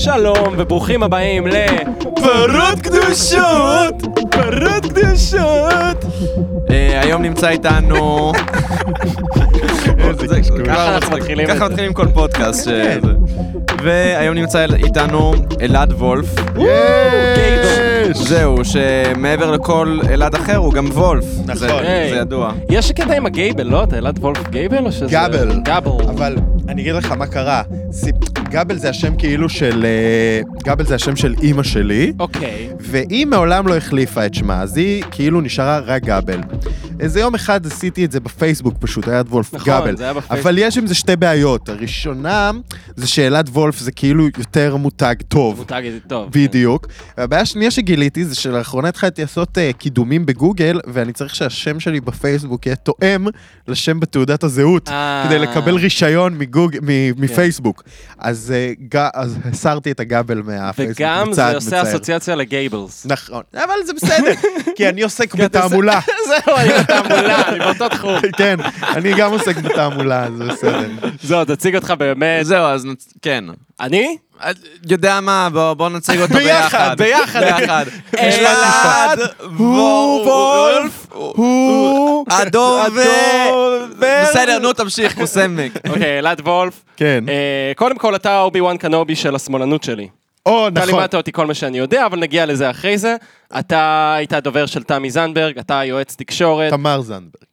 [0.00, 3.94] שלום וברוכים הבאים לפרות קדושות!
[4.30, 6.04] פרות קדושות!
[6.70, 8.32] אה, היום נמצא איתנו...
[10.66, 11.72] ככה אנחנו מתחילים את ככה זה.
[11.72, 12.64] מתחילים כל פודקאסט.
[12.64, 12.72] ש-
[13.82, 16.26] והיום נמצא איתנו אלעד וולף.
[18.12, 21.24] זהו, שמעבר לכל אלעד אחר הוא גם וולף.
[21.42, 21.54] נכון.
[21.56, 22.10] זה- היי.
[22.10, 22.52] זה ידוע.
[22.70, 23.82] יש קטע עם הגייבל, לא?
[23.82, 25.06] אתה אלעד וולף גייבל או שזה...
[25.06, 25.60] גאבל.
[25.64, 25.90] גאבל.
[26.08, 26.36] אבל
[26.70, 27.62] אני אגיד לך מה קרה.
[27.92, 28.14] סיפ-
[28.50, 29.84] גבל זה השם כאילו של...
[29.84, 32.68] אה, גבל זה השם של אימא שלי, אוקיי.
[32.80, 36.40] והיא מעולם לא החליפה את שמה, אז היא כאילו נשארה רק גבל.
[37.00, 39.96] איזה יום אחד עשיתי את זה בפייסבוק פשוט, היה וולף נכון, גבל.
[39.96, 40.38] זה היה בפייסבוק.
[40.38, 41.68] אבל יש עם זה שתי בעיות.
[41.68, 42.50] הראשונה,
[42.96, 45.56] זה שאלעד וולף זה כאילו יותר מותג טוב.
[45.58, 46.28] מותג את זה טוב.
[46.32, 46.86] בדיוק.
[47.18, 52.66] והבעיה השנייה שגיליתי זה שלאחרונה התחלתי לעשות uh, קידומים בגוגל, ואני צריך שהשם שלי בפייסבוק
[52.66, 53.26] יהיה תואם
[53.68, 55.24] לשם בתעודת הזהות, אה.
[55.26, 56.76] כדי לקבל רישיון מגוג...
[56.82, 57.82] מ- מפייסבוק.
[58.18, 59.08] אז, uh, ג...
[59.14, 61.00] אז הסרתי את הגבל מהפייסבוק.
[61.00, 61.82] וגם זה עושה מצער.
[61.82, 63.06] אסוציאציה לגייבלס.
[63.06, 64.32] נכון, אבל זה בסדר,
[64.76, 66.00] כי אני עוסק בתעמולה.
[66.28, 66.56] זהו,
[66.90, 68.20] בתעמולה, אני באותו תחום.
[68.38, 70.88] כן, אני גם עוסק בתעמולה, זה בסדר.
[71.22, 72.46] זהו, תציג אותך באמת.
[72.46, 72.86] זהו, אז
[73.22, 73.44] כן.
[73.80, 74.16] אני?
[74.42, 74.50] אה,
[74.90, 77.40] יודע מה, בוא בוא נציג אותו ביחד, ביחד.
[77.40, 77.84] ביחד.
[78.18, 79.18] אלעד
[79.56, 82.26] וולף, הוא...
[82.30, 82.82] הדובר.
[82.86, 83.86] הדובר.
[83.98, 85.72] בסדר, נו תמשיך, קוסמק.
[85.88, 86.82] אוקיי, אלעד וולף.
[86.96, 87.24] כן.
[87.28, 90.08] אה, קודם כל, אתה אובי וואן קנובי של השמאלנות שלי.
[90.46, 90.94] או, אתה נכון.
[90.94, 93.16] לימדת אותי כל מה שאני יודע, אבל נגיע לזה אחרי זה.
[93.58, 96.72] אתה היית הדובר של תמי זנדברג, אתה יועץ תקשורת.
[96.72, 97.44] תמר זנדברג.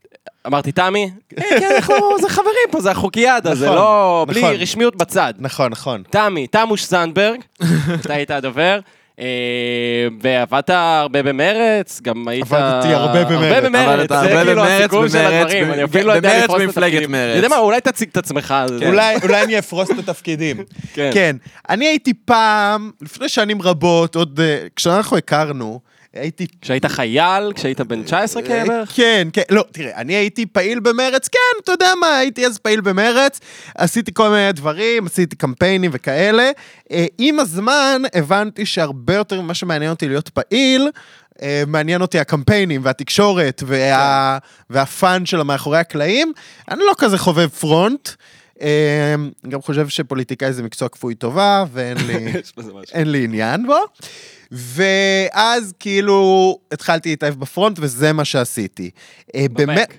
[0.48, 1.12] אמרתי תמי?
[1.38, 4.26] אה, כן, אנחנו, זה חברים פה, זה החוקיאדה, זה נכון, לא...
[4.28, 4.56] בלי נכון.
[4.56, 5.34] רשמיות בצד.
[5.40, 6.04] נכון, נכון.
[6.10, 7.40] תמי, תמוש זנדברג,
[8.02, 8.80] אתה היית הדובר.
[9.20, 9.26] אה,
[10.22, 12.44] ועבדת הרבה במרץ, גם היית...
[12.52, 13.54] עבדתי הרבה במרץ.
[13.54, 17.12] הרבה במרץ, זה כאילו הסיכום של הדברים, אני אפילו לא יודע לפרוס את במפלגת התפקידים.
[17.12, 17.30] מרץ.
[17.30, 18.56] אתה יודע מה, אולי תציג את עצמך.
[18.68, 18.88] זה-
[19.24, 20.58] אולי, אני אפרוס את התפקידים.
[20.94, 21.10] כן.
[21.14, 21.36] כן.
[21.70, 25.80] אני הייתי פעם, לפני שנים רבות, עוד uh, כשאנחנו הכרנו,
[26.20, 26.48] הייתי...
[26.62, 28.92] כשהיית חייל, כשהיית בן 19 אה, כערך?
[28.96, 32.82] כן, כן, לא, תראה, אני הייתי פעיל במרץ, כן, אתה יודע מה, הייתי אז פעיל
[32.82, 33.40] במרץ,
[33.78, 36.52] עשיתי כל מיני דברים, עשיתי קמפיינים וכאלה.
[36.92, 40.90] אה, עם הזמן הבנתי שהרבה יותר ממה שמעניין אותי להיות פעיל,
[41.42, 44.38] אה, מעניין אותי הקמפיינים והתקשורת וה...
[44.70, 46.34] והפאן של המאחורי הקלעים.
[46.72, 48.10] אני לא כזה חובב פרונט.
[49.50, 52.34] גם חושב שפוליטיקאי זה מקצוע כפוי טובה, ואין לי...
[53.12, 53.78] לי עניין בו.
[54.52, 58.90] ואז כאילו התחלתי להתאהב בפרונט, וזה מה שעשיתי.
[59.36, 59.94] אה, באמת...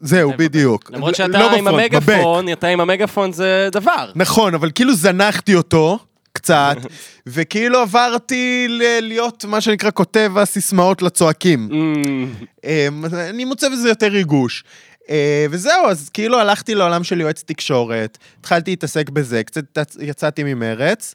[0.00, 0.90] זהו, בדיוק.
[0.94, 2.08] למרות לא שאתה עם בפרונט, בבק.
[2.12, 4.10] המגפון, אתה עם המגפון זה דבר.
[4.14, 5.98] נכון, אבל כאילו זנחתי אותו
[6.32, 6.76] קצת,
[7.26, 8.66] וכאילו עברתי
[9.02, 11.68] להיות מה שנקרא כותב הסיסמאות לצועקים.
[11.70, 14.64] Mm, אמ, אני מוצא בזה יותר ריגוש.
[15.10, 20.42] אה, וזהו, אז כאילו הלכתי לעולם של יועץ תקשורת, התחלתי להתעסק בזה, קצת יצ- יצאתי
[20.44, 21.14] ממרץ,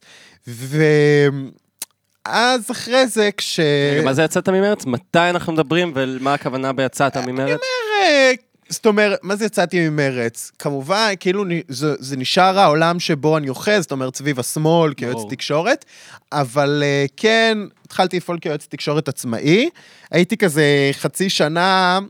[2.27, 3.59] ואז אחרי זה כש...
[3.91, 4.85] רגע, מה זה יצאת ממרץ?
[4.85, 7.59] מתי אנחנו מדברים ומה הכוונה ביצאת ממרץ?
[8.01, 8.31] אה,
[8.69, 10.51] זאת אומרת, מה זה יצאתי ממרץ?
[10.59, 15.29] כמובן, כאילו זה, זה נשאר העולם שבו אני אוחז, זאת אומרת, סביב השמאל כיועץ ברור.
[15.29, 15.85] תקשורת,
[16.31, 19.69] אבל אה, כן, התחלתי לפעול כיועץ תקשורת עצמאי.
[20.11, 22.07] הייתי כזה חצי שנה, אה,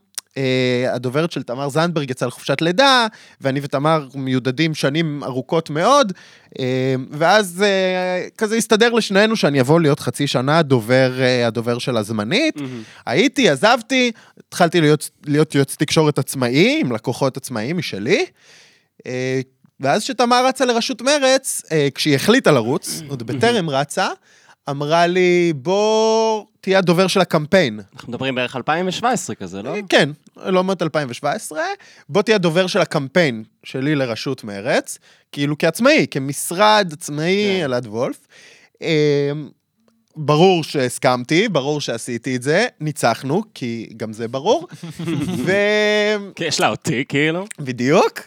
[0.94, 3.08] הדוברת של תמר זנדברג יצאה לחופשת לידה,
[3.42, 6.14] ואני ותמר מיודדים שנים ארוכות מאוד,
[6.60, 11.98] אה, ואז אה, כזה הסתדר לשנינו שאני אבוא להיות חצי שנה הדובר, אה, הדובר של
[11.98, 12.56] הזמנית.
[12.56, 12.84] מהמם.
[13.06, 14.12] הייתי, עזבתי,
[14.48, 18.26] התחלתי להיות, להיות יועץ תקשורת עצמאי, עם לקוחות עצמאיים משלי.
[19.08, 19.42] אה,
[19.80, 24.08] ואז שתמר רצה לראשות מרץ, אה, כשהיא החליטה לרוץ, עוד בטרם רצה,
[24.70, 27.80] אמרה לי, בוא תהיה הדובר של הקמפיין.
[27.96, 29.76] אנחנו מדברים בערך 2017 כזה, לא?
[29.90, 30.10] כן,
[30.46, 31.62] לא מעט 2017,
[32.10, 35.00] בוא תהיה הדובר של הקמפיין שלי לראשות מרץ,
[35.32, 37.66] כאילו כעצמאי, כמשרד עצמאי, כן.
[37.66, 38.28] אלעד וולף.
[38.82, 39.32] אה,
[40.16, 44.68] ברור שהסכמתי, ברור שעשיתי את זה, ניצחנו, כי גם זה ברור.
[45.46, 45.52] ו...
[46.36, 47.46] כי יש לה אותי, כאילו.
[47.60, 48.20] בדיוק.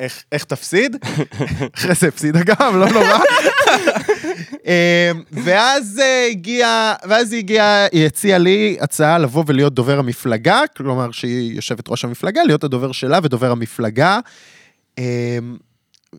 [0.00, 0.96] איך, איך תפסיד?
[1.76, 3.18] אחרי זה הפסידה גם, לא נורא.
[4.66, 6.00] אה, ואז
[6.30, 11.88] הגיעה, ואז היא הגיעה, היא הציעה לי הצעה לבוא ולהיות דובר המפלגה, כלומר שהיא יושבת
[11.88, 14.20] ראש המפלגה, להיות הדובר שלה ודובר המפלגה.
[14.98, 15.38] אה,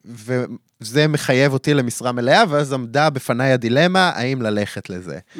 [0.05, 5.19] וזה מחייב אותי למשרה מלאה, ואז עמדה בפניי הדילמה, האם ללכת לזה.
[5.35, 5.39] Mm,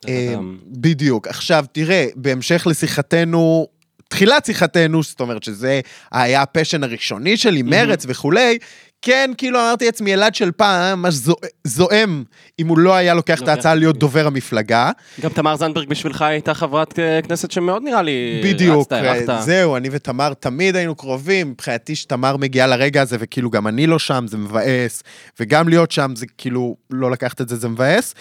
[0.00, 0.56] טה-טה-טם.
[0.66, 1.28] בדיוק.
[1.28, 3.68] עכשיו, תראה, בהמשך לשיחתנו,
[4.08, 5.80] תחילת שיחתנו, זאת אומרת שזה
[6.12, 8.58] היה הפשן הראשוני שלי, מרץ וכולי,
[9.04, 11.34] כן, כאילו אמרתי לעצמי, אלעד של פעם ממש זו-
[11.64, 12.24] זועם
[12.58, 13.98] אם הוא לא היה לוקח את ההצעה להיות.
[13.98, 14.90] דובר המפלגה.
[15.20, 18.40] גם תמר זנדברג בשבילך הייתה חברת אה, כנסת שמאוד נראה לי...
[18.44, 19.42] בדיוק, אה.
[19.42, 23.98] זהו, אני ותמר תמיד היינו קרובים, מבחינתי שתמר מגיעה לרגע הזה, וכאילו גם אני לא
[23.98, 25.02] שם, זה מבאס,
[25.40, 28.14] וגם להיות שם זה כאילו, לא לקחת את זה, זה מבאס.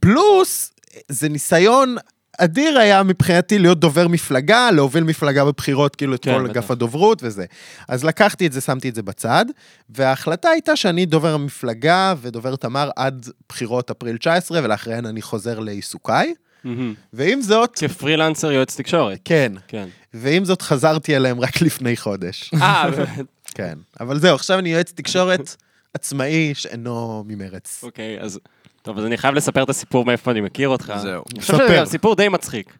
[0.00, 0.72] פלוס,
[1.08, 1.96] זה ניסיון
[2.38, 6.46] אדיר היה מבחינתי להיות דובר מפלגה, להוביל מפלגה בבחירות, כאילו את כן, כל.
[6.50, 7.44] אגף הדוברות וזה.
[7.88, 9.44] אז לקחתי את זה, שמתי את זה בצד,
[9.88, 16.34] וההחלטה הייתה שאני דובר המפלגה ודובר תמר עד בחירות אפריל 19, ולאחריהן אני חוזר לעיסוקיי.
[16.64, 16.94] מהמם.
[17.12, 19.18] ועם זאת, כפרילנסר יועץ תקשורת.
[19.24, 19.88] כן, כן.
[20.14, 22.50] ועם זאת חזרתי אליהם רק לפני חודש.
[22.54, 23.26] אה, באמת.
[23.44, 25.56] כן, אבל זהו, עכשיו אני יועץ תקשורת
[25.94, 27.80] עצמאי שאינו ממרץ.
[27.82, 28.40] אוקיי, אז...
[28.84, 30.92] טוב, אז אני חייב לספר את הסיפור מאיפה אני מכיר אותך.
[30.96, 31.22] זהו.
[31.32, 31.78] אני חושב שזה ספר.
[31.78, 32.72] גם סיפור די מצחיק.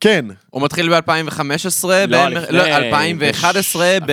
[0.00, 4.06] כן, הוא מתחיל ב-2015, לא, לפני- 2011, אפילו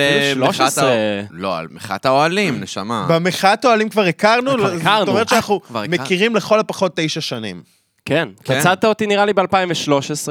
[0.46, 0.90] במחאת 13.
[0.92, 0.94] ה...
[1.30, 3.06] לא, על מחאת האוהלים, נשמה.
[3.10, 5.10] במחאת האוהלים כבר הכרנו, כבר זאת הכרנו.
[5.10, 6.02] אומרת שאנחנו כבר הכרנו.
[6.02, 7.62] מכירים לכל הפחות תשע שנים.
[8.04, 8.28] כן.
[8.44, 8.58] כן.
[8.58, 10.28] מצאת אותי נראה לי ב-2013.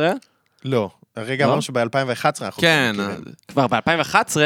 [0.66, 1.50] לא, הרגע לא?
[1.50, 1.76] אמרנו שב-2011
[2.42, 3.24] אנחנו כן, מכירים.
[3.48, 4.38] כבר ב-2011.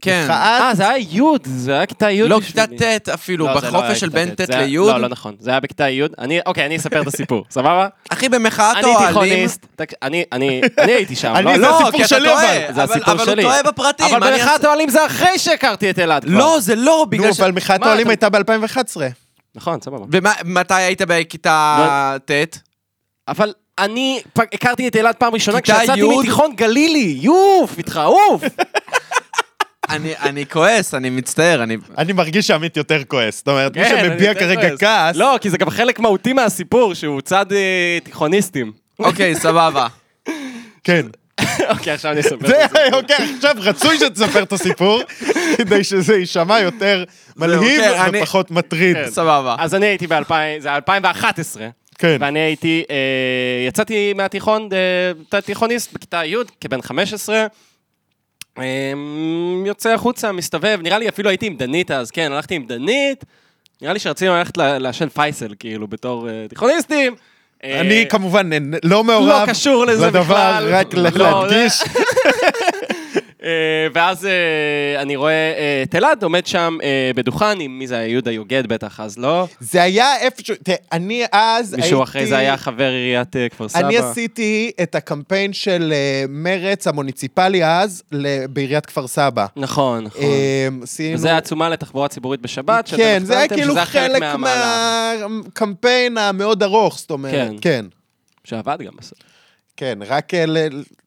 [0.00, 0.24] כן.
[0.28, 2.40] מחאת- אה, זה היה י', זה היה כיתה י' לא.
[2.46, 4.76] כיתה ט' אפילו, לא, לא בחופש של בין ט', לי'.
[4.76, 5.34] לא, לא נכון.
[5.40, 6.02] זה היה בכיתה י'.
[6.18, 7.88] אני, אוקיי, אני אספר את הסיפור, סבבה?
[8.10, 9.08] אחי, במחאת אני האוהלים...
[9.08, 9.66] תיכוניסט.
[9.76, 11.32] תק- אני אני- אני הייתי שם.
[11.36, 12.40] אני- לא, זה הסיפור שלי, אבל.
[12.74, 13.42] זה אבל- הסיפור אבל שלי.
[13.42, 14.06] הוא טועה בפרטים.
[14.14, 16.38] אבל אני במחאת האוהלים זה אחרי שהכרתי את אלעד כבר.
[16.38, 17.40] לא, זה לא, בגלל נו, ש...
[17.40, 18.96] אבל מחאת אתה- הייתה ב-2011.
[19.54, 20.04] נכון, סבבה.
[20.44, 22.30] ומתי היית בכיתה ט'?
[23.28, 26.02] אבל אני הכרתי את אלעד פעם ראשונה כשיצאתי?
[26.18, 27.18] מתיכון גלילי.
[27.20, 28.42] יוף, איתך, אוף.
[29.90, 31.76] אני אני כועס, אני מצטער, אני...
[31.98, 33.36] אני מרגיש שעמית יותר כועס.
[33.36, 34.76] זאת אומרת, מי כן, שמביע כרגע.
[34.76, 38.72] כעס, לא, כי זה גם חלק מהותי מהסיפור, שהוא צד אה, תיכוניסטים.
[38.98, 39.86] אוקיי, סבבה.
[40.84, 41.06] כן.
[41.72, 42.34] אוקיי, עכשיו אני אספר.
[42.34, 42.98] את זה, הסיפור.
[43.00, 45.00] אוקיי, עכשיו רצוי שתספר את הסיפור,
[45.56, 47.04] כדי שזה יישמע יותר
[47.36, 48.96] מלהיב כן, ופחות מטריד.
[48.96, 49.10] כן.
[49.10, 49.56] סבבה.
[49.58, 51.68] אז אני הייתי ב-2000, זה היה 2011.
[51.98, 52.16] כן.
[52.20, 52.96] ואני הייתי, אה,
[53.68, 54.68] יצאתי מהתיכון,
[55.32, 57.46] אה, תיכוניסט בכיתה י' כבן 15.
[58.58, 58.64] אה,
[59.66, 63.24] יוצא החוצה, מסתובב, נראה לי אפילו הייתי עם דנית אז, כן, הלכתי עם דנית.
[63.82, 67.14] נראה לי שרצינו ללכת לעשן פייסל, כאילו, בתור אה, תיכוניסטים.
[67.64, 68.50] אה, אני כמובן
[68.84, 69.28] לא מעורב.
[69.28, 70.74] לא קשור לזה לדבר, בכלל.
[70.74, 71.82] רק ל- לא, להדגיש.
[73.44, 73.50] אה,
[73.94, 78.06] ואז אה, אני רואה אה, את אלעד עומד שם אה, בדוכן עם, מי זה היה?
[78.06, 79.46] יהודה יוגד בטח, אז לא?
[79.60, 81.86] זה היה איפשהו, תראה, אני אז הייתי...
[81.86, 83.86] מישהו אחרי זה היה חבר עיריית אה, כפר סבא.
[83.86, 88.02] אני עשיתי את הקמפיין של אה, מרץ המוניציפלי אז
[88.50, 89.46] בעיריית כפר סבא.
[89.56, 90.22] נכון, נכון.
[90.22, 91.14] אה, עשינו...
[91.14, 94.22] וזה עצומה לתחבורה ציבורית בשבת, שאתם כן, זה היה כאילו חלק.
[94.38, 97.54] מהקמפיין המאוד ארוך, זאת אומרת, כן.
[97.60, 97.86] כן.
[98.44, 99.18] שעבד גם בסוף.
[99.80, 100.44] כן, רק אה,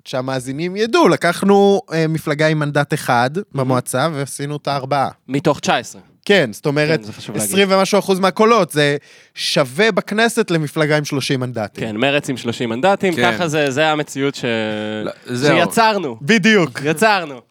[0.05, 5.09] שהמאזינים ידעו, לקחנו אה, מפלגה עם מנדט אחד במועצה ועשינו את הארבעה.
[5.27, 6.01] מתוך 19.
[6.25, 7.49] כן, זאת אומרת, כן, זה חשוב להגיד.
[7.49, 8.97] 20 ומשהו אחוז מהקולות, זה
[9.35, 11.83] שווה בכנסת למפלגה עם 30 מנדטים.
[11.83, 13.31] כן, מרץ עם 30 מנדטים, כן.
[13.31, 14.45] ככה זה, זה המציאות ש...
[15.03, 15.57] לא, זהו.
[15.57, 16.17] שיצרנו.
[16.21, 16.81] בדיוק.
[16.85, 17.41] יצרנו.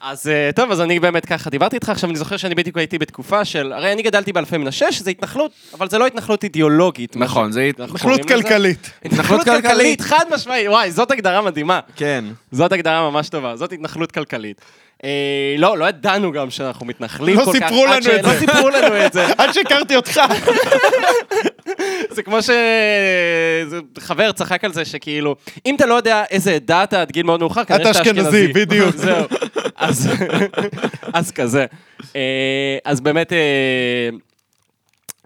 [0.00, 2.98] אז אה, טוב, אז אני באמת ככה דיברתי איתך, עכשיו אני זוכר שאני בדיוק הייתי
[2.98, 7.16] בתקופה של, הרי אני גדלתי באלפי מנשה, שזה התנחלות, אבל זה לא התנחלות אידיאולוגית.
[7.16, 8.28] נכון, זה התנחלות.
[8.28, 8.90] כלכלית.
[9.04, 9.44] התנחלות.
[9.44, 11.80] כלכלית, חד משמעית, וואי, זאת הגדרה מדהימה.
[11.96, 12.24] כן.
[12.52, 14.60] זאת הגדרה ממש טובה, זאת התנחלות כלכלית.
[15.04, 15.10] אה,
[15.58, 17.58] לא, לא ידענו גם שאנחנו מתנחלים לא כל כך.
[17.68, 18.38] סיפרו עד לנו ש- את לא זה.
[18.38, 19.26] סיפרו לנו את זה.
[19.38, 20.20] עד שהכרתי אותך.
[22.14, 22.46] זה כמו ש...
[23.66, 25.36] זה- חבר צחק על זה שכאילו,
[25.66, 28.48] אם אתה לא יודע איזה עדה אתה עד גיל מאוד מאוחר, כנראה אתה שאתה אשכנזי,
[28.48, 28.96] בדיוק.
[29.04, 29.24] זהו.
[29.76, 30.08] אז,
[31.12, 31.66] אז כזה.
[32.16, 32.20] אה,
[32.84, 33.32] אז באמת...
[33.32, 33.38] אה,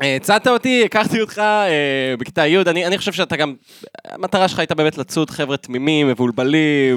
[0.02, 1.68] אה, הצעת אותי, הכרתי אותך אה,
[2.18, 3.54] בכיתה י', אני, אני חושב שאתה גם,
[4.08, 6.96] המטרה שלך הייתה באמת לצוד חבר'ה תמימים, מבולבלים,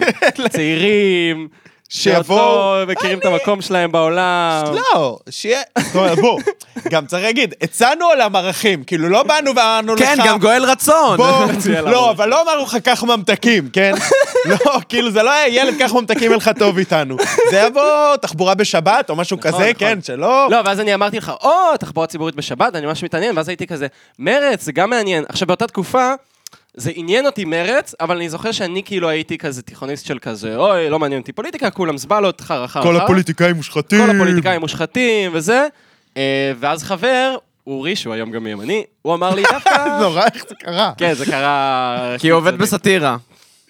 [0.49, 1.47] צעירים,
[1.89, 4.63] שיבואו- לא מכירים את המקום שלהם בעולם.
[4.73, 5.61] לא, שיהיה...
[5.79, 6.39] זאת אומרת, בוא,
[6.89, 10.01] גם צריך להגיד, הצענו עולם ערכים, כאילו לא באנו ואמרנו לך...
[10.01, 11.17] כן, גם גואל רצון.
[11.17, 11.45] בוא,
[11.91, 12.11] לא.
[12.11, 13.93] אבל לא אמרנו לך, קח ממתקים, כן?
[14.49, 14.57] לא,
[14.89, 17.17] כאילו, זה לא היה ילד, קח ממתקים, אין לך טוב איתנו.
[17.51, 19.73] זה יבוא תחבורה בשבת או משהו נכון, כזה, נכון.
[19.77, 20.47] כן, שלא...
[20.51, 23.87] לא, ואז אני אמרתי לך, או, תחבורה ציבורית בשבת, אני ממש מתעניין, ואז הייתי כזה,
[24.19, 25.23] מרץ, זה גם מעניין.
[25.29, 26.13] עכשיו, באותה תקופה,
[26.77, 30.89] זה עניין אותי מרץ, אבל אני זוכר שאני כאילו הייתי כזה תיכוניסט של כזה, אוי,
[30.89, 32.95] לא מעניין אותי פוליטיקה, כולם זבלות, חרא חרא כל.
[32.97, 34.05] הפוליטיקאים מושחתים.
[34.05, 35.67] כל הפוליטיקאים מושחתים וזה.
[36.17, 37.35] אה, ואז חבר,
[37.67, 39.85] אורי, שהוא היום גם ימני, הוא אמר לי דווקא...
[40.01, 40.91] נורא, איך זה קרה?
[40.97, 42.15] כן, זה קרה...
[42.19, 43.17] כי הוא עובד בסאטירה.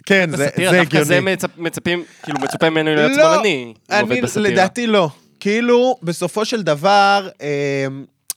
[0.06, 1.34] כן, זה בסאטירה, זה דווקא זה הגיוני.
[1.36, 3.74] מצפ- מצפים, כאילו מצופה ממנו להיות לא, שמאלני.
[3.92, 4.50] עובד אני, בסאטירה.
[4.54, 5.10] לדעתי לא.
[5.40, 7.48] כאילו, בסופו של דבר, אה,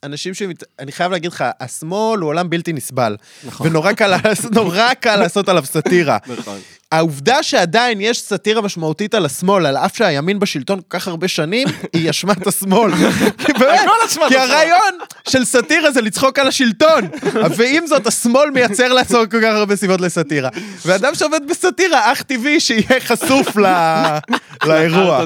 [0.05, 0.43] אנשים ש...
[0.79, 3.17] אני חייב להגיד לך, השמאל הוא עולם בלתי נסבל.
[3.45, 3.67] נכון.
[3.67, 4.15] ונורא קל,
[4.53, 6.19] נורא קל לעשות עליו סאטירה.
[6.27, 6.59] נכון.
[6.93, 11.69] העובדה שעדיין יש סאטירה משמעותית על השמאל, על אף שהימין בשלטון כל כך הרבה שנים,
[11.93, 12.93] היא אשמת השמאל.
[13.47, 13.81] כי באמת.
[14.37, 17.09] הרעיון של סאטירה זה לצחוק על השלטון.
[17.57, 20.49] ועם זאת, השמאל מייצר לעצמו כל כך הרבה סיבות לסאטירה.
[20.87, 23.57] ואדם שעובד בסאטירה, אך טבעי שיהיה חשוף
[24.67, 25.25] לאירוע.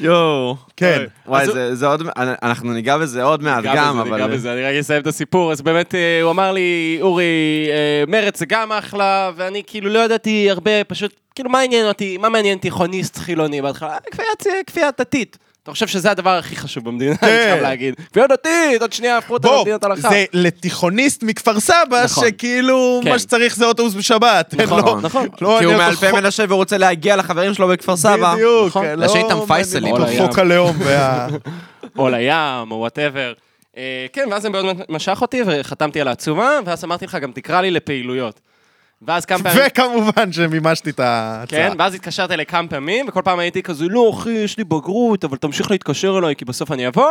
[0.00, 0.56] יואו.
[0.76, 1.02] כן.
[1.26, 4.34] וואי, זה- זה עוד, אנחנו ניגע בזה עוד מעט ניגע גם, בזה, ניגע אבל...
[4.36, 5.52] בזה, אני רגע אסיים את הסיפור.
[5.52, 7.24] אז באמת, אה, הוא אמר לי, אורי,
[7.70, 12.16] אה, מרץ זה גם אחלה, ואני כאילו לא ידעתי הרבה, פשוט, כאילו, מה עניין אותי,
[12.16, 13.98] מה מעניין תיכוניסט חילוני בהתחלה?
[14.20, 15.38] אה, כפייה דתית.
[15.62, 17.26] אתה חושב שזה הדבר הכי חשוב במדינה, אני כן.
[17.26, 17.94] חייב להגיד.
[18.10, 20.08] כפייה דתית, עוד שנייה הפכו אותה למדינת הלכה.
[20.08, 22.24] זה לתיכוניסט מכפר סבא, נכון.
[22.28, 23.10] שכאילו, כן.
[23.10, 24.54] מה שצריך זה אוטובוס בשבת.
[24.62, 25.28] נכון, לא- נכון.
[25.40, 28.34] לא כי הוא מאלפי מנשה והוא רוצה להגיע לחברים שלו בכפר סבא.
[28.34, 28.86] בדיוק, נכון.
[28.96, 29.94] לא איתם פייסלים.
[29.94, 30.38] או חוק.
[30.38, 31.28] הלאום וה...
[31.98, 33.32] או לים, או whatever.
[34.12, 37.70] כן, ואז זה מאוד משך אותי, וחתמתי על העצומה, ואז אמרתי לך, גם תקרא לי
[37.70, 38.40] לפעילויות.
[39.06, 39.62] ואז כמה פעמים...
[39.66, 41.58] וכמובן שמימשתי את ההצעה.
[41.58, 45.24] כן, ואז התקשרת אליי כמה פעמים, וכל פעם הייתי כזה, לא, אחי, יש לי בגרות,
[45.24, 47.10] אבל תמשיך להתקשר אליי, כי בסוף אני אבוא.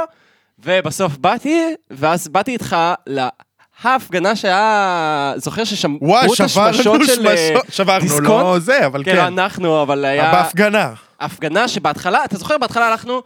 [0.60, 2.76] ובסוף באתי, ואז באתי איתך
[3.08, 5.34] להפגנה שהיה...
[5.36, 8.28] זוכר ששמעו את השמשות של אה, שברנו, דיסקונט?
[8.28, 9.20] לא זה, אבל כן, כן.
[9.20, 10.32] אנחנו, אבל היה...
[10.32, 10.94] בהפגנה.
[11.20, 13.22] הפגנה שבהתחלה, אתה זוכר, בהתחלה הלכנו,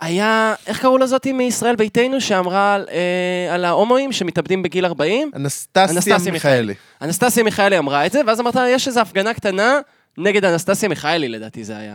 [0.00, 5.30] היה, איך קראו לזאתי מישראל ביתנו, שאמרה על, אה, על ההומואים שמתאבדים בגיל 40?
[5.34, 6.74] אנסטסיה מיכאלי.
[7.02, 9.78] אנסטסיה מיכאלי אמרה את זה, ואז אמרת, יש איזו הפגנה קטנה
[10.18, 11.94] נגד אנסטסיה מיכאלי, לדעתי זה היה.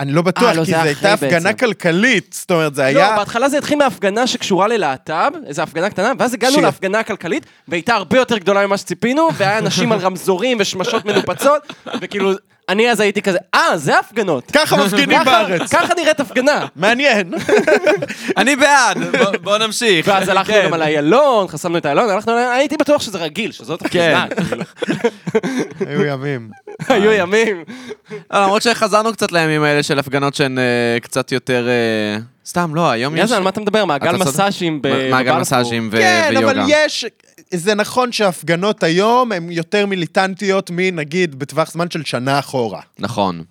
[0.00, 1.52] אני לא בטוח, אה, לא, כי זו הייתה הפגנה.
[1.52, 3.16] כלכלית, זאת אומרת, זה לא, היה...
[3.16, 6.62] בהתחלה זה התחיל מהפגנה שקשורה ללהט"ב, איזו הפגנה קטנה, ואז הגענו שיר.
[6.62, 11.62] להפגנה הכלכלית, והייתה הרבה יותר גדולה ממה שציפינו, והיה אנשים על רמזורים ושמשות מנופצות,
[12.00, 12.32] וכאילו,
[12.70, 14.50] אני אז הייתי כזה, אה, זה הפגנות.
[14.50, 15.74] ככה מפגינים ככה- בארץ.
[15.74, 16.66] ככה נראית הפגנה.
[16.76, 17.34] מעניין.
[18.38, 20.06] אני בעד, בוא- בוא נמשיך.
[20.08, 20.62] ואז הלכנו כן.
[20.66, 24.26] גם על איילון, חסמנו את איילון, הלכנו, הייתי בטוח שזה רגיל, שזאת הפגנה.
[24.48, 24.62] כאילו.
[25.88, 26.50] היו ימים.
[26.88, 27.64] היו ימים.
[28.32, 30.64] אה, למרות שחזרנו קצת לימים האלה של הפגנות שהן אה,
[31.02, 31.68] קצת יותר...
[31.68, 32.18] אה,
[32.50, 33.32] סתם, לא, היום יש...
[33.32, 33.84] על מה אתה מדבר?
[33.84, 34.16] מעגל.
[34.16, 35.40] מסאז'ים ב- מעגל בבלפור.
[35.40, 36.46] מסאז'ים כן, ויוגה.
[36.50, 37.04] אבל יש...
[37.54, 42.80] זה נכון שהפגנות היום הן יותר מיליטנטיות מנגיד בטווח זמן של שנה אחורה.
[42.98, 43.42] נכון.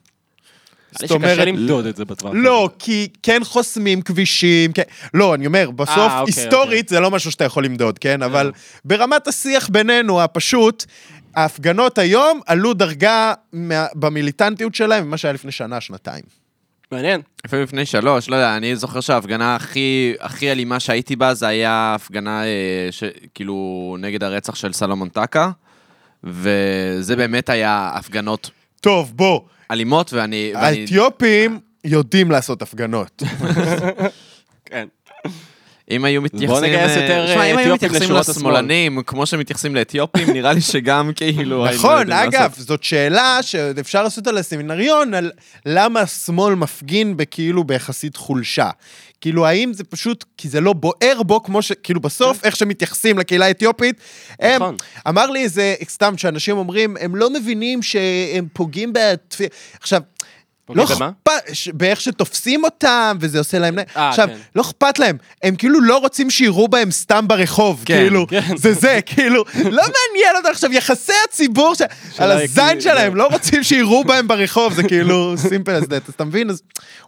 [0.91, 2.31] זאת אומרת- שקשה למדוד את זה בטווח.
[2.35, 4.83] לא, כי כן חוסמים כבישים, כן...
[5.13, 8.21] לא, אני אומר, בסוף, אה, אוקיי, היסטורית זה לא משהו שאתה יכול למדוד, כן?
[8.23, 8.51] אבל
[8.85, 10.85] ברמת השיח בינינו, הפשוט,
[11.35, 16.23] ההפגנות היום עלו דרגה מה- במיליטנטיות שלהם ממה שהיה לפני שנה, שנתיים.
[16.91, 17.21] מעניין.
[17.45, 21.95] אפילו לפני שלוש, לא יודע, אני זוכר שההפגנה הכי, הכי אלימה שהייתי בה, זה היה
[21.95, 23.03] הפגנה, אה, ש,
[23.33, 25.51] כאילו, נגד הרצח של סלומון טקה,
[26.23, 28.49] וזה באמת היה הפגנות
[28.81, 29.41] טוב, בוא,
[29.71, 30.51] אלימות, ואני...
[30.55, 33.23] ואני האתיופים יודעים לעשות הפגנות.
[34.65, 34.87] כן.
[35.91, 36.63] אם היו מתייחסים...
[36.63, 38.51] נגייס אה, יותר, אם אה, היו אתיופים מתייחסים לשורות השמאל.
[38.51, 41.65] לשמאלנים, כמו שמתייחסים לאתיופים, נראה לי שגם כאילו...
[41.73, 42.53] נכון, יודעים אגב.
[42.57, 45.31] זאת שאלה שאפשר לעשות עליה סמינריון, על
[45.65, 48.69] למה השמאל מפגין בכאילו ביחסית חולשה.
[49.21, 51.71] כאילו, האם זה פשוט, כי זה לא בוער בו, כמו ש...
[51.71, 53.95] כאילו, בסוף, איך שמתייחסים לקהילה האתיופית,
[54.39, 54.55] הם...
[54.55, 54.75] נכון.
[55.07, 59.45] אמר לי איזה, סתם, שאנשים אומרים, הם לא מבינים שהם פוגעים בתפי...
[59.81, 60.01] עכשיו...
[60.75, 60.83] לא?
[60.83, 63.79] אכפת, ש- באיך שתופסים אותם, וזה עושה להם...
[63.79, 64.37] אה, עכשיו, כן.
[64.55, 68.57] לא אכפת להם, הם כאילו לא רוצים שיראו בהם סתם ברחוב, כן, כאילו, כן.
[68.57, 71.81] זה זה, כאילו, לא מעניין אותם עכשיו, יחסי הציבור ש...
[72.17, 75.69] על הזין שלהם, זה- לא רוצים שיראו בהם ברחוב, זה כאילו that,
[76.07, 76.49] אז אתה מבין?
[76.49, 76.61] אז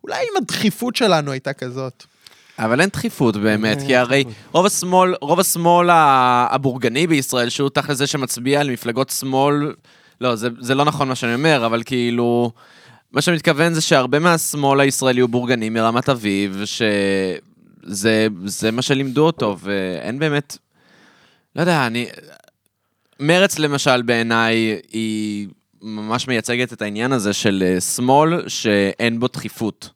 [0.03, 2.03] אולי אם הדחיפות שלנו הייתה כזאת.
[2.59, 8.07] אבל אין דחיפות באמת, כי הרי רוב השמאל, רוב השמאל הבורגני בישראל, שהוא תכל'ס זה
[8.07, 9.73] שמצביע על מפלגות שמאל,
[10.21, 12.51] לא, זה, זה לא נכון מה שאני אומר, אבל כאילו,
[13.11, 19.25] מה שאני מתכוון זה שהרבה מהשמאל הישראלי הוא בורגני מרמת אביב, שזה זה מה שלימדו
[19.25, 20.57] אותו, ואין באמת,
[21.55, 22.07] לא יודע, אני...
[23.21, 25.47] מרץ למשל בעיניי היא
[25.81, 29.89] ממש מייצגת את העניין הזה של אה, שמאל שאין בו דחיפות.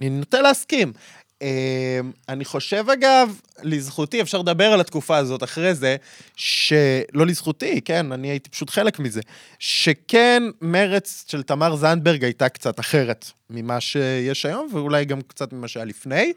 [0.00, 0.92] אני נוטה להסכים.
[1.42, 5.96] אה, אני חושב אגב, לזכותי, אפשר לדבר על התקופה הזאת אחרי זה,
[6.36, 9.20] שלא לזכותי, כן, אני הייתי פשוט חלק מזה,
[9.58, 15.68] שכן מרץ של תמר זנדברג הייתה קצת אחרת ממה שיש היום, ואולי גם קצת ממה
[15.68, 16.32] שהיה לפני.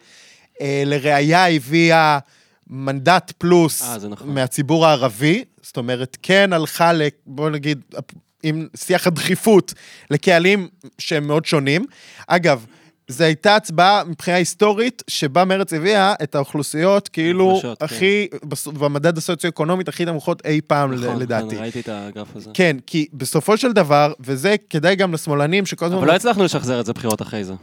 [0.62, 2.20] אה, לראיה הביאה
[2.68, 4.34] מנדט פלוס אה, זה נכון.
[4.34, 7.82] מהציבור הערבי, זאת אומרת, כן הלכה, ל, בוא נגיד,
[8.44, 9.74] עם שיח הדחיפות
[10.10, 10.68] לקהלים
[10.98, 11.86] שהם מאוד שונים.
[12.28, 12.66] אגב,
[13.12, 17.86] זו הייתה הצבעה מבחינה היסטורית, שבה מרצ הביאה את האוכלוסיות כאילו מוחלשות, כן.
[17.86, 21.56] הכי, בס- במדד הסוציו-אקונומית הכי נמוכות אי פעם, ל- נכון, לדעתי.
[21.56, 22.50] כן, ראיתי את הגרף הזה.
[22.54, 25.98] כן, כי בסופו של דבר, וזה כדאי גם לשמאלנים שכל הזמן...
[25.98, 27.54] אבל לא הצלחנו לשחזר את זה בחירות אחרי זה.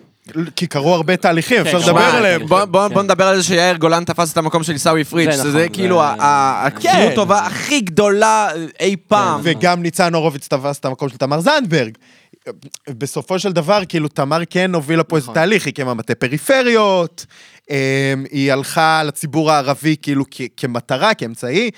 [0.57, 2.47] כי קרו הרבה תהליכים, אפשר כן, לדבר שמע, עליהם.
[2.47, 2.99] בוא, כן.
[2.99, 6.01] נדבר על זה שיאיר גולן תפס את המקום של עיסאווי פריג', זה שזה נכון, כאילו
[6.03, 7.15] הכפיות כן.
[7.15, 8.49] טובה הכי גדולה
[8.81, 9.41] אי פעם.
[9.43, 11.93] וגם ניצן הורוביץ תפס את המקום של תמר זנדברג.
[12.89, 15.35] בסופו של דבר, כאילו, תמר כן הובילה פה איזה נכון.
[15.35, 17.27] תהליך, היא הקימה מטה פריפריות,
[17.71, 17.77] אמ,
[18.31, 21.71] היא הלכה לציבור הערבי כאילו כ- כמטרה, כאמצעי,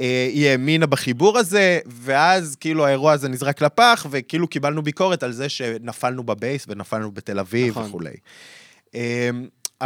[0.00, 5.32] אה, היא האמינה בחיבור הזה, ואז כאילו האירוע הזה נזרק לפח, וכאילו קיבלנו ביקורת על
[5.32, 7.84] זה שנפלנו בבייס ונפלנו בתל אביב נכון.
[7.88, 8.14] וכולי.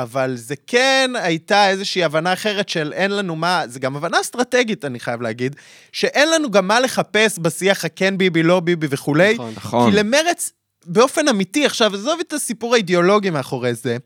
[0.02, 4.85] אבל זה כן הייתה איזושהי הבנה אחרת של אין לנו מה, זה גם הבנה אסטרטגית,
[4.85, 5.57] אני חייב להגיד,
[5.93, 9.35] שאין לנו גם מה לחפש בשיח הכן ביבי, לא ביבי וכולי.
[9.35, 9.52] נכון.
[9.57, 9.90] נכון.
[9.90, 10.52] כי למרץ,
[10.87, 13.97] באופן אמיתי, עכשיו, עזוב את הסיפור האידיאולוגי מאחורי זה,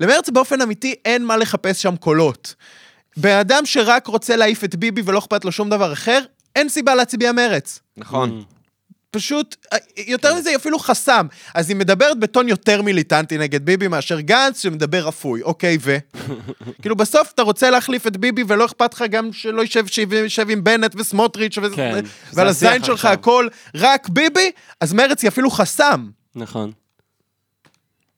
[0.00, 2.54] למרץ באופן אמיתי אין מה לחפש שם קולות.
[3.16, 6.20] בן אדם שרק רוצה להעיף את ביבי ולא אכפת לו שום דבר אחר,
[6.56, 7.80] אין סיבה להצביע מרץ.
[7.96, 8.44] נכון.
[9.14, 9.56] פשוט,
[10.06, 11.26] יותר מזה, היא אפילו חסם.
[11.54, 15.42] אז היא מדברת בטון יותר מיליטנטי נגד ביבי מאשר גנץ, שמדבר אפוי.
[15.42, 15.96] אוקיי, ו?
[16.82, 20.64] כאילו, בסוף אתה רוצה להחליף את ביבי, ולא אכפת לך גם שלא יישב יישב עם
[20.64, 23.04] בנט וסמוטריץ' וזה, כן, ועל הזין שלך.
[23.04, 26.08] הכל רק ביבי, אז מרץ היא אפילו חסם.
[26.34, 26.72] נכון.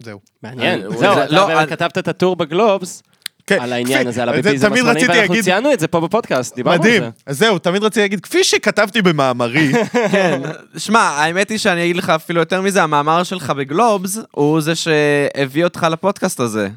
[0.02, 0.20] זהו.
[0.42, 0.80] מעניין.
[0.80, 3.02] זהו, זה- אתה לא, כתבת את הטור בגלובס
[3.46, 6.00] כן, על העניין כפי- הזה, על זה הביביזם רציתי ואנחנו להגיד, ציינו את זה פה
[6.00, 7.02] בפודקאסט, דיברנו על מדהים.
[7.02, 7.08] זה.
[7.26, 9.72] אז זהו, תמיד רציתי להגיד, כפי שכתבתי במאמרי,
[10.12, 10.40] כן,
[10.76, 15.64] שמע, האמת היא שאני אגיד לך אפילו יותר מזה, המאמר שלך בגלובס הוא זה שהביא
[15.64, 16.68] אותך לפודקאסט הזה.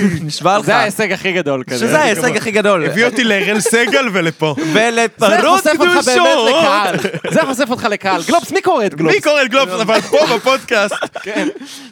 [0.26, 0.66] נשבע לך.
[0.66, 1.86] זה ההישג הכי גדול כזה.
[1.86, 2.86] שזה ההישג הכי גדול.
[2.86, 4.54] הביא אותי לאראל סגל ולפה.
[4.74, 7.00] זה ולפרות קדושות.
[7.30, 8.22] זה חושף אותך לקהל.
[8.28, 9.14] גלובס, מי קורא את גלובס?
[9.14, 9.80] מי קורא את גלובס?
[9.80, 10.94] אבל פה בפודקאסט.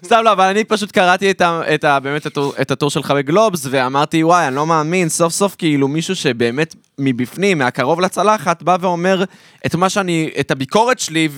[0.04, 1.32] סתם לא, אבל אני פשוט קראתי
[2.02, 2.26] באמת
[2.60, 7.58] את הטור שלך בגלובס, ואמרתי, וואי, אני לא מאמין, סוף סוף כאילו מישהו שבאמת מבפנים,
[7.58, 9.24] מהקרוב לצלחת, בא ואומר
[9.66, 11.28] את מה שאני, את הביקורת שלי,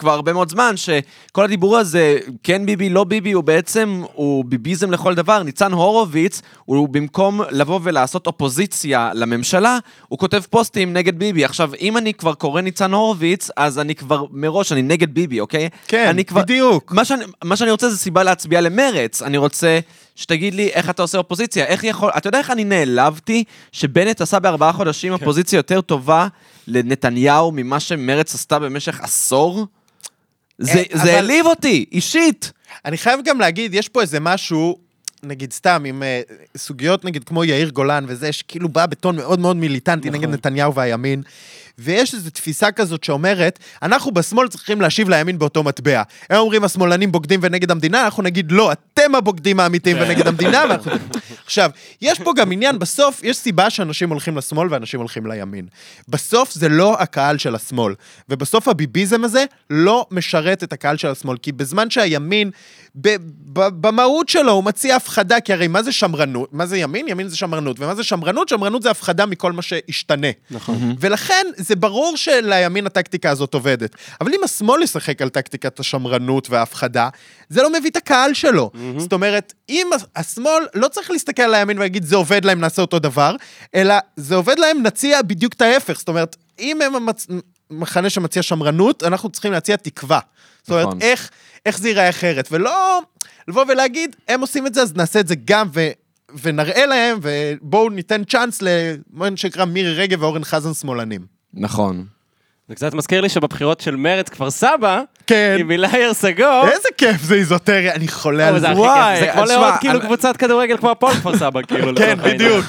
[0.00, 4.90] וכבר הרבה מאוד זמן, שכל הדיבור הזה, כן ביבי, לא ביבי, הוא בעצם, הוא ביביזם
[4.90, 5.42] לכל דבר.
[5.42, 9.78] ניצן הורוביץ, הוא במקום לבוא ולעשות אופוזיציה לממשלה,
[10.08, 11.44] הוא כותב פוסטים נגד ביבי.
[11.44, 15.68] עכשיו, אם אני כבר קורא ניצן הורוביץ, אז אני כבר מראש, אני נגד ביבי, אוקיי?
[15.86, 16.92] כן, כבר, בדיוק.
[16.92, 19.22] מה שאני, מה שאני רוצה זה סיבה להצביע למרץ.
[19.22, 19.80] אני רוצה
[20.16, 21.64] שתגיד לי איך אתה עושה אופוזיציה.
[21.64, 22.10] איך יכול...
[22.16, 25.20] אתה יודע איך אני נעלבתי שבנט עשה בארבעה חודשים כן.
[25.20, 26.28] אופוזיציה יותר טובה
[26.66, 29.66] לנתניהו ממה שמרץ עשתה במשך עשור?
[30.60, 32.52] זה, אה, זה אבל- העליב אותי, אישית.
[32.84, 34.78] אני חייב גם להגיד, יש פה איזה משהו,
[35.22, 36.20] נגיד סתם, עם אה,
[36.56, 40.20] סוגיות נגיד כמו יאיר גולן וזה, שכאילו בא בטון מאוד מאוד מיליטנטי נכון.
[40.20, 41.22] נגד נתניהו והימין,
[41.80, 46.02] ויש איזו תפיסה כזאת שאומרת, אנחנו בשמאל צריכים להשיב לימין באותו מטבע.
[46.30, 50.02] הם אומרים, השמאלנים בוגדים ונגד המדינה, אנחנו נגיד, לא, אתם הבוגדים האמיתיים כן.
[50.02, 50.64] ונגד המדינה.
[50.68, 50.92] ואנחנו...
[51.44, 51.70] עכשיו,
[52.02, 55.66] יש פה גם עניין, בסוף, יש סיבה שאנשים הולכים לשמאל ואנשים הולכים לימין.
[56.08, 57.94] בסוף זה לא הקהל של השמאל,
[58.28, 62.50] ובסוף הביביזם הזה לא משרת את הקהל של השמאל, כי בזמן שהימין,
[62.94, 63.16] ב-
[63.52, 66.48] ב- במהות שלו, הוא מציע הפחדה, כי הרי מה זה שמרנות?
[66.52, 67.08] מה זה ימין?
[67.08, 67.80] ימין זה שמרנות.
[67.80, 68.48] ומה זה שמרנות?
[68.48, 70.26] שמרנות זה הפחדה מכל מה שישתנה.
[70.50, 70.96] נכון.
[71.00, 73.96] ולכן זה ברור שלימין הטקטיקה הזאת עובדת.
[74.20, 77.08] אבל אם השמאל ישחק על טקטיקת השמרנות וההפחדה,
[77.48, 78.70] זה לא מביא את הקהל שלו.
[78.96, 82.98] זאת אומרת, אם השמאל לא צריך להסתכל על הימין ולהגיד זה עובד להם, נעשה אותו
[82.98, 83.36] דבר,
[83.74, 85.98] אלא זה עובד להם, נציע בדיוק את ההפך.
[85.98, 87.26] זאת אומרת, אם הם המצ...
[87.70, 90.20] מחנה שמציע שמרנות, אנחנו צריכים להציע תקווה.
[90.62, 91.02] זאת אומרת, נכון.
[91.02, 91.30] איך,
[91.66, 93.00] איך זה ייראה אחרת, ולא
[93.48, 95.88] לבוא ולהגיד, הם עושים את זה, אז נעשה את זה גם, ו...
[96.42, 101.39] ונראה להם, ובואו ניתן צ'אנס למה שנקרא מירי רגב ואורן חזן שמאלנים.
[101.54, 102.04] נכון.
[102.68, 105.56] זה קצת מזכיר לי שבבחירות של מרץ כפר סבא, כן.
[105.60, 109.46] עם הילה הרסגו, איזה כיף זה איזוטריה, אני חולה אבל על זה וואי, זה כמו
[109.46, 111.92] שמע, כאילו קבוצת כדורגל כמו הפועל כפר סבא, כאילו.
[111.96, 112.18] כן.
[112.22, 112.64] בדיוק.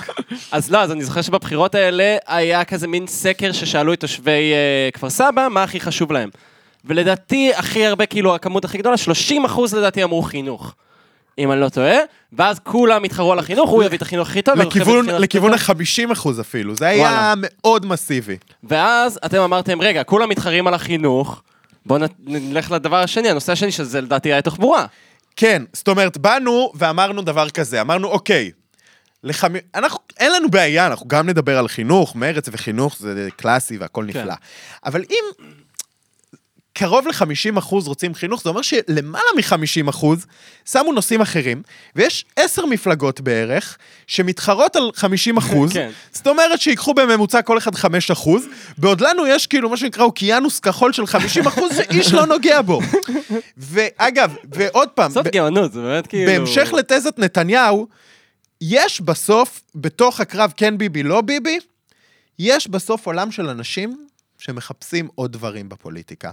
[0.52, 4.89] אז לא, אז אני זוכר שבבחירות האלה היה כזה מין סקר ששאלו את תושבי אה,
[4.94, 6.30] כפר סבא מה הכי חשוב להם.
[6.86, 10.76] ולדעתי, הכי הרבה, כאילו, הכמות הכי גדולה, 30 אחוז לדעתי אמרו חינוך.
[11.38, 11.98] אם אני לא טועה,
[12.34, 15.72] ואז כולם התחרו על החינוך, הוא יביא את החינוך הכי טוב, לכיוון, לכיוון טוב.
[15.72, 17.34] ה-50 אחוז אפילו, זה היה וואלה.
[17.38, 18.38] מאוד מסיבי.
[18.63, 21.41] ואז אתם אמרתם, רגע, כולם מתחרים על החינוך,
[21.86, 24.86] בואו נלך לדבר השני, הנושא השני, שזה לדעתי היה תחבורה.
[25.36, 28.52] כן, זאת אומרת, באנו ואמרנו דבר כזה, אמרנו, אוקיי,
[29.24, 29.54] לחמ...
[29.76, 34.20] אנחנו, אין לנו בעיה, אנחנו גם נדבר על חינוך, מרץ וחינוך זה קלאסי והכל כן.
[34.20, 34.34] נפלא.
[34.86, 35.46] אבל אם
[36.82, 40.26] קרוב ל-50 אחוז רוצים חינוך, זה אומר שלמעלה מ-50 אחוז
[40.72, 41.62] שמו נושאים אחרים,
[41.96, 45.89] ויש עשר מפלגות בערך שמתחרות על 50 אחוז, כן.
[46.12, 48.46] זאת אומרת שיקחו בממוצע כל אחד 5 אחוז,
[48.78, 52.82] בעוד לנו יש כאילו מה שנקרא אוקיינוס כחול של 50 אחוז שאיש לא נוגע בו.
[53.58, 56.32] ואגב, ועוד פעם, בסוף ב- גאונות, זה באמת כאילו...
[56.32, 57.88] בהמשך לתזת נתניהו,
[58.62, 61.60] יש בסוף, בתוך הקרב כן ביבי, לא ביבי,
[62.39, 66.32] יש בסוף עולם של אנשים שמחפשים עוד דברים בפוליטיקה.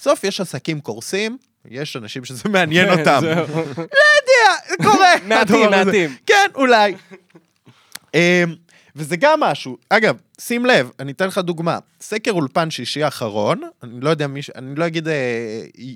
[0.00, 1.38] בסוף יש עסקים קורסים,
[1.70, 3.20] יש אנשים שזה מעניין אותם.
[3.20, 3.46] זהו.
[3.74, 5.14] זה קורה.
[5.26, 5.70] מעטים.
[5.70, 6.16] מעטים.
[6.26, 6.94] כן, אולי.
[8.14, 8.20] אמ,
[8.96, 9.76] וזה גם משהו.
[9.88, 11.78] אגב, שים לב, אני אתן לך דוגמה.
[12.00, 15.14] סקר אולפן שישי האחרון, אני לא יודע מי, אני לא אגיד אה,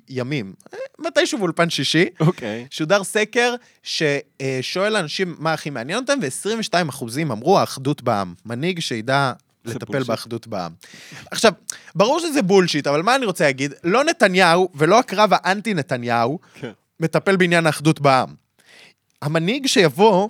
[0.09, 2.67] ימים, אה, מתישהו באולפן שישי, אוקיי.
[2.71, 8.35] שודר סקר ששואל אנשים מה הכי מעניין אותם, ו-22 אחוזים אמרו האחדות בעם.
[8.47, 9.33] מנהיג שידע
[9.65, 10.03] לטפל.
[10.03, 10.73] באחדות בעם.
[11.31, 11.53] עכשיו,
[11.95, 13.75] ברור שזה בולשיט, אבל מה אני רוצה להגיד?
[13.85, 16.71] לא נתניהו ולא הקרב האנטי נתניהו כן.
[17.01, 18.29] מטפל בעניין האחדות בעם.
[19.23, 20.29] המנהיג שיבוא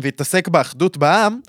[0.00, 1.40] ויתעסק באחדות בעם,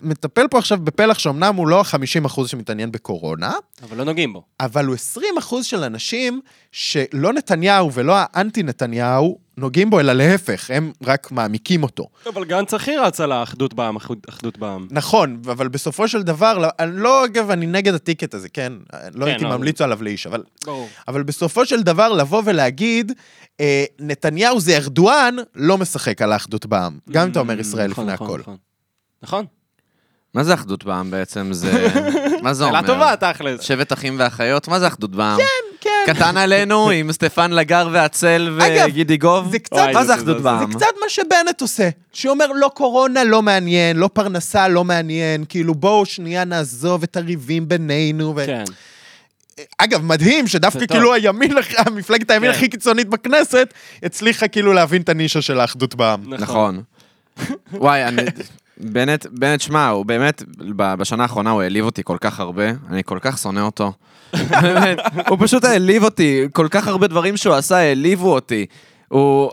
[0.00, 4.42] מטפל פה עכשיו בפלח שאומנם הוא לא ה-50% שמתעניין בקורונה, אבל לא נוגעים בו.
[4.60, 4.96] אבל הוא
[5.40, 6.40] 20% של אנשים
[6.72, 12.08] שלא נתניהו ולא האנטי נתניהו נוגעים בו, אלא להפך, הם רק מעמיקים אותו.
[12.34, 14.86] אבל גנץ הכי רץ על האחדות בעם, אחדות- בעם.
[14.90, 18.72] נכון, אבל בסופו של דבר, לא, אני לא, אגב, אני נגד הטיקט הזה, כן?
[19.14, 20.42] לא הייתי לא, ממליץ עליו לאיש, אבל...
[20.64, 20.88] ברור.
[21.08, 23.12] אבל בסופו של דבר, לבוא ולהגיד,
[23.60, 26.98] אה, נתניהו זה ארדואן, לא משחק על האחדות בעם.
[27.10, 28.38] גם אם אתה אומר ישראל נכון, לפני נכון, הכל.
[28.40, 28.56] נכון.
[29.22, 29.44] נכון.
[30.34, 31.48] מה זה אחדות בעם בעצם?
[31.52, 31.88] זה...
[32.42, 32.76] מה זה אומר?
[32.80, 33.60] שאלה טובה, תכל'ס.
[33.60, 34.68] שבט אחים ואחיות?
[34.68, 35.38] מה זה אחדות בעם?
[35.38, 35.69] כן.
[36.06, 39.50] קטן עלינו עם סטפן לגר והצל וגידי גוב?
[39.50, 40.72] זה קצת- מה וואי, זה זה- אחדות זה- בעם?
[40.72, 45.74] זה קצת מה שבנט עושה, שאומר לא קורונה לא מעניין, לא פרנסה לא מעניין, כאילו
[45.74, 48.32] בואו שנייה נעזוב את הריבים בינינו.
[48.36, 48.46] ו...
[48.46, 48.64] כן.
[49.78, 50.86] אגב, מדהים שדווקא.
[50.86, 52.56] כאילו הימין, הכי- מפלגת הימין כן.
[52.56, 56.34] הכי קיצונית בכנסת, הצליחה כאילו להבין את הנישה של האחדות בעם.
[56.34, 56.82] נכון.
[57.72, 58.22] וואי, אני...
[58.82, 60.42] בנט, בנט, שמע, הוא באמת,
[60.78, 63.92] בשנה האחרונה הוא העליב אותי כל כך הרבה, אני כל כך שונא אותו.
[64.62, 68.66] באמת, הוא פשוט העליב אותי, כל כך הרבה דברים שהוא עשה העליבו אותי.
[69.08, 69.50] הוא...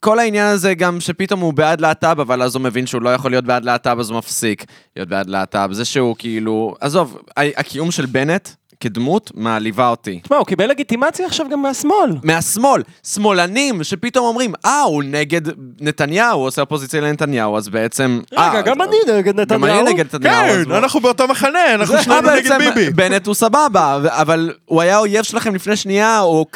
[0.00, 3.30] כל העניין הזה גם שפתאום הוא בעד להט"ב, אבל אז הוא מבין שהוא לא יכול
[3.30, 4.64] להיות בעד להט"ב, אז הוא מפסיק
[4.96, 5.72] להיות בעד להט"ב.
[5.72, 6.74] זה שהוא כאילו...
[6.80, 8.48] עזוב, הקיום של בנט
[8.80, 10.20] כדמות מעליבה אותי.
[10.22, 12.10] תשמע, הוא קיבל לגיטימציה עכשיו גם מהשמאל.
[12.22, 15.40] מהשמאל, שמאלנים שפתאום אומרים, אה, הוא נגד
[15.80, 18.20] נתניהו, הוא עושה אופוזיציה לנתניהו, אז בעצם...
[18.38, 19.80] אה, רגע, גם אני נגד גם נתניהו.
[19.86, 20.64] אני נגד נתניהו.
[20.64, 22.90] כן, אנחנו באותו מחנה, אנחנו אה, שנינו נגד בעצם ביבי.
[22.90, 26.46] בנט הוא סבבה, אבל הוא היה אויב שלכם לפני שנייה, הוא...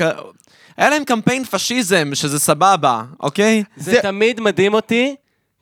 [0.76, 3.62] היה להם קמפיין פשיזם, שזה סבבה, אוקיי?
[3.76, 5.14] זה זה- תמיד מדהים אותי,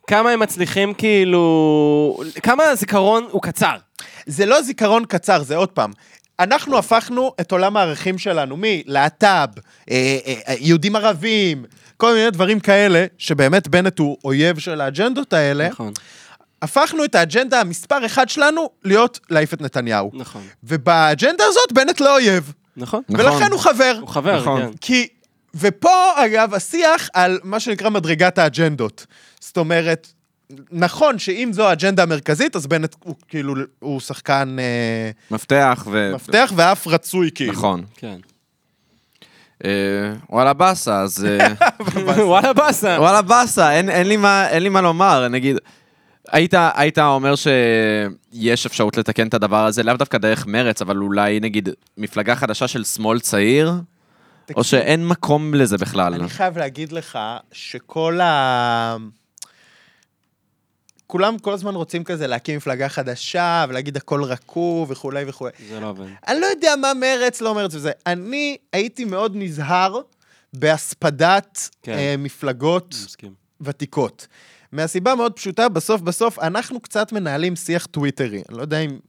[0.07, 2.21] כמה הם מצליחים כאילו...
[2.43, 3.75] כמה הזיכרון הוא קצר.
[4.25, 5.91] זה לא זיכרון קצר, זה עוד פעם.
[6.39, 9.25] אנחנו הפכנו את עולם הערכים שלנו מלהט"ב,
[9.89, 11.65] אה, אה, אה, יהודים ערבים,
[11.97, 15.93] כל מיני דברים כאלה, שבאמת בנט הוא אויב של האג'נדות האלה, נכון,
[16.61, 20.11] הפכנו את האג'נדה המספר אחד שלנו להיות להעיף את נתניהו.
[20.13, 23.01] נכון, ובאג'נדה הזאת בנט לא אויב, נכון.
[23.09, 23.25] נכון.
[23.25, 23.97] ולכן הוא חבר.
[24.01, 24.61] הוא חבר, נכון.
[24.61, 24.71] כן.
[24.81, 25.07] כי,
[25.55, 29.05] ופה אגב השיח על מה שנקרא מדרגת האג'נדות.
[29.39, 30.07] זאת אומרת,
[30.71, 36.11] נכון שאם זו האג'נדה המרכזית, אז בנט הוא כאילו, הוא שחקן אה, מפתח ו...
[36.15, 37.53] מפתח ואף רצוי כאילו.
[37.53, 37.83] נכון.
[37.95, 38.17] כן.
[39.65, 39.69] אה,
[40.29, 41.25] וואלה באסה, אז...
[41.25, 41.47] אה,
[42.25, 42.97] וואלה באסה.
[42.99, 45.57] וואלה באסה, אין, אין, לי מה, אין לי מה לומר, נגיד,
[46.31, 51.39] היית, היית אומר שיש אפשרות לתקן את הדבר הזה, לאו דווקא דרך מרץ, אבל אולי
[51.39, 53.73] נגיד מפלגה חדשה של שמאל צעיר,
[54.55, 56.13] או שאין מקום לזה בכלל.
[56.13, 57.19] אני חייב להגיד לך
[57.51, 58.97] שכל ה...
[61.09, 65.51] כולם כל הזמן רוצים כזה להקים מפלגה חדשה ולהגיד הכל רקוב וכולי וכולי.
[65.69, 66.05] זה לא עובד.
[66.27, 67.91] אני לא יודע מה מרץ, לא מרץ וזה.
[68.05, 70.01] אני הייתי מאוד נזהר
[70.53, 71.91] בהספדת כן.
[71.91, 73.33] אה, מפלגות מסכים.
[73.61, 74.27] ותיקות.
[74.71, 78.41] מהסיבה מאוד פשוטה, בסוף בסוף אנחנו קצת מנהלים שיח טוויטרי.
[78.49, 78.99] אני לא יודע אם...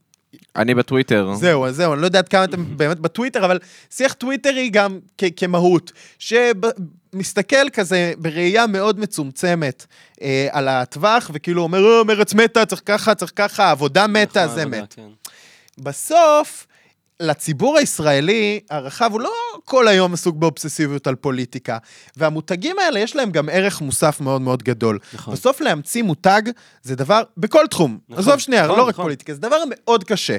[0.57, 1.35] אני בטוויטר.
[1.35, 3.59] זהו, זהו, אני לא יודע עד כמה אתם באמת בטוויטר, אבל
[3.91, 9.87] שיח טוויטרי גם כ- כמהות, שמסתכל כזה בראייה מאוד מצומצמת
[10.23, 14.55] אה, על הטווח, וכאילו אומר, "אה, מרץ מתה, צריך ככה, צריך ככה, עבודה מתה, נכון,
[14.55, 14.95] זה עבודה, מת.
[14.95, 15.09] כן.
[15.79, 16.67] בסוף,
[17.21, 19.33] לציבור הישראלי הרחב, הוא לא
[19.65, 21.79] כל היום עסוק באובססיביות על פוליטיקה,
[22.17, 24.99] והמותגים האלה יש להם גם ערך מוסף מאוד מאוד גדול.
[25.13, 25.35] נכון.
[25.35, 26.43] בסוף להמציא מותג
[26.83, 29.05] זה דבר, בכל תחום, נכון, עזוב שנייה, נכון, לא רק נכון.
[29.05, 30.37] פוליטיקה, זה דבר מאוד קשה.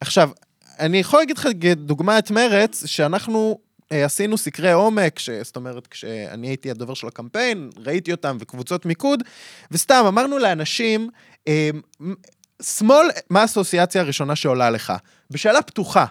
[0.00, 0.30] עכשיו,
[0.78, 3.58] אני יכול להגיד לך דוגמא את מרץ, שאנחנו
[3.92, 5.30] אה, עשינו סקרי עומק, ש...
[5.30, 9.22] זאת אומרת, כשאני הייתי הדובר של הקמפיין, ראיתי אותם וקבוצות מיקוד,
[9.70, 11.10] וסתם אמרנו לאנשים,
[11.48, 11.70] אה,
[12.62, 14.92] שמאל, מה האסוציאציה הראשונה שעולה לך?
[15.30, 16.04] בשאלה פתוחה.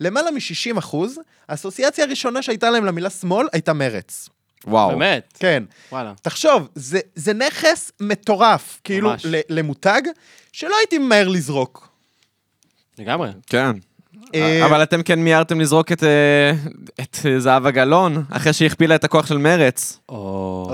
[0.00, 4.28] למעלה מ-60 אחוז, האסוציאציה הראשונה שהייתה להם למילה שמאל הייתה מרץ.
[4.66, 4.88] וואו.
[4.88, 5.32] באמת?
[5.38, 5.62] כן.
[5.92, 6.12] וואלה.
[6.22, 9.26] תחשוב, זה, זה נכס מטורף, כאילו, ממש.
[9.26, 10.02] ל- למותג,
[10.52, 11.88] שלא הייתי ממהר לזרוק.
[12.98, 13.30] לגמרי.
[13.46, 13.70] כן.
[14.34, 16.52] אה, אבל אתם כן מיהרתם לזרוק את, אה,
[17.00, 19.98] את זהבה גלאון, אחרי שהיא הכפילה את הכוח של מרץ.
[20.08, 20.66] או...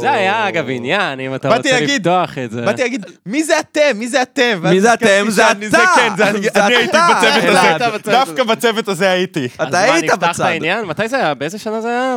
[0.00, 2.62] זה היה אגב עניין, אם אתה רוצה להגיד- לפתוח את זה.
[2.62, 3.80] באתי להגיד, מי זה אתם?
[3.94, 4.60] מי זה אתם?
[4.64, 5.06] מי זה אתם?
[5.30, 5.92] זה אתה.
[5.96, 8.00] כן, זה אני זה אני הייתי אתה, בצוות.
[8.06, 8.12] הזה.
[8.12, 9.48] דווקא בצוות הזה הייתי.
[9.58, 10.44] אז אתה מה, היית נפתח את בצד.
[10.44, 10.84] העניין?
[10.84, 11.34] מתי זה היה?
[11.34, 12.16] באיזה שנה זה היה?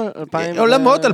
[0.59, 1.09] עולמות 2017-2018.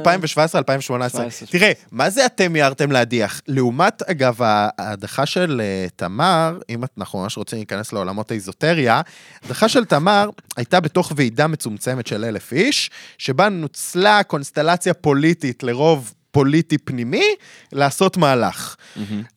[0.80, 1.48] 17.
[1.52, 3.42] תראה, מה זה אתם מיהרתם להדיח?
[3.48, 9.02] לעומת, אגב, ההדחה של אה, תמר, אם אנחנו ממש רוצים להיכנס לעולמות האיזוטריה,
[9.44, 16.14] ההדחה של תמר הייתה בתוך ועידה מצומצמת של אלף איש, שבה נוצלה קונסטלציה פוליטית לרוב
[16.32, 17.26] פוליטי פנימי,
[17.72, 18.76] לעשות מהלך.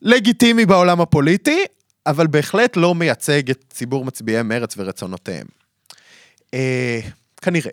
[0.03, 1.65] לגיטימי בעולם הפוליטי,
[2.07, 5.47] אבל בהחלט לא מייצג את ציבור מצביעי מרץ ורצונותיהם.
[6.55, 7.01] אה,
[7.43, 7.71] כנראה.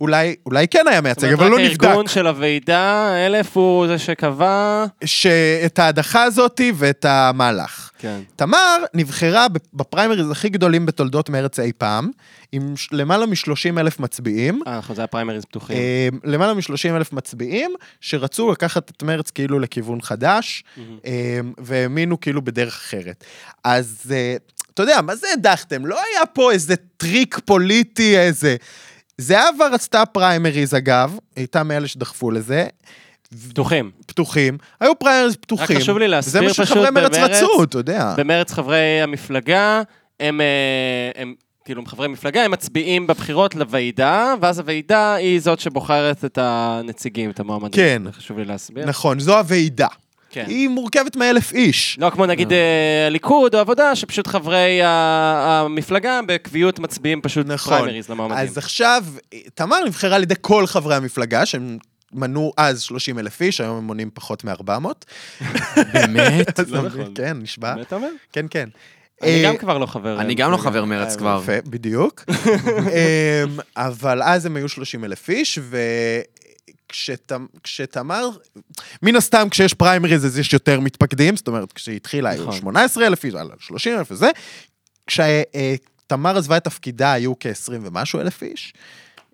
[0.00, 1.84] אולי, אולי כן היה זאת מייצג, אומרת, אבל לא נבדק.
[1.84, 4.84] הארגון של הוועידה, אלף הוא זה שקבע...
[5.04, 7.90] שאת ההדחה הזאתי ואת המהלך.
[7.98, 8.20] כן.
[8.36, 12.10] תמר נבחרה בפריימריז הכי גדולים בתולדות מרץ אי פעם,
[12.52, 14.60] עם למעלה מ-30 אלף מצביעים.
[14.66, 15.76] אה, נכון, זה היה פריימריז פתוחים.
[15.76, 20.64] אה, למעלה מ-30 אלף מצביעים, שרצו לקחת את מרץ כאילו לכיוון חדש,
[21.06, 23.24] אה, והאמינו כאילו בדרך אחרת.
[23.64, 24.36] אז אה,
[24.74, 25.86] אתה יודע, מה זה הדחתם?
[25.86, 28.56] לא היה פה איזה טריק פוליטי, איזה...
[29.20, 32.66] זהבה רצתה פריימריז, אגב, הייתה מאלה שדחפו לזה.
[33.48, 33.90] פתוחים.
[34.06, 35.78] פתוחים, היו פריימריז פתוחים.
[35.78, 38.14] חשוב לי להסביר זה מה שחברי פשוט מרץ במרץ- רצו, אתה יודע.
[38.16, 39.82] במרץ חברי המפלגה,
[40.20, 40.46] הם, אה,
[41.22, 46.38] הם כאילו הם חברי מפלגה, הם מצביעים בבחירות לוועידה, ואז הוועידה היא זאת שבוחרת את
[46.42, 47.70] הנציגים, את המועמדים.
[47.72, 48.02] כן.
[48.12, 48.86] חשוב לי להסביר.
[48.86, 49.86] נכון, זו הוועידה.
[50.30, 50.44] כן.
[50.48, 51.96] היא מורכבת מאלף איש.
[52.00, 57.78] לא כמו נגיד אה, הליכוד או עבודה, שפשוט חברי המפלגה בקביעות מצביעים פשוט נכון.
[57.78, 58.38] פריימריז למועמדים.
[58.38, 59.04] אז עכשיו,
[59.54, 61.78] תמר נבחרה על ידי כל חברי המפלגה, שהם
[62.12, 64.88] מנו אז 30 אלף איש, היום הם מונים פחות מ-400.
[65.92, 66.58] באמת?
[66.58, 66.84] לא אתה נכון.
[66.84, 67.12] מבין?
[67.14, 67.74] כן, נשבע.
[67.74, 68.10] באמת אומר?
[68.32, 68.68] כן, כן.
[69.22, 70.20] אני אה, גם כבר לא חבר.
[70.20, 70.56] אני אה, גם לא.
[70.56, 71.42] חבר מרץ אה, כבר.
[71.66, 72.24] בדיוק.
[72.28, 75.58] אמ, אבל אז הם היו 30 אלף איש,
[76.90, 78.28] וכשתמר,
[79.02, 82.56] מן הסתם כשיש פריימריז אז יש יותר מתפקדים, זאת אומרת כשהיא התחילה היו נכון.
[82.60, 84.30] 18 אלף איש, הלאה, 30 אלף וזה.
[85.06, 88.72] כשתמר עזבה את תפקידה היו כ-20 ומשהו אלף איש.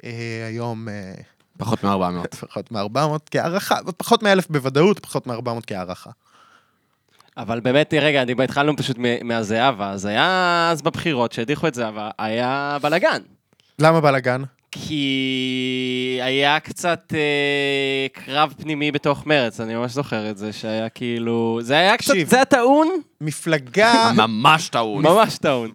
[0.04, 0.10] אה,
[0.48, 1.12] היום אה,
[1.58, 2.36] פחות מ-400.
[2.40, 2.98] פחות מ-400
[3.30, 6.10] כהערכה, פחות מ-1,000 בוודאות, פחות מ-400 כהערכה.
[7.36, 12.76] אבל באמת, רגע, אני- התחלנו פשוט מהזהבה, אז היה אז בבחירות שהדיחו את זהבה, היה
[12.82, 13.22] בלאגן.
[13.78, 14.42] למה בלאגן?
[14.72, 21.58] כי היה קצת אה, קרב פנימי בתוך מרץ, אני ממש זוכר את זה, שהיה כאילו...
[21.62, 22.08] זה היה קצת...
[22.08, 22.28] תקשיב.
[22.28, 22.88] זה היה טעון?
[23.20, 25.02] מפלגה, ממש טעון.
[25.02, 25.70] ממש טעון.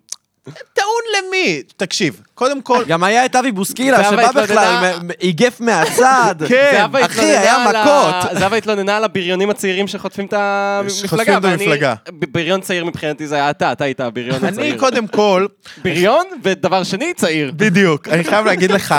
[0.74, 1.62] טעון למי?
[1.78, 6.36] תקשיב, קודם כל, גם היה את אבי בוסקילה, שבא בכלל, איגף מהצד.
[6.50, 8.16] כן, אחי, היה מכות.
[8.40, 11.08] זהבה התלוננה על הבריונים הצעירים שחוטפים את המפלגה.
[11.08, 11.94] שחוטפים את המפלגה.
[12.12, 14.72] בריון צעיר מבחינתי זה היה אתה, אתה היית הבריון הצעיר.
[14.72, 15.46] אני קודם כל,
[15.84, 17.52] בריון, ודבר שני, צעיר.
[17.56, 18.96] בדיוק, אני חייב להגיד לך,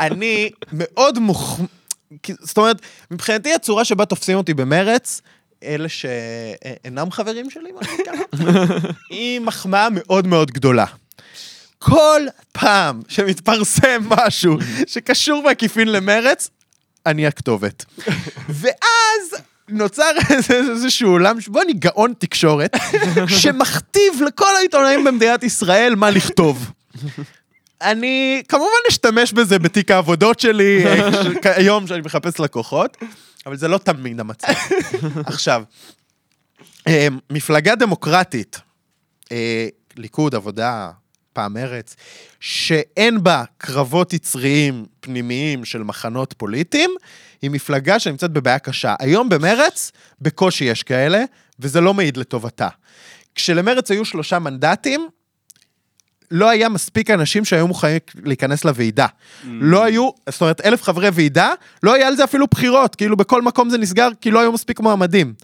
[0.00, 1.60] אני מאוד מוח...
[2.40, 2.76] זאת אומרת,
[3.10, 5.20] מבחינתי הצורה שבה תופסים אותי במרץ,
[5.64, 8.12] אלה שאינם חברים שלי, מה שנקרא,
[9.10, 10.86] היא מחמאה מאוד מאוד גדולה.
[11.78, 12.22] כל
[12.52, 16.50] פעם שמתפרסם משהו שקשור בעקיפין למרץ,
[17.06, 17.84] אני הכתובת.
[18.48, 20.10] ואז נוצר
[20.70, 22.76] איזשהו עולם שבו אני גאון תקשורת,
[23.28, 26.70] שמכתיב לכל העיתונאים במדינת ישראל מה לכתוב.
[27.82, 30.84] אני כמובן אשתמש בזה בתיק העבודות שלי,
[31.56, 32.96] היום שאני מחפש לקוחות,
[33.46, 34.52] אבל זה לא תמיד המצב.
[35.26, 35.62] עכשיו,
[36.88, 38.60] אה, מפלגה דמוקרטית,
[39.32, 40.90] אה, ליכוד, עבודה,
[41.32, 41.96] פעם מרץ,
[42.40, 46.90] שאין בה קרבות יצריים פנימיים של מחנות פוליטיים,
[47.42, 48.94] היא מפלגה שנמצאת בבעיה קשה.
[48.98, 51.24] היום במרץ, בקושי יש כאלה,
[51.58, 52.68] וזה לא מעיד לטובתה.
[53.34, 55.08] כשלמרץ היו שלושה מנדטים,
[56.32, 59.06] לא היה מספיק אנשים שהיו מוכנים להיכנס לוועידה.
[59.44, 63.42] לא היו, זאת אומרת, אלף חברי ועידה, לא היה על זה אפילו בחירות, כאילו בכל
[63.42, 65.34] מקום זה נסגר, כי לא היו מספיק מועמדים.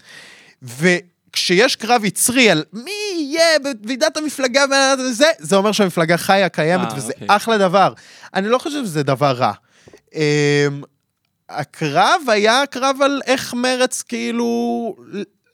[0.62, 4.64] וכשיש קרב יצרי על מי יהיה בוועידת המפלגה
[4.98, 7.36] וזה, זה אומר שהמפלגה חיה, קיימת, אה, וזה אוקיי.
[7.36, 7.92] אחלה דבר.
[8.34, 9.52] אני לא חושב שזה דבר רע.
[10.14, 10.20] אמ,
[11.48, 14.96] הקרב היה קרב על איך מרץ כאילו...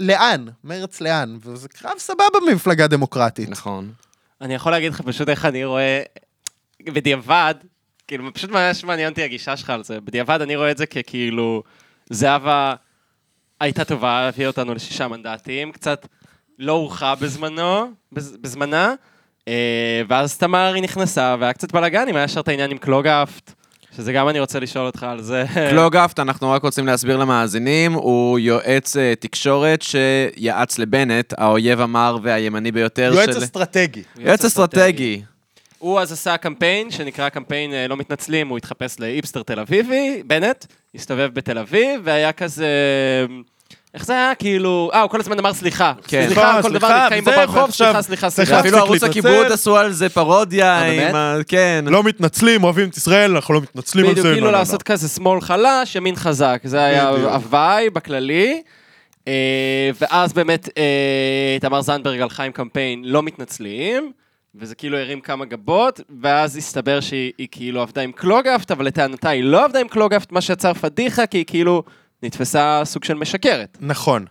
[0.01, 0.47] לאן?
[0.65, 1.37] מרץ לאן?
[1.45, 3.49] וזה קרב סבבה במפלגה דמוקרטית.
[3.49, 3.93] נכון.
[4.45, 6.03] אני יכול להגיד לך פשוט איך אני רואה,
[6.83, 7.55] בדיעבד,
[8.09, 10.01] כאילו, פשוט ממש מעניין אותי הגישה שלך על זה.
[10.01, 11.63] בדיעבד אני רואה את זה ככאילו,
[12.11, 12.75] זהבה
[13.61, 16.07] הייתה טובה, הביאה אותנו לשישה מנדטים, קצת
[16.59, 18.95] לא הורחה בזמנו, בז, בזמנה,
[19.49, 23.55] אה, ואז תמר היא נכנסה, והיה קצת בלאגנים, היה ישר את העניין עם קלוגהפט,
[23.97, 25.45] שזה גם אני רוצה לשאול אותך על זה.
[25.71, 32.73] קלוגהפט, אנחנו רק רוצים להסביר למאזינים, הוא יועץ אה, תקשורת שיעץ לבנט, האויב המר והימני
[32.73, 33.45] ביותר יועץ של...
[33.45, 34.03] אסטרטגי.
[34.19, 35.23] יועץ אסטרטגי.
[35.79, 40.67] הוא אז עשה קמפיין שנקרא קמפיין אה, לא מתנצלים, הוא התחפש לאיפסטר תל אביבי, בנט,
[40.95, 42.67] הסתובב בתל אביב, והיה כזה...
[43.95, 44.35] איך זה היה?
[44.35, 44.91] כאילו...
[44.95, 45.93] אה, הוא כל הזמן אמר סליחה.
[46.07, 46.25] כן.
[46.27, 48.61] סליחה, סליחה, כל דבר סליחה, נתקעים ברחוב, סליחה, סליחה, סליחה.
[48.61, 49.03] אפילו ערוץ.
[49.03, 51.09] הכיבוד עשו על זה פרודיה אה?
[51.09, 51.37] עם ה...
[51.49, 51.85] כן.
[51.89, 54.21] לא מתנצלים, אוהבים את ישראל, אנחנו לא מתנצלים על זה.
[54.21, 56.61] בדיוק, כאילו לא, לא, לעשות כזה שמאל חלש, ימין חזק.
[56.65, 57.09] זה היה.
[57.09, 58.63] הוואי בכללי.
[59.29, 64.13] אה, ואז באמת אה, תמר זנדברג הלכה עם קמפיין לא מתנצלים,
[64.55, 69.29] וזה כאילו הרים כמה גבות, ואז הסתבר שהיא היא כאילו עבדה עם קלוגהפט, אבל לטענתה
[69.29, 71.83] היא לא עבדה עם קלוגהפט, מה שיצר פדיחה, כי היא כאילו
[72.25, 73.79] נתפסה סוג של משקרת.
[73.81, 74.25] נכון.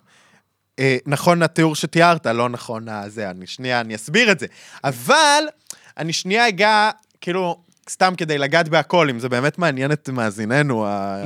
[0.80, 4.46] אה, נכון התיאור שתיארת, לא נכון הזה, אני שנייה, אני אסביר את זה.
[4.84, 5.44] אבל,
[5.98, 6.90] אני שנייה אגע,
[7.22, 11.24] כאילו, סתם כדי לגעת בהכל, אם זה באמת מעניין את מאזיננו, ה-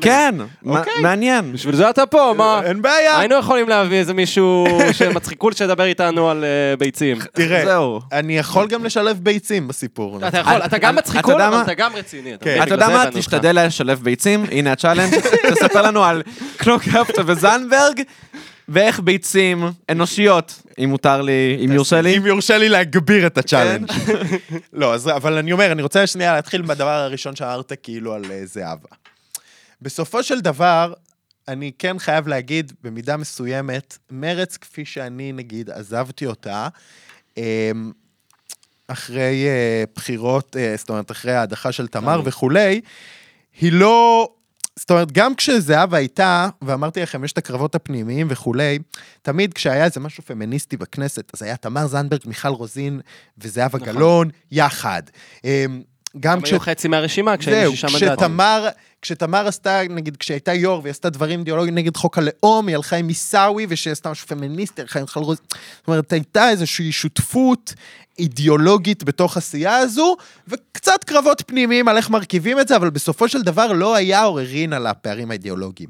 [0.00, 0.34] כן,
[0.66, 0.92] אוקיי.
[1.02, 1.52] מעניין.
[1.52, 2.60] בשביל זה אתה פה, מה?
[2.64, 3.18] אין בעיה.
[3.18, 4.66] היינו יכולים להביא איזה מישהו
[4.98, 7.18] שמצחיקול שידבר איתנו על אה, ביצים.
[7.32, 8.00] תראה, זהו.
[8.12, 10.18] אני יכול גם לשלב ביצים בסיפור.
[10.28, 11.62] אתה יכול, אתה גם אתה מצחיקול, יודע אבל מה?
[11.62, 12.30] אתה גם רציני.
[12.40, 12.56] כן.
[12.56, 12.98] אתה בגלל יודע זה מה?
[13.02, 13.18] הבאנו אותך.
[13.18, 15.14] תשתדל לשלב ביצים, הנה ה challenge,
[15.54, 16.22] תספר לנו על
[16.56, 18.02] קלוגהפט וזנדברג,
[18.68, 22.16] ואיך ביצים אנושיות, אם מותר לי, אם יורשה לי.
[22.16, 23.90] אם יורשה לי להגביר את ה challenge.
[24.72, 28.46] לא, אז, אבל אני אומר, אני רוצה שנייה להתחיל בדבר הראשון שאמרת, כאילו, על אה,
[28.46, 28.88] זהבה.
[29.82, 30.92] בסופו של דבר,
[31.48, 36.68] אני כן חייב להגיד, במידה מסוימת, מרץ, כפי שאני, נגיד, עזבתי אותה,
[37.36, 37.92] אמ,
[38.88, 42.20] אחרי אה, בחירות, אה, זאת אומרת, אחרי ההדחה של תמר.
[42.24, 42.80] וכולי,
[43.60, 44.28] היא לא...
[44.78, 48.78] זאת אומרת, גם כשזהבה הייתה, ואמרתי לכם, יש את הקרבות הפנימיים וכולי,
[49.22, 53.00] תמיד כשהיה איזה משהו פמיניסטי בכנסת, אז היה תמר זנדברג, מיכל רוזין
[53.38, 53.94] וזהבה נכון.
[53.94, 55.02] גלאון יחד.
[55.44, 55.82] אמ,
[56.20, 56.50] גם כש...
[56.50, 58.08] היו חצי מהרשימה כשהיינו זהו, שישה מנדטים.
[58.08, 58.68] כשתמר,
[59.02, 63.08] כשתמר עשתה, נגיד, כשהייתה יו"ר והיא עשתה דברים אידיאולוגיים נגד חוק הלאום, היא הלכה עם
[63.08, 65.44] עיסאווי, וכשהיא עשתה משהו פמיניסטי, הלכה עם רוזין.
[65.78, 67.74] זאת אומרת, הייתה איזושהי שותפות
[68.18, 70.16] אידיאולוגית בתוך הסיעה הזו,
[70.48, 74.72] וקצת קרבות פנימיים על איך מרכיבים את זה, אבל בסופו של דבר לא היה עוררין
[74.72, 75.88] על הפערים האידיאולוגיים.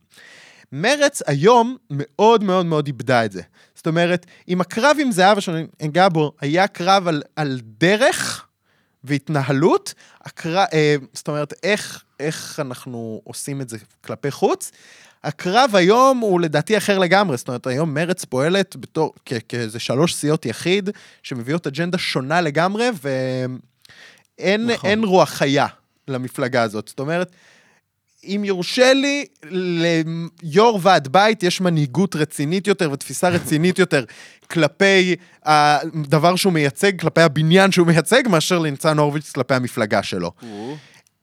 [0.72, 3.42] מרץ היום מאוד מאוד מאוד איבדה את זה.
[3.74, 8.46] זאת אומרת, אם הקרב עם זהבה שאני אגע בו היה קרב על, על דרך
[9.04, 10.58] והתנהלות, הקר...
[10.72, 14.70] אה, זאת אומרת, איך, איך אנחנו עושים את זה כלפי חוץ,
[15.24, 19.12] הקרב היום הוא לדעתי אחר לגמרי, זאת אומרת, היום מרץ פועלת בתור,
[19.48, 20.90] כאיזה שלוש סיעות יחיד,
[21.22, 25.04] שמביאות אג'נדה שונה לגמרי, ואין נכון.
[25.04, 25.66] רוח חיה
[26.08, 26.88] למפלגה הזאת.
[26.88, 27.30] זאת אומרת,
[28.24, 34.04] אם יורשה לי, ליו"ר ועד בית יש מנהיגות רצינית יותר ותפיסה רצינית יותר
[34.50, 40.32] כלפי הדבר שהוא מייצג, כלפי הבניין שהוא מייצג, מאשר לניצן הורוביץ כלפי המפלגה שלו.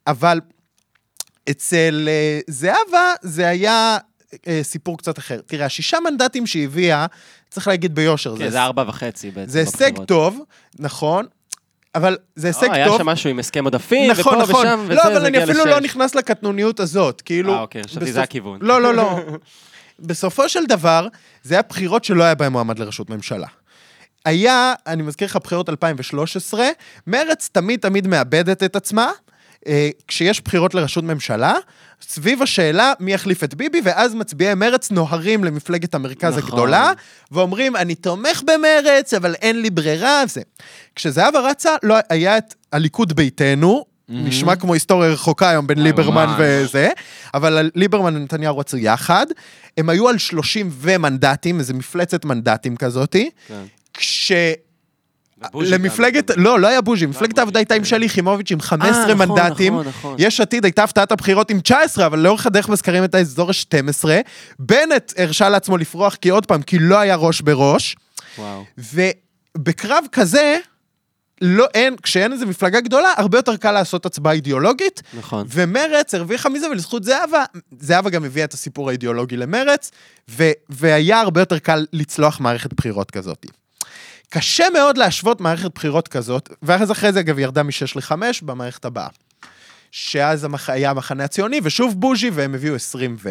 [0.08, 0.40] אבל
[1.49, 3.97] אצל אה, זהבה זה היה
[4.47, 5.39] אה, סיפור קצת אחר.
[5.45, 7.06] תראה, השישה מנדטים שהיא הביאה,
[7.49, 9.51] צריך להגיד ביושר, כן, זה ארבע וחצי בעצם.
[9.51, 10.06] זה הישג.
[10.06, 10.39] טוב,
[10.80, 11.25] נכון,
[11.95, 12.97] אבל זה הישג לא, היה טוב.
[12.97, 14.67] שם משהו עם הסכם עודפים, נכון, ופה נכון.
[14.67, 15.84] ושם, וזה, לא, אבל אני אפילו לא לשש.
[15.84, 17.54] נכנס לקטנוניות הזאת, כאילו...
[17.54, 18.60] אה, אוקיי, חשבתי זה הכיוון.
[18.62, 19.19] לא, לא, לא.
[19.99, 21.08] בסופו של דבר,
[21.43, 23.47] זה היה בחירות שלא היה בהן מועמד לראשות ממשלה.
[24.25, 26.67] היה, אני מזכיר לך, בחירות 2013,
[27.08, 29.12] מרץ תמיד תמיד מאבדת את עצמה.
[29.67, 31.54] אה, כשיש בחירות לראשות ממשלה,
[32.02, 36.50] סביב השאלה מי יחליף את ביבי, ואז מצביעי מרץ נוהרים למפלגת המרכז נכון.
[36.50, 36.91] הגדולה,
[37.32, 40.41] ואומרים, אני תומך במרץ, אבל אין לי ברירה, זה.
[40.95, 46.36] כשזהבה רצה, לא היה את הליכוד ביתנו, נשמע כמו היסטוריה רחוקה היום בין ליברמן ממש.
[46.39, 46.89] וזה,
[47.34, 49.26] אבל ליברמן ונתניהו רצו יחד.
[49.78, 53.30] הם היו על 30 ומנדטים, איזה מפלצת מנדטים כזאתי.
[53.47, 53.63] כן.
[53.93, 54.32] כש...
[55.54, 56.32] למפלגת.
[56.38, 57.86] לא, לא היה בוז'י, מפלגת העבודה הייתה עם כן.
[57.86, 59.73] שלי יחימוביץ' עם 15 אה, נכון, מנדטים.
[59.73, 60.15] נכון, נכון.
[60.19, 64.10] יש עתיד הייתה הפתעת הבחירות עם 19, אבל לאורך הדרך בסקרים הייתה אזור ה-12.
[64.60, 67.95] בנט הרשה לעצמו לפרוח, כי עוד פעם, כי לא היה ראש בראש.
[68.77, 70.58] ובקרב כזה,
[71.41, 75.01] לא, אין, כשאין איזה מפלגה גדולה, הרבה יותר קל לעשות הצבעה אידיאולוגית.
[75.13, 75.47] נכון.
[75.49, 77.43] ומרץ הרוויחה מזה, ולזכות זהבה,
[77.80, 79.91] זהבה גם הביאה את הסיפור האידיאולוגי למרץ,
[80.30, 83.45] ו, והיה הרבה יותר קל לצלוח מערכת בחירות כזאת.
[84.34, 89.08] קשה מאוד להשוות מערכת בחירות כזאת, ואז אחרי זה אגב ירדה מ-6 ל-5 במערכת הבאה.
[89.91, 90.70] שאז המח...
[90.70, 93.30] היה המחנה הציוני, ושוב בוז'י, והם הביאו 20 ו.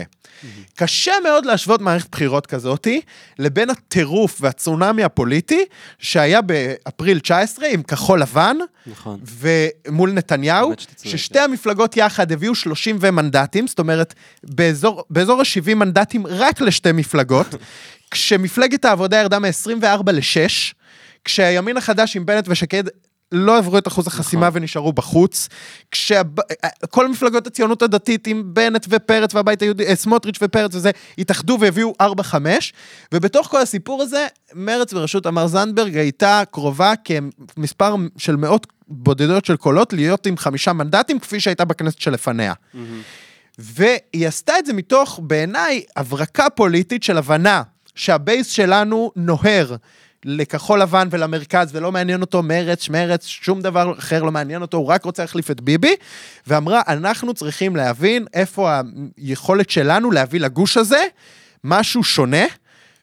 [0.74, 3.00] קשה מאוד להשוות מערכת בחירות כזאתי
[3.38, 5.64] לבין הטירוף והצונאמי הפוליטי
[5.98, 9.20] שהיה באפריל 19 עם כחול לבן נכון.
[9.24, 16.60] ומול נתניהו, ששתי המפלגות יחד הביאו 30 ומנדטים, זאת אומרת, באזור, באזור ה-70 מנדטים רק
[16.60, 17.54] לשתי מפלגות,
[18.10, 20.74] כשמפלגת העבודה ירדה מ-24 ל-6,
[21.24, 22.85] כשהימין החדש עם בנט ושקד
[23.33, 24.62] לא עברו את אחוז החסימה נכון.
[24.62, 25.48] ונשארו בחוץ.
[25.90, 31.94] כשכל מפלגות הציונות הדתית עם בנט ופרץ והבית היהודי, אה, סמוטריץ' ופרץ וזה, התאחדו והביאו
[32.02, 32.72] 4-5,
[33.14, 39.57] ובתוך כל הסיפור הזה, מרץ בראשות תמר זנדברג הייתה קרובה כמספר של מאות בודדות של
[39.57, 42.53] קולות להיות עם חמישה מנדטים, כפי שהייתה בכנסת שלפניה.
[43.59, 47.62] והיא עשתה את זה מתוך, בעיניי, הברקה פוליטית של הבנה
[47.94, 49.76] שהבייס שלנו נוהר
[50.24, 54.86] לכחול לבן ולמרכז, ולא מעניין אותו מרץ, שמרץ, שום דבר אחר לא מעניין אותו, הוא
[54.86, 55.94] רק רוצה להחליף את ביבי,
[56.46, 58.80] ואמרה, אנחנו צריכים להבין איפה
[59.16, 61.04] היכולת שלנו להביא לגוש הזה
[61.64, 62.44] משהו שונה.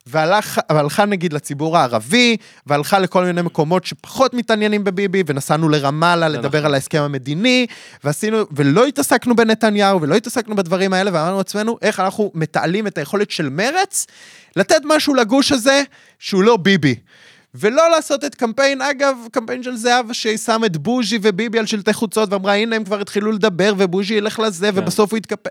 [0.09, 6.57] והלך, והלכה נגיד לציבור הערבי, והלכה לכל מיני מקומות שפחות מתעניינים בביבי, ונסענו לרמאללה לדבר
[6.57, 6.65] נכון.
[6.65, 7.65] על ההסכם המדיני,
[8.03, 13.31] ועשינו, ולא התעסקנו בנתניהו, ולא התעסקנו בדברים האלה, ואמרנו לעצמנו, איך אנחנו מתעלים את היכולת
[13.31, 14.07] של מרץ
[14.55, 15.83] לתת משהו לגוש הזה
[16.19, 16.95] שהוא לא ביבי.
[17.59, 22.33] ולא לעשות את קמפיין, אגב, קמפיין של זהבה ששם את בוז'י וביבי על שלטי חוצות
[22.33, 25.49] ואמרה, הנה הם כבר התחילו לדבר ובוז'י ילך לזה ובסוף הוא יתקפל.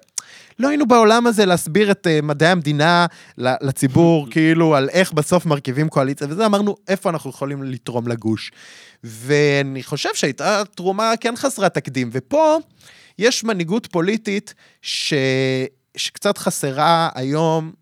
[0.59, 3.07] לא היינו בעולם הזה להסביר את uh, מדעי המדינה
[3.39, 8.53] לציבור, כאילו, על איך בסוף מרכיבים קואליציה וזה, אמרנו, איפה אנחנו יכולים לתרום לגוש.
[9.05, 12.59] ואני חושב שהייתה תרומה כן חסרת תקדים, ופה
[13.19, 15.15] יש מנהיגות פוליטית ש...
[15.97, 17.73] שקצת חסרה היום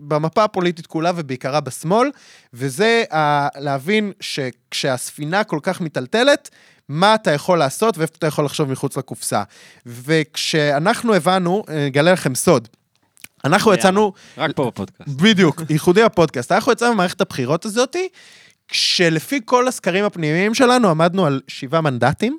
[0.00, 2.10] במפה הפוליטית כולה ובעיקרה בשמאל,
[2.54, 6.50] וזה ה- להבין שכשהספינה כל כך מיטלטלת,
[6.88, 9.42] מה אתה יכול לעשות ואיפה אתה יכול לחשוב מחוץ לקופסה.
[9.86, 12.68] וכשאנחנו הבנו, אני אגלה לכם סוד,
[13.44, 13.80] אנחנו יאללה.
[13.80, 15.10] יצאנו, רק פה בפודקאסט.
[15.10, 18.08] בדיוק, ייחודי הפודקאסט, אנחנו יצאנו במערכת הבחירות הזאתי,
[18.68, 22.38] כשלפי כל הסקרים הפנימיים שלנו עמדנו על שבעה מנדטים,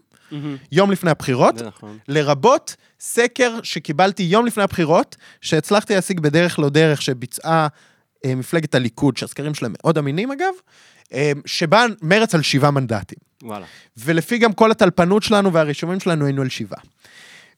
[0.72, 1.98] יום לפני הבחירות, נכון.
[2.08, 7.68] לרבות סקר שקיבלתי יום לפני הבחירות, שהצלחתי להשיג בדרך לא דרך שביצעה
[8.26, 10.54] אה, מפלגת הליכוד, שהסקרים שלהם מאוד אמינים אגב,
[11.14, 13.18] אה, שבה מרץ על שבעה מנדטים.
[13.44, 13.66] וואלה.
[13.98, 16.80] ולפי גם כל הטלפנות שלנו והרישומים שלנו היינו על שבעה.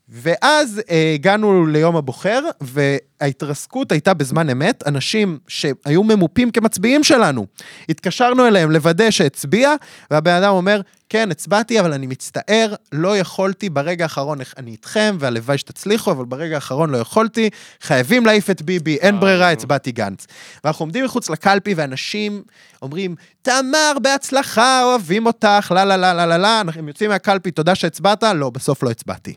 [0.09, 7.45] ואז אה, הגענו ליום הבוחר, וההתרסקות הייתה בזמן אמת, אנשים שהיו ממופים כמצביעים שלנו.
[7.89, 9.73] התקשרנו אליהם לוודא שהצביע,
[10.11, 15.57] והבן אדם אומר, כן, הצבעתי, אבל אני מצטער, לא יכולתי ברגע האחרון, אני איתכם, והלוואי
[15.57, 17.49] שתצליחו, אבל ברגע האחרון לא יכולתי,
[17.81, 20.27] חייבים להעיף את ביבי, אין ברירה, הצבעתי גנץ.
[20.63, 22.43] ואנחנו עומדים מחוץ לקלפי, ואנשים
[22.81, 27.75] אומרים, תמר, בהצלחה, אוהבים אותך, לה לה לה לה לה לה, הם יוצאים מהקלפי, תודה
[27.75, 29.33] שהצבעת, לא, בסוף לא הצבעתי.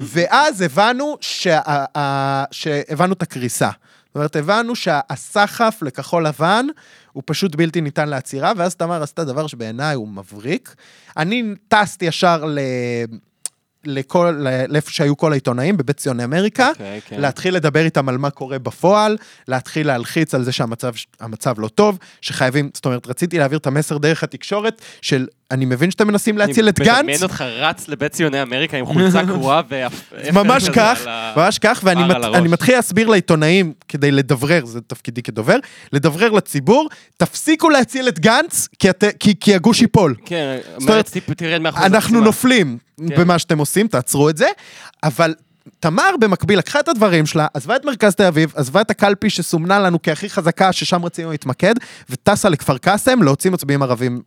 [0.00, 1.60] ואז הבנו שה,
[1.98, 3.70] ה- שהבנו את הקריסה.
[4.06, 6.66] זאת אומרת, הבנו שהסחף לכחול לבן
[7.12, 10.74] הוא פשוט בלתי ניתן לעצירה, ואז תמר עשתה דבר שבעיניי הוא מבריק.
[11.16, 12.58] אני טסתי ישר ל...
[13.86, 17.20] לכל, לאיפה שהיו כל העיתונאים, בבית ציוני אמריקה, אוקיי, כן.
[17.20, 19.16] להתחיל לדבר איתם על מה קורה בפועל,
[19.48, 23.98] להתחיל להלחיץ על זה שהמצב המצב לא טוב, שחייבים, זאת אומרת, רציתי להעביר את המסר
[23.98, 28.12] דרך התקשורת של, אני מבין שאתם מנסים להציל את אני גנץ, מדמיין אותך רץ לבית
[28.12, 32.02] ציוני אמריקה עם חולצה קרועה ואפר ממש כך, ממש כך, ואני.
[32.34, 35.56] אני מתחיל להסביר לעיתונאים כדי לדברר, זה תפקידי כדובר,
[35.92, 38.68] לדברר לציבור, תפסיקו להציל את גנץ,
[39.40, 40.14] כי, הגוש ייפול.
[40.24, 40.58] כן,
[41.36, 42.20] תרד מאחוז אנחנו.
[42.20, 43.04] נופלים כן.
[43.16, 44.46] במה שאתם עושים, תעצרו את זה,
[45.02, 45.34] אבל...
[45.80, 49.78] תמר במקביל לקחה את הדברים שלה, עזבה את מרכז תל אביב, עזבה את הקלפי שסומנה
[49.78, 51.74] לנו כהכי חזקה, ששם רצינו להתמקד,
[52.10, 54.22] וטסה לכפר קאסם להוציא מצביעים ערבים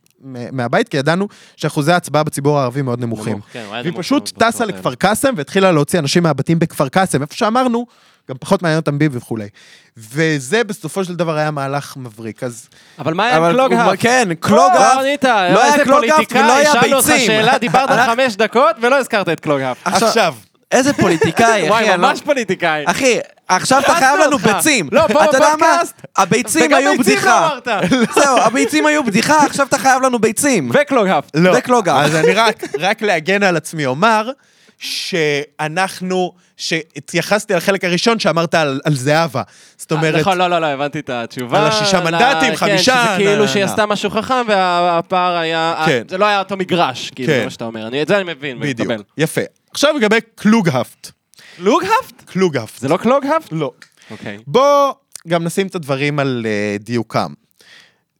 [0.52, 3.40] מהבית, כי ידענו שאחוזי ההצבעה בציבור הערבי מאוד נמוכים.
[3.52, 7.86] כן, והיא פשוט טסה לכפר קאסם והתחילה להוציא אנשים מהבתים בכפר קאסם, איפה שאמרנו,
[8.30, 9.48] גם פחות מעניין אותם ביבי וכולי.
[9.96, 12.68] וזה בסופו של דבר היה מהלך מבריק, אז
[12.98, 13.42] אבל מה היה עם?
[13.86, 17.26] הוא- כן, קלוגהפט, לא ענית, לא היה קלוגהפט ולא היה שאלנו אותך ביצים.
[17.26, 19.76] שאלה, דיברת חמש דקות ולא הזכרת את קלוגהפט.
[19.84, 20.34] עכשיו,
[20.72, 22.84] איזה פוליטיקאי, אחי, וואי, אני לא- ממש פוליטיקאי.
[22.86, 24.38] אחי, עכשיו אתה חייב לנו.
[24.38, 24.88] ביצים.
[24.92, 25.56] לא, פה אתה יודע מה?
[25.56, 25.94] בפודקאסט.
[26.16, 27.46] הביצים וגם היו ביצים לא בדיחה.
[27.52, 27.68] אמרת.
[28.24, 30.70] זהו, הביצים היו בדיחה, עכשיו אתה חייב לנו ביצים.
[30.74, 31.24] וקלוגהפט.
[31.34, 31.54] לא.
[31.54, 32.04] זה קלוגהפט.
[32.06, 34.30] אז אני רק, רק להגן על עצמי אומר,
[34.78, 39.42] שאנחנו, שהתייחסתי לחלק הראשון שאמרת על, על זהבה.
[39.88, 41.60] זאת אומרת, נכון, לא, לא, לא, הבנתי את התשובה.
[41.60, 43.64] על השישה מנדטים, כן, חמישה, שזה כאילו שהיא.
[43.64, 45.82] עשתה משהו חכם והפער היה...
[45.86, 46.02] כן.
[46.08, 47.38] זה לא היה אותו מגרש, כאילו, כן.
[47.38, 48.02] זה מה שאתה אומר.
[48.02, 49.02] את זה אני מבין בדיוק, ומקבל.
[49.18, 49.40] יפה.
[49.70, 51.10] עכשיו לגבי קלוגהפט.
[51.56, 52.22] קלוגהפט?
[52.24, 52.80] קלוגהפט.
[52.80, 53.48] זה לא קלוגהאפט?
[53.52, 53.72] לא.
[54.10, 54.38] אוקיי.
[54.46, 54.92] בוא
[55.28, 57.32] גם נשים את הדברים על uh, דיוקם.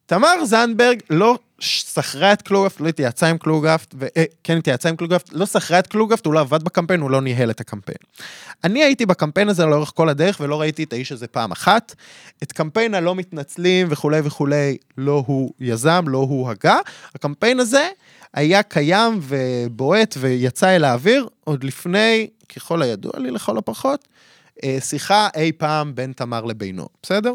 [0.07, 4.07] תמר זנדברג לא שכרה את קלוגהפט, לא התייעצה עם קלוגהפט, ו...
[4.17, 7.51] אה, התייעצה עם קלוגהפט, לא שכרה את קלוגהפט, הוא לא עבד בקמפיין, הוא לא ניהל
[7.51, 7.99] את הקמפיין.
[8.65, 11.95] אני הייתי בקמפיין הזה לאורך כל הדרך, ולא ראיתי את האיש הזה פעם אחת.
[12.43, 16.79] את קמפיין הלא מתנצלים וכולי וכולי, לא הוא יזם, לא הוא הגה.
[17.15, 17.89] הקמפיין הזה
[18.35, 24.09] היה קיים ובועט ויצא אל האוויר עוד לפני, ככל הידוע לי לכל הפחות,
[24.65, 27.35] אה, שיחה אי פעם בין תמר לבינו, בסדר?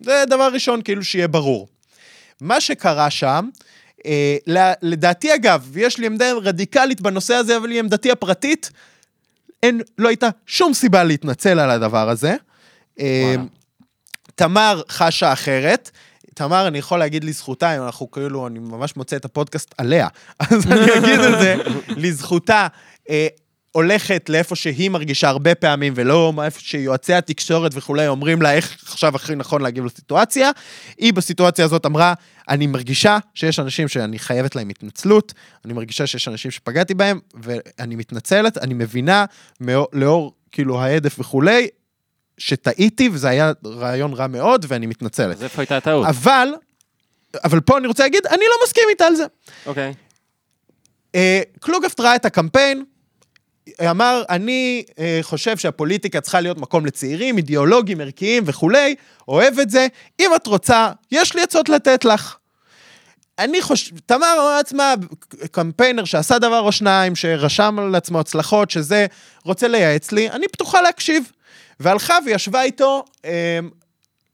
[0.00, 1.68] זה דבר ראשון, כאילו שיהיה ברור.
[2.40, 3.48] מה שקרה שם,
[4.06, 4.36] אה,
[4.82, 8.70] לדעתי, אגב, ויש לי עמדה רדיקלית בנושא הזה, אבל היא עמדתי הפרטית,
[9.62, 12.36] אין, לא הייתה שום סיבה להתנצל על הדבר הזה.
[13.00, 13.34] אה.
[14.34, 15.90] תמר חשה אחרת.
[16.34, 20.08] תמר, אני יכול להגיד לזכותה, אם אנחנו כאילו, אני ממש מוצא את הפודקאסט עליה,
[20.40, 21.56] אז אני אגיד את זה,
[22.02, 22.66] לזכותה,
[23.10, 23.26] אה,
[23.78, 29.16] הולכת לאיפה שהיא מרגישה הרבה פעמים, ולא איפה שיועצי התקשורת וכולי אומרים לה איך עכשיו
[29.16, 30.50] הכי נכון להגיב לסיטואציה.
[30.98, 32.14] היא בסיטואציה הזאת אמרה,
[32.48, 37.96] אני מרגישה שיש אנשים שאני חייבת להם התנצלות, אני מרגישה שיש אנשים שפגעתי בהם, ואני
[37.96, 39.24] מתנצלת, אני מבינה,
[39.60, 41.68] מאור, לאור כאילו ההדף וכולי,
[42.38, 45.36] שטעיתי, וזה היה רעיון רע מאוד, ואני מתנצלת.
[45.36, 46.06] אז איפה הייתה הטעות?
[46.06, 46.48] אבל,
[47.44, 49.24] אבל פה אני רוצה להגיד, אני לא מסכים איתה על זה.
[49.66, 49.94] אוקיי.
[51.14, 52.84] אה, קלוגהפט ראה את הקמפיין,
[53.90, 58.94] אמר, אני אה, חושב שהפוליטיקה צריכה להיות מקום לצעירים, אידיאולוגים, ערכיים וכולי,
[59.28, 59.86] אוהב את זה.
[60.20, 62.36] אם את רוצה, יש לי עצות לתת לך.
[63.38, 64.94] אני חושב, תמר אמרה לעצמה,
[65.50, 69.06] קמפיינר שעשה דבר או שניים, שרשם על עצמו הצלחות, שזה
[69.44, 71.30] רוצה לייעץ לי, אני פתוחה להקשיב.
[71.80, 73.58] והלכה וישבה איתו, אה,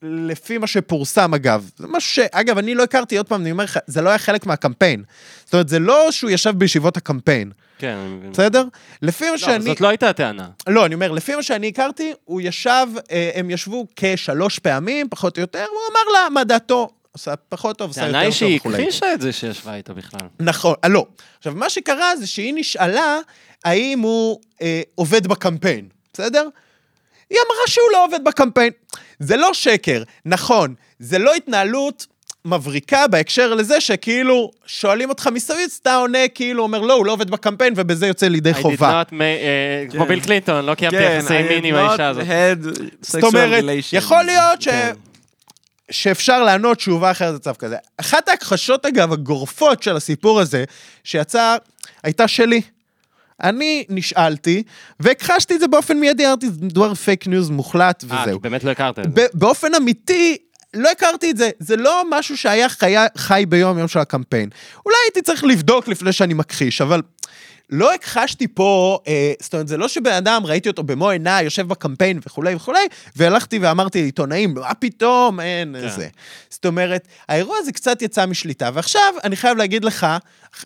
[0.05, 1.71] לפי מה שפורסם אגב.
[1.77, 2.19] זה משהו ש...
[2.33, 5.03] אגב, אני לא הכרתי, עוד פעם, אני אומר לך, זה לא היה חלק מהקמפיין.
[5.45, 7.53] זאת אומרת, זה לא שהוא ישב בישיבות הקמפיין.
[7.79, 8.33] כן, אני מבין.
[8.33, 8.65] בסדר?
[9.03, 9.65] לפי מה לא, שאני...
[9.65, 10.49] זאת לא הייתה הטענה.
[10.67, 15.37] לא, אני אומר, לפי מה שאני הכרתי, הוא ישב, אה, הם ישבו כשלוש פעמים, פחות
[15.37, 16.91] או יותר, והוא אמר לה מה דעתו.
[17.13, 18.83] עושה פחות טוב, עושה יותר טוב היא שהיא וכולי.
[18.83, 20.29] הכחישה את זה שישבה איתו בכלל.
[20.41, 21.07] נכון, אה, לא.
[21.39, 23.19] עכשיו, מה שקרה זה שהיא נשאלה
[23.65, 26.49] האם הוא אה, עובד בקמפיין, בסדר?
[27.31, 28.73] היא אמרה שהוא לא עובד בקמפיין.
[29.19, 32.07] זה לא שקר, נכון, זה לא התנהלות
[32.45, 37.31] מבריקה בהקשר לזה שכאילו שואלים אותך מסביב, אתה עונה כאילו אומר לא, הוא לא עובד
[37.31, 39.03] בקמפיין ובזה יוצא לידי I did חובה.
[39.11, 42.27] not אה, כמו ביל קלינטון, לא קיימתי כן, יחסי מין עם האישה הזאת.
[43.01, 44.69] זאת אומרת, יכול להיות ש...
[44.69, 44.93] כן.
[45.91, 47.77] שאפשר לענות תשובה אחרת לצו כזה.
[47.97, 50.65] אחת ההכחשות, אגב, הגורפות של הסיפור הזה,
[51.05, 51.57] שיצאה,
[52.03, 52.61] הייתה שלי.
[53.43, 54.63] אני נשאלתי,
[55.01, 58.39] והכחשתי את זה באופן מיידי, אמרתי, זה דבר פייק ניוז מוחלט אה, וזהו.
[58.41, 59.27] כי באמת לא הכרת את זה.
[59.35, 60.37] באופן אמיתי,
[60.75, 61.51] לא הכרתי את זה.
[61.59, 64.49] זה לא משהו שהיה חי, חי ביום יום של הקמפיין.
[64.87, 67.03] אולי הייתי צריך לבדוק לפני שאני מכחיש, אבל
[67.71, 71.69] לא הכחשתי פה, אה, זאת אומרת, זה לא שבן אדם, ראיתי אותו במו עיניי, יושב
[71.69, 72.79] בקמפיין וכולי וכולי,
[73.17, 75.89] והלכתי ואמרתי לעיתונאים, מה פתאום, אין כן.
[75.89, 76.09] זה.
[76.51, 80.05] זאת אומרת, האירוע הזה קצת יצא משליטה, ועכשיו אני חייב להגיד לך,
[80.55, 80.65] אח-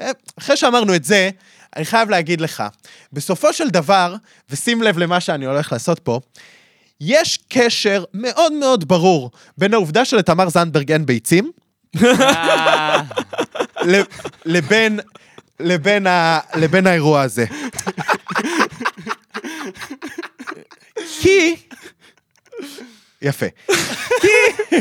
[0.00, 1.30] אה, אחרי שאמרנו את זה,
[1.76, 2.62] אני חייב להגיד לך,
[3.12, 4.14] בסופו של דבר,
[4.50, 6.20] ושים לב למה שאני הולך לעשות פה,
[7.00, 11.50] יש קשר מאוד מאוד ברור בין העובדה שלתמר זנדברג אין ביצים,
[12.04, 13.00] אה,
[14.44, 15.00] לבין,
[15.60, 17.44] לבין, ה, לבין האירוע הזה.
[21.20, 21.56] כי...
[23.22, 23.46] יפה.
[24.20, 24.80] ציפ-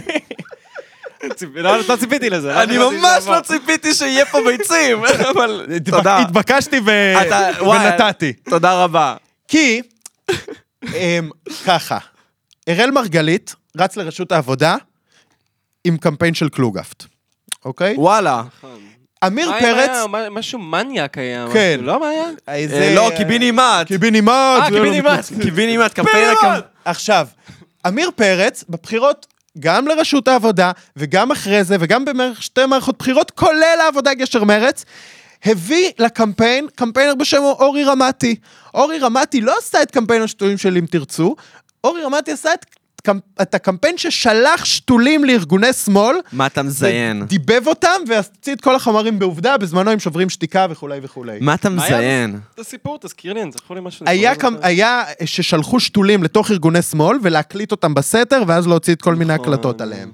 [1.53, 2.63] לא לא ציפיתי לזה.
[2.63, 3.41] אני לא ידעתי ממש לא.
[3.41, 6.17] ציפיתי שיהיה פה ביצים, אבל תודה.
[6.17, 6.79] התבקשתי
[7.61, 8.33] ונתתי.
[8.33, 9.15] תודה רבה.
[9.47, 9.81] כי,
[10.83, 11.29] אמ,
[11.65, 11.97] ככה,
[12.69, 14.75] אראל מרגלית רץ לרשות העבודה
[15.83, 17.03] עם קמפיין של קלוגהפט,
[17.65, 17.95] אוקיי?
[17.97, 18.43] וואלה.
[19.27, 19.75] אמיר מה היה?
[19.75, 19.89] פרץ,
[20.31, 21.47] משהו מניאק היה.
[21.53, 21.79] כן.
[21.83, 22.25] לא, מה היה?
[22.49, 23.87] אה, לא, קיבינימט.
[23.87, 24.29] קיבינימט.
[24.29, 25.25] אה, קיבינימט.
[25.41, 26.61] קיבינימט, קמפיין הקמפיין.
[26.85, 27.27] עכשיו,
[27.87, 29.27] אמיר פרץ, בבחירות,
[29.59, 34.85] גם לראשות העבודה, וגם אחרי זה, וגם בשתי מערכות בחירות, כולל העבודה גשר מרץ,
[35.45, 38.35] הביא לקמפיין, קמפיינר בשם אורי רמתי.
[38.73, 41.35] אורי רמתי לא עשה את קמפיין השתולים של אם תרצו,
[41.83, 42.65] אורי רמתי עשה את,
[43.41, 47.25] את הקמפיין ששלח שתולים לארגוני שמאל, מה אתה מזיין?
[47.25, 51.37] דיבב אותם והוציא את כל החומרים בעובדה, בזמנו עם שוברים שתיקה וכולי וכולי.
[51.41, 52.39] מה אתה מה היה מזיין?
[52.53, 54.05] את הסיפור, תזכיר לי, אני זכור לי משהו.
[54.09, 54.35] היה, לא.
[54.35, 54.49] זוכר.
[54.61, 59.45] היה ששלחו שתולים לתוך ארגוני שמאל ולהקליט אותם בסתר ואז להוציא את כל מיני נכון.
[59.45, 60.11] הקלטות עליהם.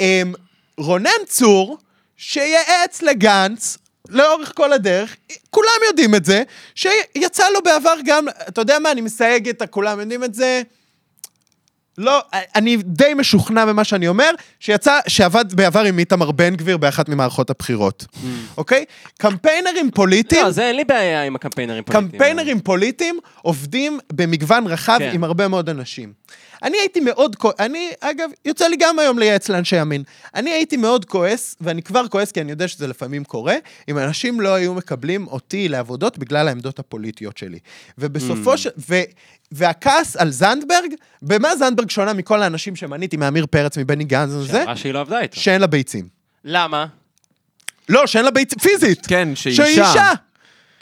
[0.00, 0.32] אמ,
[0.78, 1.78] רונן צור,
[2.16, 5.16] שייעץ לגנץ לאורך כל הדרך,
[5.50, 6.42] כולם יודעים את זה,
[6.74, 10.62] שיצא לו בעבר גם, אתה יודע מה, אני מסייג את הכולם יודעים את זה.
[11.98, 12.22] לא,
[12.54, 14.30] אני די משוכנע במה שאני אומר,
[14.60, 18.06] שיצא, שעבד בעבר עם איתמר בן גביר באחת ממערכות הבחירות,
[18.56, 18.84] אוקיי?
[19.18, 20.44] קמפיינרים פוליטיים...
[20.44, 22.10] לא, זה אין לי בעיה עם הקמפיינרים פוליטיים.
[22.10, 25.10] קמפיינרים פוליטיים עובדים במגוון רחב כן.
[25.14, 26.12] עם הרבה מאוד אנשים.
[26.62, 30.02] אני הייתי מאוד כועס, אני, אגב, יוצא לי גם היום לייעץ לאנשי ימין.
[30.34, 33.54] אני הייתי מאוד כועס, ואני כבר כועס כי אני יודע שזה לפעמים קורה,
[33.88, 37.58] אם אנשים לא היו מקבלים אותי לעבודות בגלל העמדות הפוליטיות שלי.
[37.98, 38.56] ובסופו Mm.
[38.56, 38.70] של...
[38.90, 38.94] ו...
[39.52, 40.90] והכעס על זנדברג,
[41.22, 44.52] במה זנדברג שונה מכל האנשים שמניתי, מעמיר פרץ, מבני גנץ וזה?
[44.52, 45.40] שאמרה שהיא לא עבדה איתו.
[45.40, 46.08] שאין לה ביצים.
[46.44, 46.86] למה?
[47.88, 49.06] לא, שאין לה ביצים, פיזית.
[49.06, 49.88] כן, שהיא שהיא אישה.
[49.88, 50.12] אישה.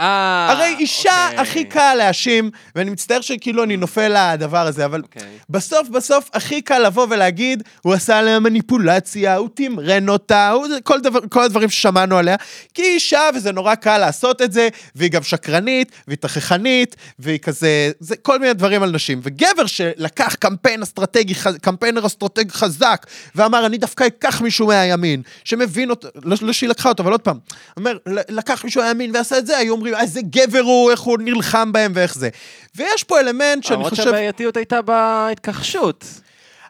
[0.00, 1.38] אה, הרי אישה אוקיי.
[1.40, 5.22] הכי קל להאשים, ואני מצטער שכאילו אני נופל לדבר הזה, אבל אוקיי.
[5.50, 10.66] בסוף בסוף הכי קל לבוא ולהגיד, הוא עשה עליה מניפולציה, הוא תמרן אותה, הוא...
[10.82, 12.36] כל, דבר, כל הדברים ששמענו עליה,
[12.74, 17.38] כי היא אישה וזה נורא קל לעשות את זה, והיא גם שקרנית, והיא תככנית, והיא
[17.38, 19.20] כזה, זה כל מיני דברים על נשים.
[19.22, 25.90] וגבר שלקח קמפיין אסטרטגי, ח- קמפיינר אסטרטגי חזק, ואמר, אני דווקא אקח מישהו מהימין, שמבין
[25.90, 27.38] אותו, לא, לא שהיא לקחה אותו, אבל עוד פעם,
[27.76, 31.18] אומר, "ל- לקח מישהו מהימין ועשה את זה, היו אומרים, איזה גבר הוא, איך הוא
[31.18, 32.28] נלחם בהם ואיך זה.
[32.74, 34.04] ויש פה אלמנט שאני למרות חושב...
[34.04, 36.04] שהבעייתיות הייתה בהתכחשות.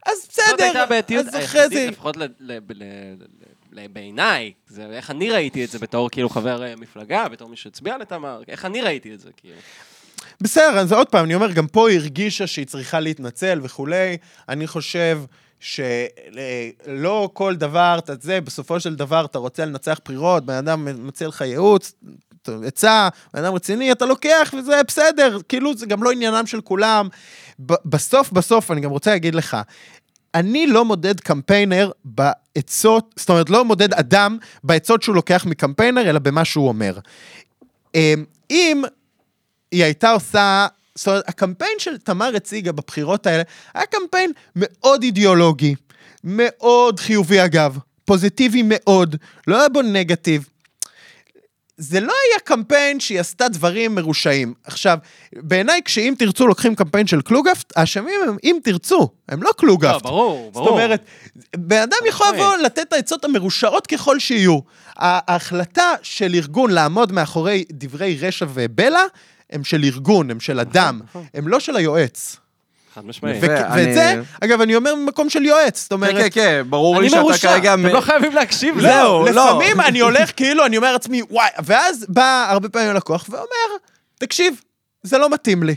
[0.06, 1.90] אז זאת הייתה בסדר, הבעייתיות אז אחרי היחידית, זה...
[1.90, 2.16] לפחות
[3.92, 7.98] בעיניי, זה איך אני ראיתי את זה בתור כאילו חבר אה, מפלגה, בתור מי שהצביע
[7.98, 9.56] לתמר, איך אני ראיתי את זה, כאילו.
[10.40, 14.16] בסדר, אז עוד פעם, אני אומר, גם פה היא הרגישה שהיא צריכה להתנצל וכולי.
[14.48, 15.20] אני חושב
[15.60, 21.28] שלא כל דבר, אתה זה, בסופו של דבר אתה רוצה לנצח בחירות, בן אדם מציע
[21.28, 21.92] לך ייעוץ,
[22.64, 27.09] עצה, בן אדם רציני, אתה לוקח וזה בסדר, כאילו זה גם לא עניינם של כולם.
[27.59, 29.57] בסוף, בסוף, אני גם רוצה להגיד לך,
[30.34, 36.18] אני לא מודד קמפיינר בעצות, זאת אומרת, לא מודד אדם בעצות שהוא לוקח מקמפיינר, אלא
[36.18, 36.99] במה שהוא אומר.
[37.94, 38.82] אמ, אם
[39.72, 43.42] היא הייתה עושה, זאת אומרת, הקמפיין של תמר הציגה בבחירות האלה,
[43.74, 45.74] היה קמפיין מאוד אידיאולוגי,
[46.24, 50.49] מאוד חיובי אגב, פוזיטיבי מאוד, לא היה בו נגטיב.
[51.79, 54.55] זה לא היה קמפיין שהיא עשתה דברים מרושעים.
[54.64, 54.99] עכשיו,
[55.37, 60.03] בעיניי, כשאם תרצו לוקחים קמפיין של קלוגהפט, האשמים הם אם תרצו, הם לא לא, קלוגהפט.
[60.03, 60.64] ברור, ברור.
[60.64, 61.05] זאת אומרת,
[61.57, 62.26] בן אדם יכול.
[62.35, 64.59] לבוא לתת את העצות המרושעות ככל שיהיו.
[64.97, 69.03] ההחלטה של ארגון לעמוד מאחורי דברי רשע ובלע,
[69.51, 71.24] הם של ארגון, הם של אדם, נכון.
[71.35, 72.37] הם לא של היועץ.
[72.99, 73.36] חד משמעית.
[73.42, 76.14] ואת זה, אגב, אני אומר ממקום של יועץ, זאת כן, אומרת...
[76.16, 77.74] כן, כן, ברור לי אני שאתה מרושע, כרגע...
[77.74, 78.82] אתם לא חייבים להקשיב לי.
[78.82, 79.44] זהו, לא, לא.
[79.46, 83.76] לפעמים אני הולך כאילו, אני אומר לעצמי, וואי, ואז בא הרבה פעמים לקוח ואומר,
[84.18, 84.61] תקשיב,
[85.03, 85.74] זה לא מתאים לי.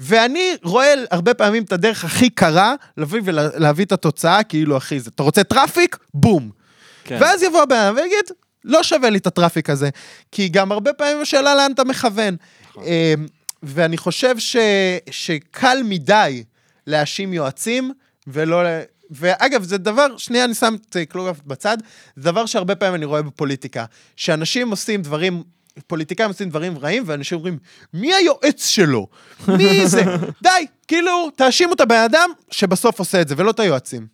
[0.00, 5.10] ואני רואה הרבה פעמים את הדרך הכי קרה להביא ולהביא את התוצאה, כאילו, אחי, זה-
[5.14, 5.96] אתה רוצה traffic?
[6.14, 6.50] בום.
[7.04, 7.18] כן.
[7.20, 8.24] ואז יבוא הבן אדם ויגיד,
[8.64, 9.88] לא שווה לי את הטראפיק הזה.
[10.32, 12.36] כי גם הרבה פעמים השאלה לאן אתה מכוון.
[12.70, 12.84] נכון.
[13.66, 14.56] ואני חושב ש,
[15.10, 16.44] שקל מדי
[16.86, 17.92] להאשים יועצים,
[18.26, 18.62] ולא...
[19.10, 21.78] ואגב, זה דבר, שנייה, אני שם את אה, קלוגהפט בצד,
[22.16, 23.84] זה דבר שהרבה פעמים אני רואה בפוליטיקה.
[24.16, 25.42] שאנשים עושים דברים,
[25.86, 27.58] פוליטיקאים עושים דברים רעים, ואנשים אומרים,
[27.94, 29.06] מי היועץ שלו?
[29.48, 30.02] מי זה?
[30.42, 34.06] די, כאילו, תאשימו את הבן אדם שבסוף עושה את זה, ולא את היועצים.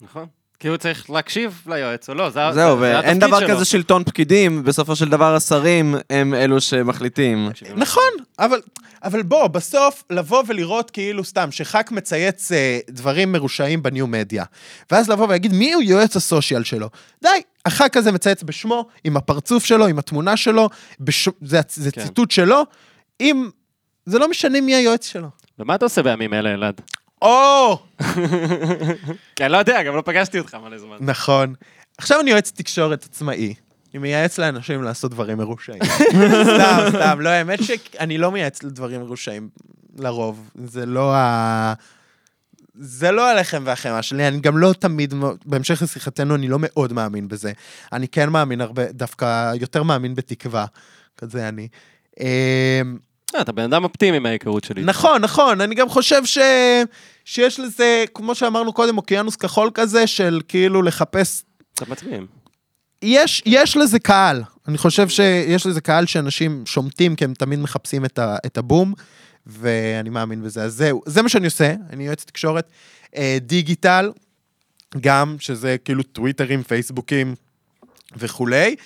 [0.00, 0.26] נכון.
[0.62, 3.48] כאילו צריך להקשיב ליועץ או לא, זה זהו, זה- זה ואין התפקיד דבר שלו.
[3.48, 7.48] כזה שלטון פקידים, בסופו של דבר השרים הם אלו שמחליטים.
[7.76, 8.02] נכון,
[8.38, 8.60] אבל,
[9.04, 14.44] אבל בוא, בסוף לבוא ולראות כאילו סתם, שח"כ מצייץ אה, דברים מרושעים בניו מדיה,
[14.90, 16.88] ואז לבוא ולהגיד מי הוא יועץ הסושיאל שלו.
[17.22, 17.28] די,
[17.66, 20.68] הח"כ הזה מצייץ בשמו, עם הפרצוף שלו, עם התמונה שלו,
[21.00, 21.28] בש...
[21.42, 22.02] זה, זה כן.
[22.02, 22.62] ציטוט שלו,
[23.20, 23.50] אם...
[24.06, 25.28] זה לא משנה מי היועץ שלו.
[25.58, 26.80] ומה אתה עושה בימים אלה, אלעד?
[27.22, 27.78] או!
[29.36, 30.96] כי אני לא יודע, גם לא פגשתי אותך מלא זמן.
[31.00, 31.54] נכון.
[31.98, 33.54] עכשיו אני יועץ תקשורת עצמאי.
[33.94, 35.84] אני מייעץ לאנשים לעשות דברים מרושעים.
[36.54, 39.48] סתם, סתם, לא, האמת שאני לא מייעץ לדברים מרושעים,
[39.98, 40.50] לרוב.
[40.64, 41.74] זה לא ה...
[42.74, 45.14] זה לא הלחם והחמאה שלי, אני גם לא תמיד,
[45.46, 47.52] בהמשך לשיחתנו, אני לא מאוד מאמין בזה.
[47.92, 50.66] אני כן מאמין הרבה, דווקא יותר מאמין בתקווה.
[51.16, 51.68] כזה אני.
[53.34, 54.82] אה, אתה בן אדם אופטימי מההיכרות שלי.
[54.82, 56.38] נכון, נכון, אני גם חושב ש...
[57.24, 61.42] שיש לזה, כמו שאמרנו קודם, אוקיינוס כחול כזה, של כאילו לחפש
[61.74, 62.26] קצת מצביעים.
[63.02, 64.42] יש, יש לזה קהל.
[64.68, 68.94] אני חושב שיש לזה קהל שאנשים שומטים, כי הם תמיד מחפשים את, ה, את הבום,
[69.46, 70.62] ואני מאמין בזה.
[70.62, 72.70] אז זהו, זה מה שאני עושה, אני יועץ תקשורת.
[73.16, 74.12] אה, דיגיטל,
[75.00, 77.34] גם, שזה כאילו טוויטרים, פייסבוקים
[78.16, 78.76] וכולי.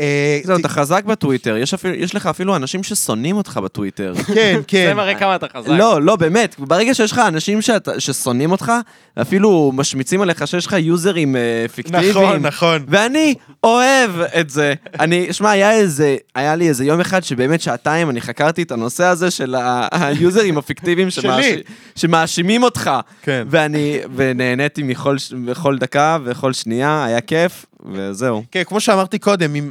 [0.00, 4.12] אה, זהו, אתה חזק בטוויטר, יש אפילו- יש לך אפילו אנשים ששונאים אותך בטוויטר.
[4.34, 4.92] כן, זה כן.
[4.96, 5.68] מראה כמה אתה חזק.
[5.68, 7.58] לא, לא, באמת, ברגע שיש לך אנשים
[7.98, 8.72] ששונאים אותך,
[9.20, 11.40] אפילו משמיצים עליך שיש לך יוזרים אה,
[11.74, 12.10] פיקטיביים.
[12.10, 12.84] נכון, נכון.
[12.88, 13.34] ואני
[13.64, 14.74] אוהב את זה.
[15.00, 19.04] אני, שמע, היה איזה, היה לי איזה יום אחד שבאמת שעתיים אני חקרתי את הנושא
[19.04, 21.08] הזה של ה- היוזרים הפיקטיביים
[21.96, 22.90] שמאשימים אותך.
[23.22, 23.46] כן.
[23.50, 24.82] ואני, ונהניתי
[25.32, 28.42] מכל דקה וכל שנייה, היה כיף, וזהו.
[28.50, 29.70] כן, כמו שאמרתי קודם, אם...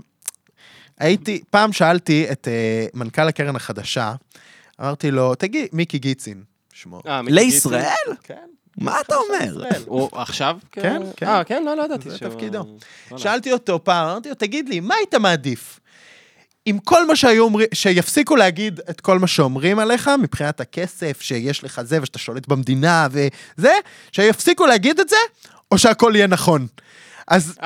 [1.00, 4.14] הייתי, פעם שאלתי את אה, מנכ"ל הקרן החדשה,
[4.82, 6.44] אמרתי לו, תגיד, מיקי גיצין,
[6.74, 7.02] שמו.
[7.08, 7.82] אה, מיקי לישראל?
[7.82, 8.16] גיצין?
[8.24, 8.50] כן.
[8.78, 9.66] מה אתה אומר?
[9.86, 10.58] הוא עכשיו?
[10.72, 11.28] כן, כן.
[11.28, 11.64] אה, כן?
[11.64, 12.10] לא, לא ידעתי.
[12.10, 12.78] זה תפקידו.
[13.18, 15.80] שאלתי אותו פעם, אמרתי לו, תגיד לי, מה היית מעדיף?
[16.66, 21.64] עם כל מה שהיו אומרים, שיפסיקו להגיד את כל מה שאומרים עליך, מבחינת הכסף, שיש
[21.64, 23.74] לך זה, ושאתה שולט במדינה וזה,
[24.12, 25.16] שיפסיקו להגיד את זה,
[25.72, 26.68] או שהכל יהיה נכון.
[27.30, 27.58] אז,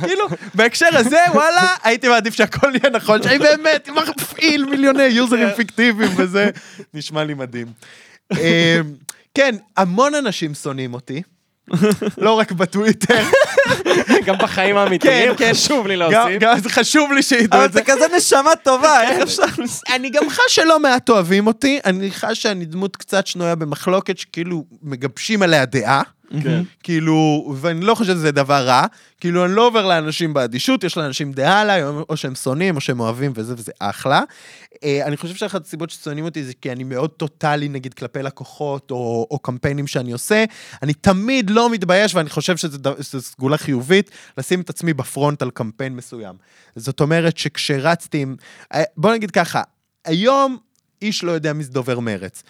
[0.00, 6.10] כאילו, בהקשר הזה, וואלה, הייתי מעדיף שהכל יהיה נכון, שאני באמת מפעיל מיליוני יוזרים פיקטיביים
[6.16, 6.50] וזה,
[6.94, 7.66] נשמע לי מדהים.
[8.32, 8.38] אמ,
[9.34, 11.22] כן, המון אנשים שונאים אותי.
[12.18, 13.22] לא רק בטוויטר,
[14.26, 15.52] גם בחיים האמיתיים, כן, כן.
[15.52, 16.40] חשוב לי להוסיף.
[16.40, 17.78] גם חשוב לי שידעו אבל את זה.
[17.78, 19.42] זה כזה נשמה טובה, איך אפשר...
[19.94, 24.64] אני גם חש שלא מעט אוהבים אותי, אני חש שאני דמות קצת שנויה במחלוקת, שכאילו
[24.82, 26.02] מגבשים עליה דעה.
[26.42, 26.62] כן.
[26.82, 28.86] כאילו, ואני לא חושב שזה דבר רע,
[29.20, 33.00] כאילו, אני לא עובר לאנשים באדישות, יש לאנשים דעה עליי, או שהם שונאים, או שהם
[33.00, 34.22] אוהבים, וזה, וזה אחלה.
[34.84, 38.90] אה, אני חושב שאחת הסיבות ששונאים אותי זה כי אני מאוד טוטאלי, נגיד, כלפי לקוחות,
[38.90, 40.44] או, או קמפיינים שאני עושה.
[40.82, 45.96] אני תמיד לא מתבייש, ואני חושב שזו סגולה חיובית, לשים את עצמי בפרונט על קמפיין
[45.96, 46.34] מסוים.
[46.76, 48.36] זאת אומרת שכשרצתי עם...
[48.74, 49.62] אה, בוא נגיד ככה,
[50.04, 50.56] היום
[51.02, 52.42] איש לא יודע מי זה דובר מרץ.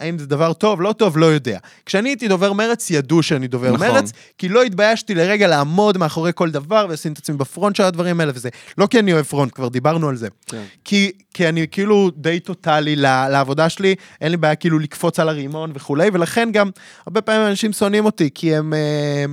[0.00, 1.58] האם זה דבר טוב, לא טוב, לא יודע.
[1.86, 3.88] כשאני הייתי דובר מרץ, ידעו שאני דובר נכון.
[3.88, 8.20] מרץ, כי לא התביישתי לרגע לעמוד מאחורי כל דבר ולשים את עצמי בפרונט של הדברים
[8.20, 8.48] האלה וזה.
[8.78, 10.28] לא כי אני אוהב פרונט, כבר דיברנו על זה.
[10.46, 10.62] כן.
[10.84, 15.72] כי, כי אני כאילו די טוטאלי לעבודה שלי, אין לי בעיה כאילו לקפוץ על הרימון
[15.74, 16.70] וכולי, ולכן גם
[17.06, 18.74] הרבה פעמים אנשים שונאים אותי, כי הם...
[18.74, 19.24] אה,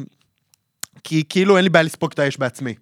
[1.03, 2.73] כי כאילו אין לי בעיה לספוג את האש בעצמי.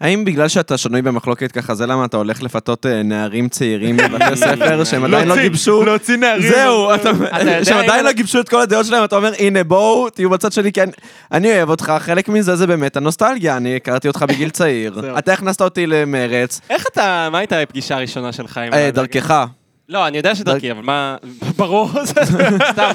[0.00, 4.36] האם בגלל שאתה שנוי במחלוקת ככה, זה למה אתה הולך לפתות אה, נערים צעירים בבתי
[4.36, 5.82] ספר שהם עדיין לא גיבשו?
[5.84, 6.52] להוציא נערים.
[6.52, 6.90] זהו,
[7.64, 10.72] שהם עדיין לא גיבשו את כל הדעות שלהם, אתה אומר, הנה בואו, תהיו בצד שלי,
[10.72, 10.80] כי
[11.32, 15.00] אני- אוהב אותך, חלק מזה זה באמת הנוסטלגיה, אני הכרתי אותך בגיל צעיר.
[15.18, 18.72] אתה הכנסת אותי למרץ, איך אתה, מה הייתה הפגישה הראשונה שלך עם...
[18.72, 19.44] אה, דרכך.
[19.90, 21.16] לא, אני יודע שדרכי, אבל מה...
[21.58, 22.22] ברור, סתם,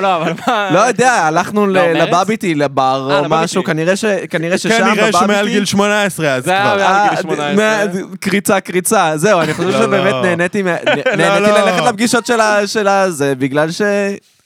[0.01, 0.69] לא, אבל מה...
[0.73, 2.09] לא יודע, הלכנו ל- לא, מרץ?
[2.09, 3.25] לבביטי, לבר אה, או.
[3.29, 5.47] משהו, כנראה ש- ששם כנראה שמעל.
[5.47, 6.77] גיל 18 אז זה היה כבר.
[6.77, 7.53] מעל גיל אה, 18.
[7.55, 7.81] מה-
[8.19, 10.21] קריצה, קריצה, זהו, אני חושב לא, שבאמת לא.
[10.21, 10.63] נהניתי.
[11.17, 12.25] ללכת לפגישות
[12.65, 13.71] של הזה, בגלל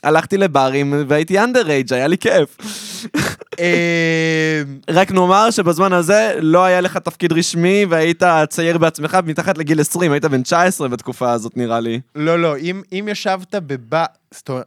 [0.04, 2.56] שהלכתי לברים והייתי אנדררייג', היה לי כיף.
[3.60, 9.80] אה, רק נאמר שבזמן הזה לא היה לך תפקיד רשמי והיית צעיר בעצמך מתחת לגיל
[9.80, 12.00] 20, היית בן 19 בתקופה הזאת נראה לי.
[12.14, 14.64] לא, לא, אם, אם ישבת בבר, זאת אומרת,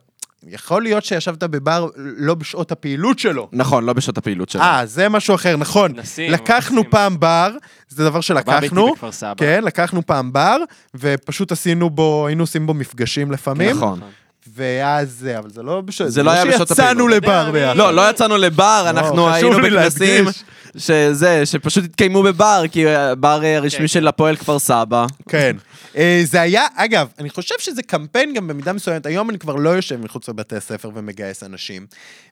[0.47, 3.49] יכול להיות שישבת בבר לא בשעות הפעילות שלו.
[3.51, 4.61] נכון, לא בשעות הפעילות שלו.
[4.61, 5.91] אה, זה משהו אחר, נכון.
[5.95, 6.91] נשים, לקחנו נשים.
[6.91, 7.49] פעם בר,
[7.89, 8.57] זה דבר שלקחנו.
[8.57, 9.33] בביתי בכפר סבא.
[9.37, 10.57] כן, לקחנו פעם בר,
[10.95, 13.77] ופשוט עשינו בו, היינו עושים בו מפגשים לפעמים.
[13.77, 13.99] נכון.
[14.55, 17.11] ואז זה, אבל זה לא בשעות, זה לא היה בשעות שיצאנו הפעילות.
[17.11, 17.77] לבר אתה יודע, ביחד.
[17.77, 20.25] לא, לא יצאנו לבר, אנחנו חשוב היינו בכנסים.
[20.77, 23.87] שזה, שפשוט התקיימו בבר, כי הבר אה, הרשמי כן.
[23.87, 25.05] של הפועל כפר סבא.
[25.29, 25.55] כן.
[25.97, 29.69] אה, זה היה, אגב, אני חושב שזה קמפיין גם במידה מסוימת, היום אני כבר לא
[29.69, 31.85] יושב מחוץ לבתי הספר ומגייס אנשים.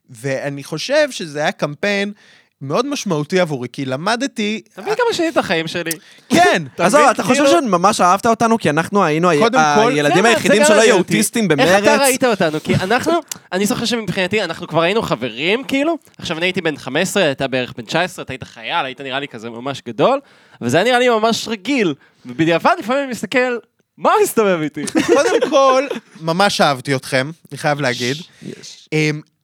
[0.10, 2.14] ואני חושב שזה היה קמפיין
[2.62, 4.62] מאוד משמעותי עבורי, כי למדתי...
[4.74, 5.92] אתה מבין כמה שינית את החיים שלי?
[6.30, 7.02] כן, עזוב?
[7.02, 8.58] אתה חושב כאילו- שממש אהבת אותנו?
[8.58, 10.96] כי אנחנו היינו הילדים היחידים שלא היו.
[10.98, 12.02] אוטיסטים איך אתה במרץ.
[12.02, 12.60] ראית אותנו?
[12.64, 13.14] כי אנחנו,
[13.52, 15.98] אני זוכר שמבחינתי, אנחנו כבר היינו חברים, כאילו.
[16.18, 19.28] עכשיו, אני הייתי בן 15, אתה בערך בן 19, אתה היית חייל, היית נראה לי
[19.28, 20.20] כזה ממש גדול,
[20.62, 21.94] וזה היה נראה לי ממש רגיל.
[22.26, 23.58] ובדיעבד, לפעמים אני מסתכל,
[23.98, 24.84] מה מסתובב איתי?
[25.06, 25.84] קודם כל,
[26.22, 28.18] ממש אהבתי אתכם, אני חייב להגיד.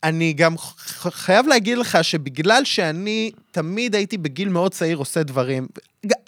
[0.07, 0.55] אני גם
[1.09, 5.67] חייב להגיד לך שבגלל שאני תמיד הייתי בגיל מאוד צעיר עושה דברים,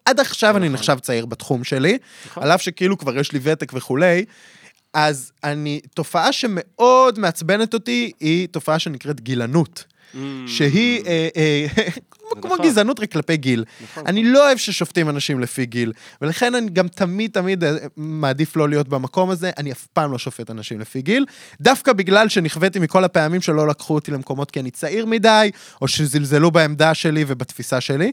[0.06, 2.44] עד עכשיו אני נחשב צעיר בתחום שלי, נכון.
[2.44, 4.26] על אף שכאילו כבר יש לי ותק וכולי,
[4.94, 9.84] אז אני, תופעה שמאוד מעצבנת אותי, היא תופעה שנקראת גילנות.
[10.48, 11.04] שהיא
[12.42, 12.66] כמו- נכון.
[12.66, 13.66] גזענות רק כלפי גיל.
[13.84, 14.04] נכון.
[14.08, 18.70] אני לא אוהב ששופטים אנשים לפי גיל, ולכן אני גם תמיד תמיד אה, מעדיף לא
[18.70, 21.26] להיות במקום הזה, אני אף פעם לא שופט אנשים לפי גיל,
[21.62, 25.52] דווקא בגלל שנכוויתי מכל הפעמים שלא לקחו אותי למקומות כי אני צעיר מדי,
[25.82, 28.12] או שזלזלו בעמדה שלי ובתפיסה שלי.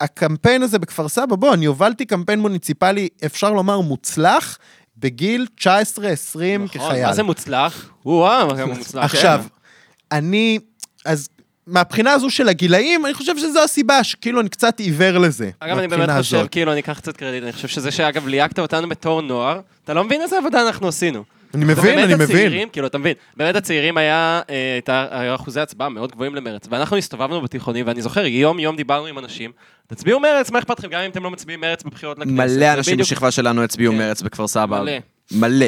[0.00, 4.58] הקמפיין הזה בכפר סבא, בוא, אני הובלתי קמפיין מוניציפלי, אפשר לומר מוצלח,
[4.98, 7.06] בגיל 19-20 נכון, כחייל.
[7.06, 7.90] מה זה מוצלח?
[8.04, 9.04] וואו, כמה מוצלח.
[9.04, 10.16] עכשיו, כן.
[10.16, 10.58] אני,
[11.04, 11.28] אז
[11.66, 15.50] מהבחינה הזו של הגילאים, אני חושב שזו הסיבה, שכאילו אני קצת עיוור לזה.
[15.60, 16.50] אגב, אני באמת חושב, הזאת.
[16.50, 20.04] כאילו, אני אקח קצת קרדיט, אני חושב שזה שאגב ליהקת אותנו בתור נוער, אתה לא
[20.04, 21.24] מבין איזה עבודה אנחנו עשינו.
[21.54, 22.22] אני מבין, אני מבין.
[22.26, 26.66] הצעירים, כאילו, אתה מבין, באמת הצעירים היה, אה, הייתה היו אחוזי הצבעה מאוד גבוהים למרץ,
[26.70, 29.50] ואנחנו הסתובבנו בתיכונים, ואני זוכר, יום-יום דיברנו עם אנשים,
[29.86, 32.34] תצביעו מרץ, מה אכפת לכם, גם אם אתם לא מצביעים מרץ בבחירות לכנסת.
[32.36, 33.98] מלא אנשים בדיוק- בשכבה שלנו הצביעו כן.
[33.98, 34.80] מרץ בכפר סבא.
[34.82, 34.92] מלא.
[35.32, 35.66] מלא.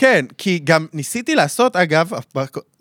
[0.00, 2.10] כן, כי גם ניסיתי לעשות, אגב,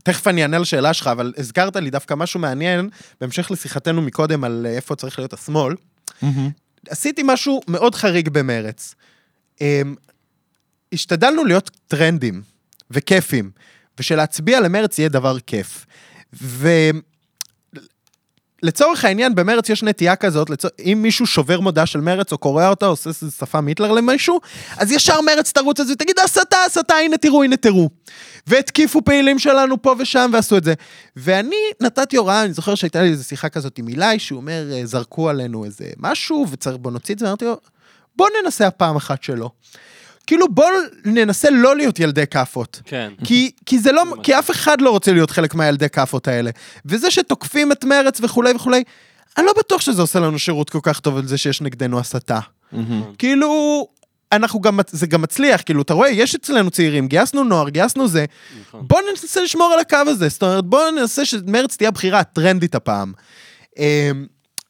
[0.04, 2.90] תכף אני אענה לשאלה שלך, אבל הזכרת לי דווקא משהו מעניין,
[3.22, 5.76] בהמשך לשיחתנו מקודם על אה, איפה צריך להיות השמאל.
[6.90, 8.96] עשיתי משהו מאוד חריג במרץ.
[9.62, 9.96] אמ,
[10.94, 12.42] השתדלנו להיות טרנדים
[12.92, 13.52] וכיפים,
[14.00, 15.86] ושלהצביע למרץ יהיה דבר כיף.
[18.64, 20.72] לצורך העניין, במרץ יש נטייה כזאת, לצור...
[20.80, 24.40] אם מישהו שובר מודעה של מרץ או קורע אותה, עושה איזה שפה מיטלר למישהו,
[24.78, 27.90] אז ישר מרץ תרוץ על זה ותגיד, הסתה, הסתה, הנה תראו, הנה תראו.
[28.48, 30.74] והתקיפו פעילים שלנו פה ושם ועשו את זה.
[31.16, 34.86] ואני נתתי הוראה, אני זוכר שהייתה לי איזו שיחה כזאת עם אילי, שהוא אומר, אה,
[34.86, 37.58] זרקו עלינו איזה משהו, וצריך בוא נוציא את זה, ואמרתי לו,
[38.16, 39.50] בוא ננסה הפעם אחת שלא.
[40.30, 40.70] כאילו בוא
[41.06, 42.82] ננסה לא להיות ילדי כאפות.
[42.86, 43.12] כן.
[43.24, 46.52] כי, כי זה לא, כי אף אחד לא רוצה להיות חלק מהילדי כאפות האלה.
[46.86, 48.84] וזה שתוקפים את מרץ וכולי וכולי,
[49.38, 52.40] אני לא בטוח שזה עושה לנו שירות כל כך טוב על זה שיש נגדנו הסתה.
[53.18, 53.88] כאילו,
[54.32, 58.26] אנחנו גם, זה גם מצליח, כאילו, אתה רואה, יש אצלנו צעירים, גייסנו נוער, גייסנו זה,
[58.62, 58.88] נכון.
[58.88, 63.14] בוא ננסה לשמור על הקו הזה, זאת אומרת, בוא ננסה שמרץ תהיה הבחירה הטרנדית הפעם.
[63.78, 64.26] אמ,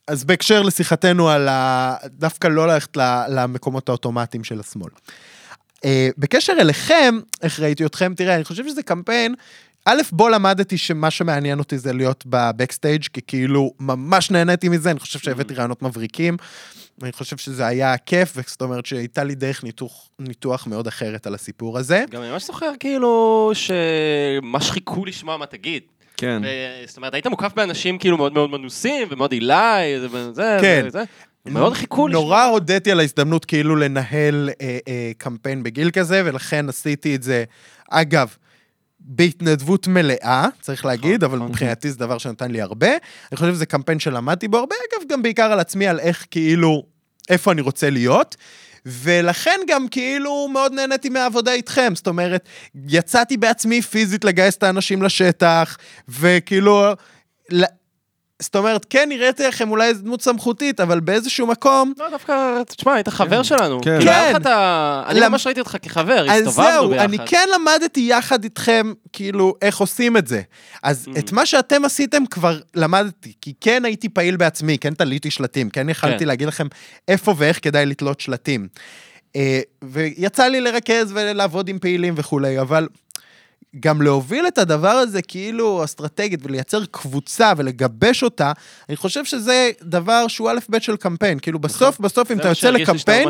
[0.08, 1.96] אז בהקשר לשיחתנו על ה...
[2.06, 2.98] דווקא לא ללכת
[3.30, 4.90] למקומות האוטומטיים של השמאל.
[5.86, 9.36] אה, בקשר אליכם, איך ראיתי אתכם, תראה, אני חושב שזה קמפיין,
[9.86, 15.00] א', בו למדתי שמה שמעניין אותי זה להיות בבקסטייג', כי כאילו ממש נהניתי מזה, אני
[15.00, 16.38] חושב שהבאתי רעיונות מבריקים.
[17.04, 21.34] אני חושב שזה היה כיף, זאת אומרת שהייתה לי דרך ניתוח, ניתוח מאוד אחרת על
[21.36, 22.04] הסיפור הזה.
[22.12, 25.84] גם אני ממש זוכר כאילו שממש חיכו לשמוע מה תגיד.
[26.18, 26.42] כן.
[26.46, 30.86] ו- זאת אומרת, היית מוקף באנשים כאילו מאוד מאוד מנוסים ומאוד אילי, זה, זה, כן.
[30.90, 31.04] זה,
[31.54, 32.24] מאוד חיכו לשמוע.
[32.24, 37.44] נורא הודיתי על ההזדמנות כאילו לנהל אה, אה, קמפיין בגיל כזה, ולכן עשיתי את זה,
[37.90, 38.36] אגב,
[39.00, 41.50] בהתנדבות מלאה, צריך להגיד, אבל נכון.
[41.50, 42.90] מבחינתי זה דבר שנתן לי הרבה.
[43.32, 46.84] אני חושב שזה קמפיין שלמדתי בו הרבה, אגב, גם בעיקר על עצמי, על איך כאילו,
[47.30, 48.36] איפה אני רוצה להיות.
[48.86, 52.50] ולכן גם כאילו מאוד נהניתי מהעבודה איתכם, זאת אומרת,
[52.88, 55.78] יצאתי בעצמי פיזית לגייס את האנשים לשטח,
[56.10, 56.94] וכאילו,
[58.42, 62.94] זאת אומרת, כן, נראיתי לכם אולי איזו דמות סמכותית, אבל באיזשהו מקום, לא, דווקא, תשמע,
[62.94, 63.82] היית חבר שלנו.
[63.82, 63.98] כן.
[64.00, 64.12] כאילו,
[64.44, 64.50] כן.
[65.08, 67.04] אני ממש ראיתי אותך כחבר, אז הסתובבנו זהו, ביחד.
[67.04, 70.42] אני כן למדתי יחד איתכם, כאילו, איך עושים את זה.
[70.84, 71.20] אז Mm.
[71.20, 75.90] את מה שאתם עשיתם כבר למדתי, כי כן הייתי פעיל בעצמי, כן תליתי שלטים, כן
[75.90, 76.26] יכלתי כן.
[76.28, 76.68] להגיד לכם
[77.08, 78.68] איפה ואיך כדאי לתלות שלטים.
[79.36, 82.88] אה, ויצא לי לרכז ולעבוד עם פעילים וכולי, אבל
[83.80, 88.52] גם להוביל את הדבר הזה כאילו אסטרטגית ולייצר קבוצה ולגבש אותה,
[88.90, 91.40] אני חושב שזה דבר שהוא א' ב' של קמפיין.
[91.40, 93.30] כאילו בסוף, בסוף, אם אתה יוצא לקמפיין.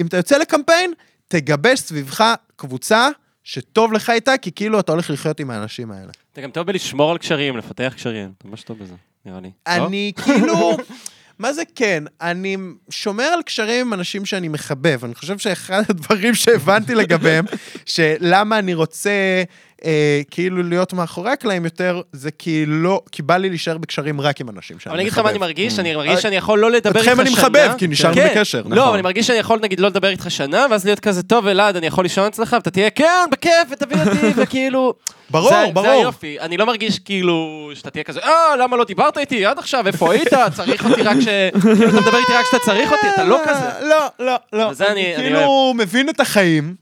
[0.00, 0.92] אם אתה יוצא לקמפיין,
[1.28, 3.08] תגבש סביבך קבוצה
[3.44, 6.12] שטוב לך איתה, כי כאילו אתה הולך לחיות עם האנשים האלה.
[6.32, 8.32] אתה גם טוב בלשמור על קשרים, לפתח קשרים.
[8.38, 8.94] אתה ממש טוב בזה,
[9.26, 9.50] נראה לי.
[9.68, 9.86] לא?
[9.86, 10.76] אני כאילו,
[11.38, 12.04] מה זה כן?
[12.20, 12.56] אני
[12.90, 15.04] שומר על קשרים עם אנשים שאני מחבב.
[15.04, 17.44] אני חושב שאחד הדברים שהבנתי לגביהם,
[17.86, 19.42] שלמה אני רוצה
[19.84, 24.40] אה, כאילו להיות מאחורי הקלעים יותר, זה כי לא, כי בא לי להישאר בקשרים רק
[24.40, 24.90] עם אנשים שאני מחבב.
[24.90, 27.12] אבל אני אגיד לך מה אני מרגיש, אני מרגיש שאני יכול לא לדבר איתך שנה.
[27.12, 28.28] אתכם אני מחבב, כי נשארנו כן.
[28.30, 28.82] בקשר, לא, נכון.
[28.82, 31.76] אבל אני מרגיש שאני יכול נגיד לא לדבר איתך שנה, ואז להיות כזה טוב אלעד,
[31.76, 34.94] אני יכול לישון אצלך, ואתה תהיה כן, בכיף, ותביא אותי, וכאילו...
[35.30, 35.86] ברור, זה- ברור.
[35.86, 36.40] זה היופי.
[36.40, 37.34] אני לא מרגיש כאילו
[37.74, 40.28] שאתה תהיה כזה, אה, למה לא דיברת איתי עד עכשיו, איפה היית?
[40.56, 41.24] צריך אותי רק ש...
[41.60, 43.86] כאילו, אתה מדבר איתי רק כשאתה צריך אותי, אתה לא כזה.
[43.88, 44.64] לא, לא, לא.
[44.64, 46.74] וזה אני- אני כאילו מבין את החיים,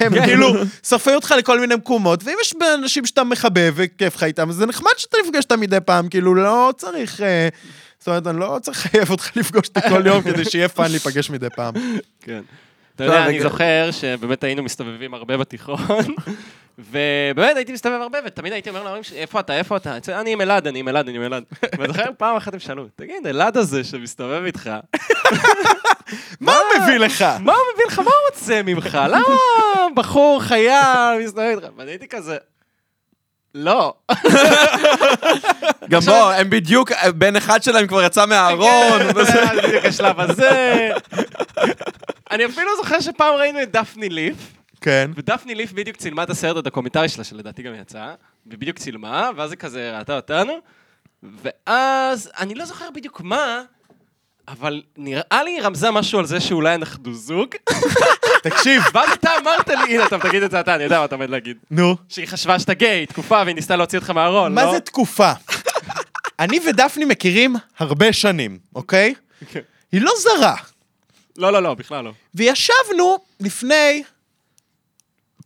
[0.00, 0.52] הם כאילו
[0.82, 4.66] שרפים אותך לכל מיני מקומות, ואם יש אנשים שאתה מחבב וכיף לך איתם, אז זה
[4.66, 7.20] נחמד שאתה נפגש אותם מדי פעם, כאילו לא צריך...
[7.20, 7.48] אה,
[7.98, 11.30] זאת אומרת, אני לא צריך לחייב אותך לפגוש אותי כל יום כדי שיהיה fun להיפגש
[11.30, 11.74] מדי פעם.
[12.20, 12.42] כן.
[12.96, 13.48] אתה לא, יודע, אני רגע.
[13.48, 15.78] זוכר שבאמת היינו מסתובבים הרבה בתיכון,
[16.78, 19.96] ובאמת הייתי מסתובב הרבה, ותמיד הייתי אומר להורים שלי, איפה אתה, איפה אתה?
[20.08, 21.44] אני עם אלעד, אני עם אלעד, אני עם אלעד.
[21.78, 24.70] ואני זוכר פעם אחת הם שאלו, תגיד, אלעד הזה שמסתובב איתך,
[26.40, 27.22] מה הוא מביא לך?
[27.22, 28.98] מה הוא מביא לך, מה הוא רוצה ממך?
[29.10, 29.24] למה
[29.94, 31.68] בחור חייל מסתובב איתך?
[31.76, 32.36] ואני הייתי כזה,
[33.54, 33.94] לא.
[35.90, 38.98] גם בוא, הם בדיוק, בן אחד שלהם כבר יצא מהארון.
[38.98, 40.90] כן, בדיוק השלב הזה.
[42.30, 44.36] אני אפילו זוכר שפעם ראינו את דפני ליף,
[44.82, 45.10] כן.
[45.14, 48.14] ודפני ליף בדיוק צילמה את הסרט הדוקומנטרי שלה, שלדעתי גם יצא,
[48.46, 50.52] ובדיוק צילמה, ואז היא כזה ראתה אותנו,
[51.22, 53.62] ואז, אני לא זוכר בדיוק מה,
[54.48, 57.48] אבל נראה לי היא רמזה משהו על זה שאולי אנחנו זוג,
[58.42, 61.14] תקשיב, ואז אתה אמרת לי, הנה, אתה תגיד את זה אתה, אני יודע מה אתה
[61.14, 61.56] עומד להגיד.
[61.70, 61.96] נו.
[62.08, 64.64] שהיא חשבה שאתה גיי, תקופה, והיא ניסתה להוציא אותך מהארון, לא?
[64.64, 65.32] מה זה תקופה?
[66.38, 69.14] אני ודפני מכירים הרבה שנים, אוקיי?
[69.50, 69.60] כן.
[69.92, 70.54] היא לא זרה.
[71.36, 72.12] לא, לא, לא, בכלל לא.
[72.34, 74.02] וישבנו לפני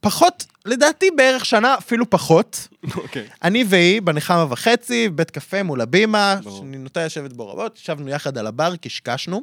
[0.06, 2.68] פחות, לדעתי בערך שנה, אפילו פחות.
[2.94, 3.28] אוקיי.
[3.42, 6.58] אני והיא בנחמה וחצי, בית קפה מול הבימה, ברור.
[6.58, 9.42] שאני נוטה לשבת בו רבות, ישבנו יחד על הבר, קשקשנו.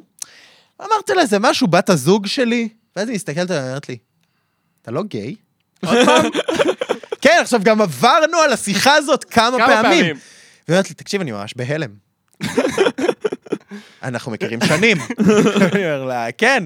[0.80, 2.68] אמרתי לה, זה משהו, בת הזוג שלי?
[2.96, 3.98] ואז היא מסתכלת עליי ואומרת לי,
[4.82, 5.34] אתה לא גיי?
[5.86, 6.30] עוד פעם?
[7.20, 9.82] כן, עכשיו גם עברנו על השיחה הזאת כמה כמה פעמים.
[9.82, 10.16] פעמים.
[10.68, 11.90] והיא אומרת לי, תקשיב, אני ממש בהלם.
[14.02, 14.96] אנחנו מכירים שנים.
[15.72, 16.64] אני אומר לה, כן,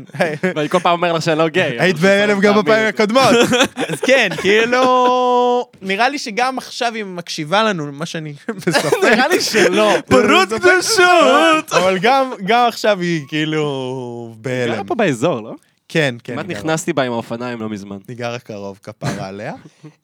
[0.54, 1.80] ואני כל פעם אומר לך שאני לא גיי.
[1.80, 2.86] היית בהלם גם בפעמים.
[2.86, 3.34] הקודמות.
[3.88, 8.34] אז כן, כאילו, נראה לי שגם עכשיו היא מקשיבה לנו, מה שאני
[8.66, 8.98] בספק.
[9.02, 9.94] נראה לי שלא.
[10.11, 11.72] פרות קדושות!
[11.72, 12.32] אבל גם,
[12.68, 14.86] עכשיו היא כאילו גרה בהלם.
[14.86, 15.54] פה באזור, לא?
[15.88, 16.32] כן, כן.
[16.32, 16.62] כמעט היא גרה.
[16.64, 17.96] נכנסתי בה עם האופניים לא מזמן.
[18.09, 19.54] אני גרה קרוב, כפרה עליה.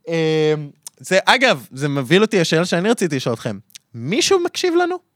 [0.08, 0.14] אמ,
[0.98, 3.58] זה, אגב, זה מביא אותי לשאלה שאני רציתי לשאול אתכם.
[3.94, 5.13] מישהו מקשיב לנו?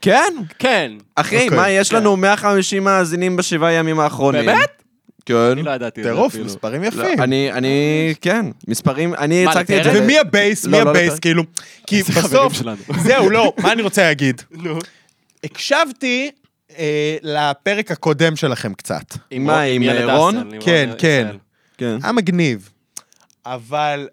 [0.00, 0.92] כן, כן.
[1.14, 4.46] אחי, אוקיי, מה, יש לנו 150 מאזינים בשבעה ימים האחרונים.
[4.46, 4.82] באמת?
[5.26, 5.34] כן.
[5.34, 6.44] אני לא ידעתי את זה טירוף, אפילו.
[6.44, 7.20] מספרים לא, יפים.
[7.20, 10.02] אני, אני, כן, מספרים, אני מה, הצגתי את זה.
[10.02, 10.64] ומי ה base?
[10.64, 11.18] לא, מי לא ה base?
[11.18, 11.42] כאילו,
[11.86, 12.76] כי זה חברים בסוף, שלנו.
[13.06, 14.42] זהו, לא, מה אני רוצה להגיד?
[14.50, 14.78] נו.
[15.44, 16.30] הקשבתי
[16.78, 19.14] אה, לפרק הקודם שלכם קצת.
[19.30, 20.36] עם מה, עם ילד רון?
[20.36, 21.26] אסל, עם כן, רון כן.
[21.78, 21.98] כן.
[22.02, 22.70] היה מגניב.
[23.46, 24.08] אבל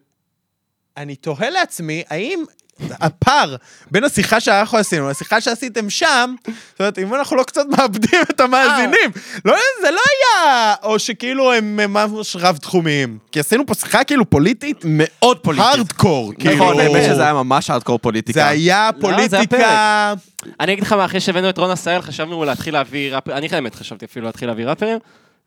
[0.98, 2.44] אני תוהה לעצמי, האם
[2.92, 3.56] הפער
[3.92, 6.36] בין השיחה שאנחנו עשינו לשיחה שעשיתם שם,
[6.72, 9.12] זאת אומרת, אם אנחנו לא קצת מאבדים את המאזינים,
[9.46, 13.18] לא, זה לא היה, או שכאילו הם ממש רב-תחומיים.
[13.32, 15.68] כי עשינו פה שיחה כאילו פוליטית, מאוד פוליטית.
[15.68, 16.56] הארדקור, כאילו.
[16.56, 18.40] נכון, האמת שזה היה ממש הארדקור פוליטיקה.
[18.40, 20.14] זה היה לא, זה היה פוליטיקה...
[20.60, 23.76] אני אגיד לך מה, אחרי שהבאנו את רון עשהאל, חשבנו להתחיל להביא ראפרים, אני באמת
[23.76, 24.98] חשבתי אפילו להתחיל להביא ראפרים,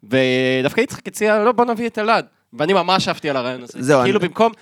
[0.04, 2.24] ודווקא יצחק הציע, לא, בוא נביא את אלעד.
[2.58, 3.72] ואני ממש אהבתי על הרעיון הזה.
[3.78, 4.52] זהו, כאילו אני- במקום...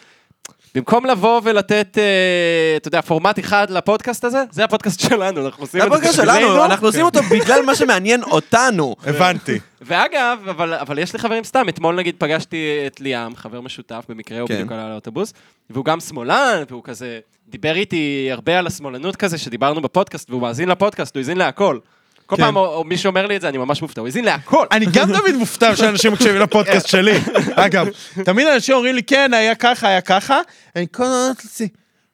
[0.74, 5.80] במקום לבוא ולתת, אה, אתה יודע, פורמט אחד לפודקאסט הזה, זה הפודקאסט שלנו, אנחנו עושים
[5.80, 6.16] את זה הפודקאסט.
[6.16, 8.96] שלנו, אנחנו עושים אותו בגלל מה שמעניין אותנו.
[9.06, 9.58] הבנתי.
[9.82, 14.40] ואגב, אבל, אבל יש לי חברים סתם, אתמול נגיד פגשתי את ליאם, חבר משותף במקרה,
[14.40, 14.54] הוא כן.
[14.54, 15.32] בדיוק עלה לאוטובוס,
[15.70, 17.18] והוא גם שמאלן, והוא כזה,
[17.48, 21.78] דיבר איתי הרבה על השמאלנות כזה, שדיברנו בפודקאסט, והוא מאזין לפודקאסט, הוא האזין להכל.
[22.26, 22.42] כל כן.
[22.42, 24.66] פעם או מישהו אומר לי את זה, אני ממש מופתע, הוא האזין להכל.
[24.72, 27.18] אני גם תמיד מופתע שאנשים מקשיבים לפודקאסט שלי.
[27.56, 27.86] אגב,
[28.24, 30.40] תמיד אנשים אומרים לי, כן, היה ככה, היה ככה.
[30.76, 31.68] אני כל הזמן לעצמי,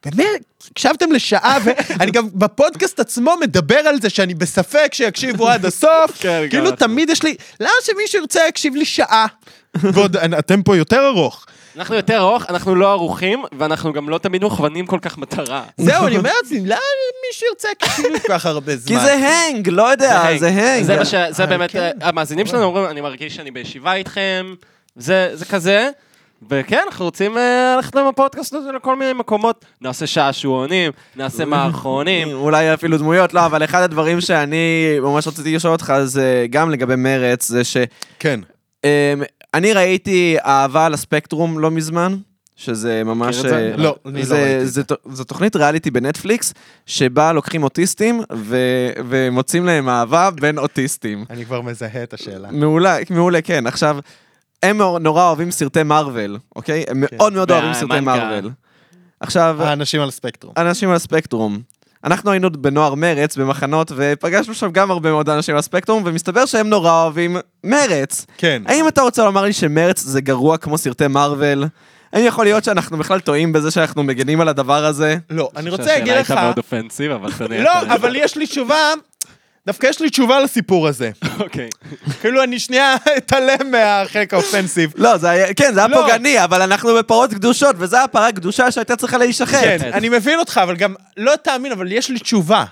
[0.05, 0.41] באמת,
[0.71, 6.11] הקשבתם לשעה, ואני גם בפודקאסט עצמו מדבר על זה שאני בספק שיקשיבו עד הסוף.
[6.19, 6.71] כן, כאילו.
[6.71, 9.27] תמיד יש לי, למה שמישהו ירצה להקשיב לי שעה?
[9.75, 11.47] ועוד, אתם פה יותר ארוך.
[11.81, 15.63] אנחנו יותר ארוך, אנחנו לא ערוכים, ואנחנו גם לא תמיד מוכוונים כל כך מטרה.
[15.77, 16.81] זהו, אני אומר לעצמי, למה
[17.29, 18.99] מישהו ירצה להקשיב לי כל כך הרבה זמן?
[18.99, 20.83] כי זה הנג, לא יודע, זה הנג.
[20.83, 21.15] זה מה ש...
[21.31, 21.91] זה אה, באמת, כן.
[22.03, 24.55] אה, המאזינים שלנו אומרים, אני מרגיש שאני בישיבה איתכם,
[24.97, 25.91] זה זה כזה.
[26.51, 29.65] וכן, אנחנו רוצים אה, ללכת עם הפודקאסט הזה לכל מיני מקומות.
[29.81, 32.33] נעשה שעשועונים, נעשה מערכונים.
[32.45, 36.97] אולי אפילו דמויות, לא, אבל אחד הדברים שאני ממש רציתי לשאול אותך זה גם לגבי
[36.97, 37.77] מרץ, זה ש...
[38.19, 38.41] כן.
[39.55, 42.17] אני ראיתי אהבה על הספקטרום לא מזמן,
[42.57, 43.37] שזה ממש...
[43.37, 43.57] זה?
[43.57, 46.55] אה, לא, אני לא ראיתי זה זו תוכנית ריאליטי בנטפליקס,
[46.87, 51.25] שבה לוקחים אוטיסטים ו- ומוצאים להם אהבה בין אוטיסטים.
[51.31, 52.51] אני כבר מזהה את השאלה.
[52.51, 53.67] מעולה, מעולה, כן.
[53.67, 53.99] עכשיו,
[54.63, 56.85] הם נורא אוהבים סרטי מארוול, אוקיי?
[56.89, 58.29] הם מאוד מאוד אוהבים סרטי והמנגה.
[58.29, 58.51] מארוול.
[59.21, 60.55] עכשיו, האנשים על הספקטרום.
[60.57, 61.61] אנשים על הספקטרום.
[62.05, 66.69] אנחנו היינו בנוער מרץ, במחנות, ופגשנו שם גם הרבה מאוד אנשים על הספקטרום, ומסתבר שהם
[66.69, 68.27] נורא אוהבים מרץ.
[68.39, 68.63] כן.
[68.67, 71.65] האם אתה רוצה לומר לי שמרץ זה גרוע כמו סרטי מארוול?
[72.13, 75.17] האם יכול להיות שאנחנו בכלל טועים בזה שאנחנו מגנים על הדבר הזה?
[75.31, 76.31] לא, אני רוצה שהשאלה להגיד לך...
[76.31, 77.65] הייתה מאוד אופנסיב, אבל תניח.
[77.65, 78.93] לא, אבל יש לי תשובה,
[79.67, 81.11] דווקא יש לי תשובה לסיפור הזה.
[81.39, 81.69] אוקיי.
[82.21, 84.93] כאילו, אני שנייה אתעלם מהחלק האופנסיב.
[84.97, 86.01] לא, זה היה, כן, זה היה לא.
[86.01, 89.61] פוגעני, אבל אנחנו בפרות קדושות, וזו הפרה קדושה שהייתה צריכה להישחט.
[89.61, 92.65] כן, אני מבין אותך, אבל גם, לא תאמין, אבל יש לי תשובה.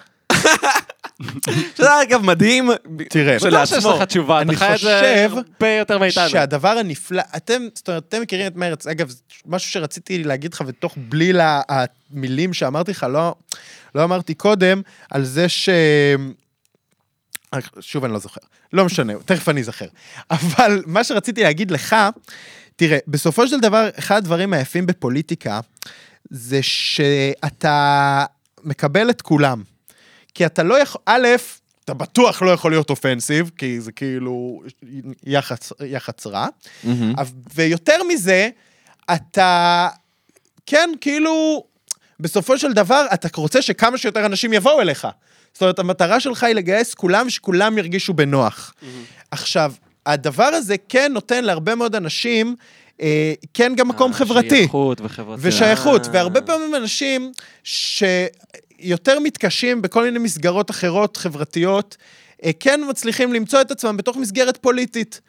[1.77, 2.71] שזה אגב מדהים.
[3.09, 3.97] תראה, בטח שיש שלעצמו.
[3.97, 6.29] לך תשובה, אני אתה חי את זה חושב הרבה יותר מאיתנו.
[6.29, 9.13] שהדבר הנפלא, אתם, זאת אומרת, אתם מכירים את מרץ, אגב,
[9.47, 13.35] משהו שרציתי להגיד לך, ותוך בליל המילים שאמרתי לך, לא,
[13.95, 15.69] לא אמרתי קודם, על זה ש...
[17.81, 18.41] שוב, אני לא זוכר.
[18.73, 19.87] לא משנה, תכף אני אזכר.
[20.31, 21.97] אבל מה שרציתי להגיד לך,
[22.77, 25.61] תראה, בסופו של דבר, אחד הדברים היפים בפוליטיקה,
[26.31, 28.25] זה שאתה
[28.65, 29.63] מקבל את כולם.
[30.35, 31.27] כי אתה לא יכול, א',
[31.85, 34.63] אתה בטוח לא יכול להיות אופנסיב, כי זה כאילו
[35.25, 36.47] יחס, יחס רע.
[37.55, 38.49] ויותר מזה,
[39.15, 39.89] אתה,
[40.67, 41.65] כן, כאילו,
[42.21, 45.07] בסופו של דבר, אתה רוצה שכמה שיותר אנשים יבואו אליך.
[45.59, 48.75] זאת אומרת, המטרה שלך היא לגייס כולם, ושכולם ירגישו בנוח.
[49.31, 49.73] עכשיו,
[50.07, 52.57] הדבר הזה כן נותן להרבה מאוד אנשים,
[53.01, 54.49] אה, כן גם מקום חברתי.
[54.57, 55.41] שייכות וחברתי.
[55.45, 56.11] ושייכות, אה.
[56.13, 57.33] והרבה פעמים אנשים
[57.65, 61.97] שיותר מתקשים בכל מיני מסגרות אחרות חברתיות,
[62.45, 65.21] אה, כן מצליחים למצוא את עצמם בתוך מסגרת פוליטית.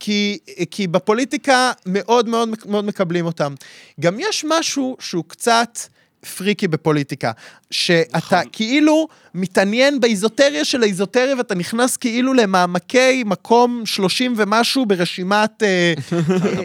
[0.00, 3.54] כי, אה, כי בפוליטיקה מאוד מאוד מאוד מקבלים אותם.
[4.00, 5.78] גם יש משהו שהוא קצת
[6.24, 7.32] פריקי בפוליטיקה.
[7.70, 8.38] שאתה נכון.
[8.52, 15.94] כאילו מתעניין באיזוטריה של האיזוטריה, ואתה נכנס כאילו למעמקי מקום 30 ומשהו ברשימת אה,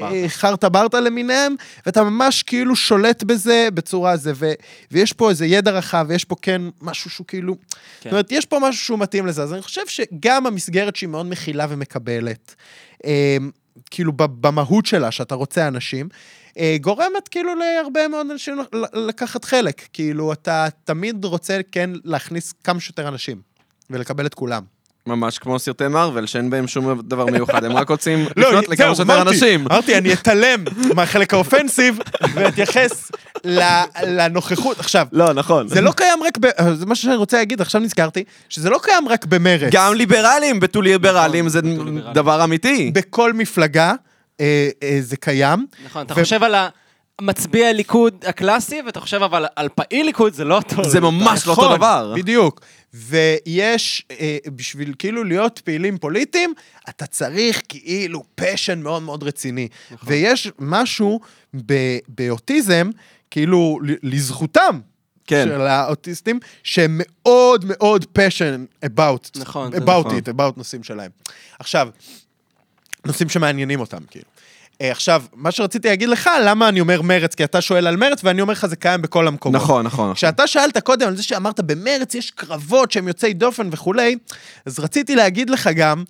[0.01, 1.55] אה, חרטה ברטה למיניהם,
[1.85, 4.51] ואתה ממש כאילו שולט בזה בצורה זה, ו,
[4.91, 7.55] ויש פה איזה ידע רחב, ויש פה כן משהו שהוא כאילו...
[7.55, 8.09] כן.
[8.09, 11.25] זאת אומרת, יש פה משהו שהוא מתאים לזה, אז אני חושב שגם המסגרת שהיא מאוד
[11.25, 12.55] מכילה ומקבלת,
[13.05, 13.37] אה,
[13.91, 16.09] כאילו במהות שלה, שאתה רוצה אנשים,
[16.81, 18.57] גורמת כאילו להרבה מאוד אנשים
[18.93, 19.81] לקחת חלק.
[19.93, 23.41] כאילו, אתה תמיד רוצה כן להכניס כמה שיותר אנשים,
[23.89, 24.63] ולקבל את כולם.
[25.05, 28.93] ממש כמו סרטי מארוול, שאין בהם שום דבר מיוחד, הם רק רוצים לא, לפנות לכמה
[28.93, 29.65] זהו, שיותר אנשים.
[29.71, 30.63] אמרתי, אני אתעלם
[30.95, 31.99] מהחלק האופנסיב,
[32.33, 33.11] ואתייחס
[34.03, 34.79] לנוכחות.
[34.79, 35.67] עכשיו, לא, נכון.
[35.67, 36.37] זה לא קיים רק.
[36.73, 39.69] זה מה שאני רוצה להגיד, עכשיו נזכרתי, שזה לא קיים רק במרץ.
[39.71, 42.13] גם ליברלים, בתול ליברלים זה בתול ליברלים.
[42.13, 42.91] דבר אמיתי.
[42.93, 43.93] בכל מפלגה
[44.39, 45.65] אה, אה, זה קיים.
[45.85, 46.55] נכון, אתה ו- חושב על
[47.19, 50.83] המצביע הליכוד הקלאסי, ואתה חושב אבל על פעיל ליכוד, זה לא אותו.
[50.89, 52.13] זה ממש לא אותו נכון, דבר.
[52.15, 52.61] בדיוק.
[52.93, 56.53] ויש, אה, בשביל כאילו להיות פעילים פוליטיים,
[56.89, 59.67] אתה צריך כאילו פשן מאוד מאוד רציני.
[59.91, 60.09] נכון.
[60.09, 61.19] ויש משהו
[61.65, 62.89] ב- באוטיזם,
[63.31, 64.79] כאילו, לזכותם.
[65.27, 65.45] כן.
[65.45, 70.17] של האוטיסטים, שהם מאוד מאוד passion about, נכון, about נכון.
[70.17, 71.11] it, about נושאים שלהם.
[71.59, 71.89] עכשיו,
[73.05, 74.25] נושאים שמעניינים אותם, כאילו.
[74.81, 77.35] אה, עכשיו, מה שרציתי להגיד לך, למה אני אומר מרץ?
[77.35, 79.61] כי אתה שואל על מרץ, ואני אומר לך, זה קיים בכל המקומות.
[79.61, 80.13] נכון, נכון.
[80.13, 84.15] כשאתה שאלת קודם על זה שאמרת במרץ יש קרבות שהם יוצאי דופן וכולי,
[84.65, 86.03] אז רציתי להגיד לך גם,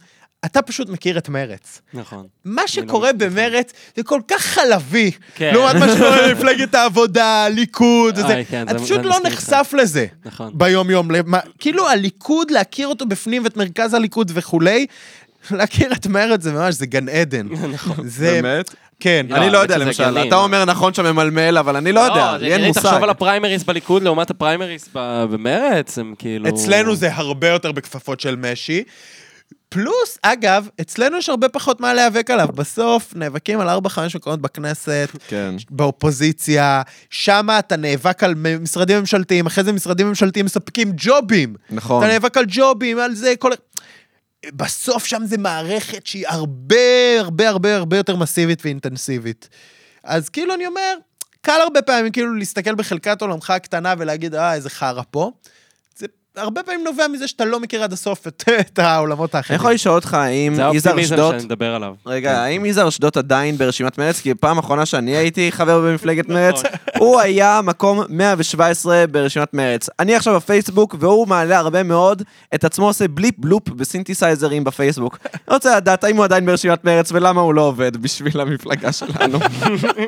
[0.46, 1.82] אתה פשוט מכיר את מרץ.
[1.94, 2.28] נכון.
[2.46, 3.14] מה לא שקורה.
[3.14, 5.52] במרץ זה כל כך חלבי, כן.
[5.54, 10.06] לעומת מה שקורה במפלגת העבודה, הליכוד, וזה, כן, אתה זה- פשוט זה לא נחשף לזה
[10.26, 10.52] נכון.
[10.54, 11.12] ביום-יום.
[11.12, 14.86] למה- כאילו הליכוד, להכיר אותו בפנים ואת מרכז הליכוד וכולי,
[15.52, 17.48] להכיר את מרץ זה ממש, זה גן עדן.
[17.74, 17.96] נכון.
[18.20, 18.76] באמת?
[19.00, 19.26] כן.
[19.30, 20.36] לא, אני לא יודע, למשל, אתה?
[20.36, 22.82] אומר נכון שממלמל, אבל אני לא יודע, זה לי אין מושג.
[22.82, 26.50] תחשוב על הפריימריז בליכוד לעומת הפריימריז ב- במרץ, הם כאילו...
[26.50, 28.84] אצלנו זה הרבה יותר בכפפות של משי.
[29.70, 32.48] פלוס, אגב, אצלנו יש הרבה פחות מה להיאבק עליו.
[32.56, 33.72] בסוף נאבקים על 4-5
[34.16, 35.56] מקומות בכנסת, כן.
[35.70, 41.56] באופוזיציה, שם אתה נאבק על משרדים ממשלתיים, אחרי זה משרדים ממשלתיים מספקים ג'ובים.
[41.72, 42.04] נכון.
[42.04, 43.52] אתה נאבק על ג'ובים, על זה, כל...
[44.46, 49.50] בסוף שם זה מערכת שהיא הרבה, הרבה, הרבה, הרבה יותר מסיבית ואינטנסיבית.
[50.04, 50.96] אז כאילו אני אומר,
[51.42, 55.32] קל הרבה פעמים כאילו להסתכל בחלקת עולמך הקטנה ולהגיד, אה, איזה חרא פה.
[56.36, 59.60] זה הרבה פעמים נובע מזה שאתה לא מכיר עד הסוף את, את העולמות אני האחרים.
[59.60, 61.34] יכול לשאול אותך האם זה יזהר האופטימיזם אשדוד...
[61.36, 61.94] שאני מדבר עליו.
[62.06, 64.20] רגע, האם יזהר אשדוד עדיין ברשימת מרץ?
[64.20, 66.36] כי פעם אחרונה שאני הייתי חבר במפלגת נכון.
[66.36, 66.62] מרץ,
[66.98, 69.90] הוא היה מקום 117 ברשימת מרץ.
[70.00, 72.24] אני עכשיו בפייסבוק, והוא מעלה הרבה מאוד
[72.56, 75.18] את עצמו עושה בליפ בלופ בסינתסייזרים בפייסבוק.
[75.34, 79.40] אני רוצה לדעת האם הוא עדיין ברשימת מרץ ולמה הוא לא עובד בשביל המפלגה שלנו.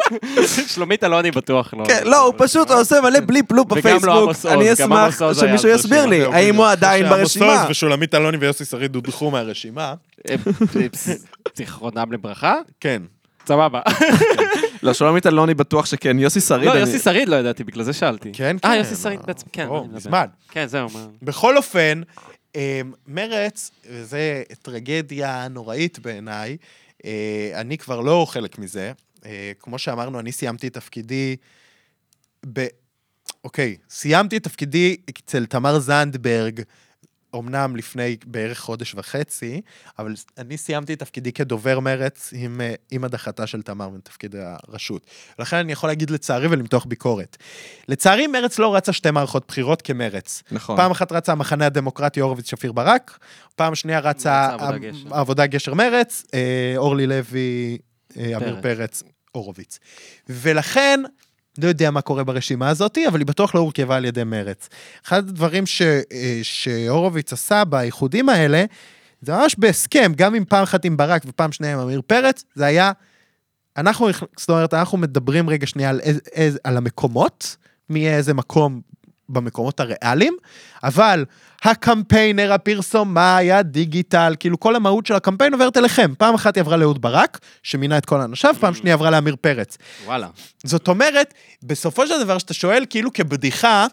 [0.73, 1.85] שלומית אלוני בטוח לא.
[1.85, 4.09] כן, לא, הוא פשוט עושה מלא בליפ בלופ וגם לא בפייסבוק.
[4.23, 6.10] עמוס עוז, אני גם אשמח עמוס עוז היה שמישהו יסביר.
[6.11, 7.61] לי, האם הוא עדיין ברשימה.
[7.61, 9.93] עוז ושולמית אלוני ויוסי שריד הודחו מהרשימה.
[10.29, 10.35] אה,
[11.55, 12.55] זיכרונם לברכה?
[12.79, 13.01] כן.
[13.47, 13.81] סבבה.
[14.83, 16.67] לא, שולמית אלוני בטוח שכן, יוסי שריד.
[16.67, 18.31] לא, יוסי שריד לא ידעתי, בגלל זה שאלתי.
[18.33, 18.77] כן, אה, כן.
[18.77, 19.67] יוסי שריד בעצם, כן.
[19.67, 19.85] או.
[19.93, 20.25] מזמן.
[20.49, 20.87] כן, זהו.
[21.21, 22.01] בכל אופן,
[22.55, 26.57] אה, מרץ, וזה טרגדיה נוראית בעיניי,
[27.05, 28.91] אה, אני כבר לא חלק מזה.
[29.25, 31.35] אה, כמו שאמרנו, אני סיימתי את תפקידי
[32.53, 32.65] ב...
[33.43, 36.61] אוקיי, סיימתי את תפקידי אצל תמר זנדברג,
[37.35, 39.61] אמנם לפני בערך חודש וחצי,
[39.99, 45.07] אבל אני סיימתי את תפקידי כדובר מרץ עם, אה, עם הדחתה של תמר מתפקיד הרשות.
[45.39, 47.37] לכן אני יכול להגיד לצערי ולמתוח ביקורת.
[47.87, 50.43] לצערי, מרץ לא רצה שתי מערכות בחירות כמרץ.
[50.51, 50.77] נכון.
[50.77, 53.19] פעם אחת רצה המחנה הדמוקרטי הורוביץ שפיר ברק,
[53.55, 55.15] פעם שנייה רצה עבודה גשר.
[55.15, 57.77] העבודה גשר מרץ, אה, אורלי לוי,
[58.17, 58.63] אה, עמיר פרץ.
[58.63, 59.79] פרץ, הורוביץ.
[60.29, 60.99] ולכן,
[61.57, 64.69] לא יודע מה קורה ברשימה הזאת, אבל היא בטוח לא הורכבה על ידי מרץ.
[65.05, 68.65] אחד הדברים ש, אה, שהורוביץ עשה באיחודים האלה,
[69.21, 72.65] זה ממש בהסכם, גם עם פעם אחת עם ברק ופעם שנייה עם עמיר פרץ, זה
[72.65, 72.91] היה,
[73.77, 76.01] אנחנו, זאת אומרת, אנחנו מדברים רגע שנייה על,
[76.63, 77.55] על המקומות,
[77.89, 78.81] מי יהיה איזה מקום
[79.33, 80.33] במקומות הריאליים,
[80.83, 81.25] אבל
[81.63, 86.13] הקמפיינר, הפרסומאי, הדיגיטל, כאילו כל המהות של הקמפיין עוברת אליכם.
[86.17, 89.77] פעם אחת היא עברה לאהוד ברק, שמינה את כל אנשיו, פעם שנייה עברה לעמיר פרץ.
[90.05, 90.27] וואלה.
[90.63, 93.87] זאת אומרת, בסופו של דבר, שאתה שואל כאילו כבדיחה,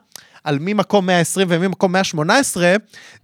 [0.49, 2.75] על מי מקום 120 ומי מקום 118,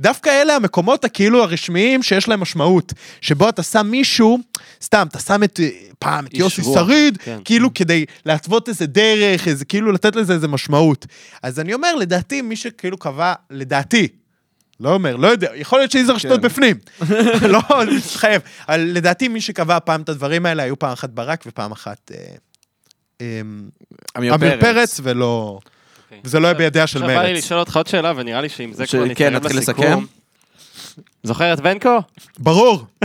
[0.01, 2.93] דווקא אלה המקומות הכאילו הרשמיים שיש להם משמעות.
[3.21, 4.39] שבו אתה שם מישהו,
[4.83, 5.69] סתם, אתה שם את, אה,
[5.99, 7.39] פעם, את יוסי רוח, שריד, כן.
[7.45, 11.07] כאילו כדי להתוות איזה דרך, איזה כאילו לתת לזה איזה משמעות.
[11.43, 14.09] אז אני אומר, לדעתי, מי שכאילו קבע, לדעתי,
[14.81, 16.47] לא אומר, לא יודע, יכול להיות שיזהר שטות כן.
[16.47, 16.77] בפנים.
[17.55, 18.43] לא, אני מתחייב.
[18.69, 22.11] לדעתי, מי שקבע פעם את הדברים האלה, היו פעם אחת ברק ופעם אחת...
[22.15, 22.35] אה,
[23.21, 23.69] אמ,
[24.17, 25.61] עמיר פרץ ולא...
[26.21, 26.21] אחי.
[26.25, 27.45] וזה לא יהיה בידיה של עכשיו בא לי מרץ.
[27.45, 29.85] לשאול אותך עוד שאלה, ונראה לי שעם זה כבר כן, נתקרב נתחיל לסיכום.
[29.85, 30.05] לסכם?
[31.23, 31.99] זוכר את ונקו?
[32.39, 32.85] ברור.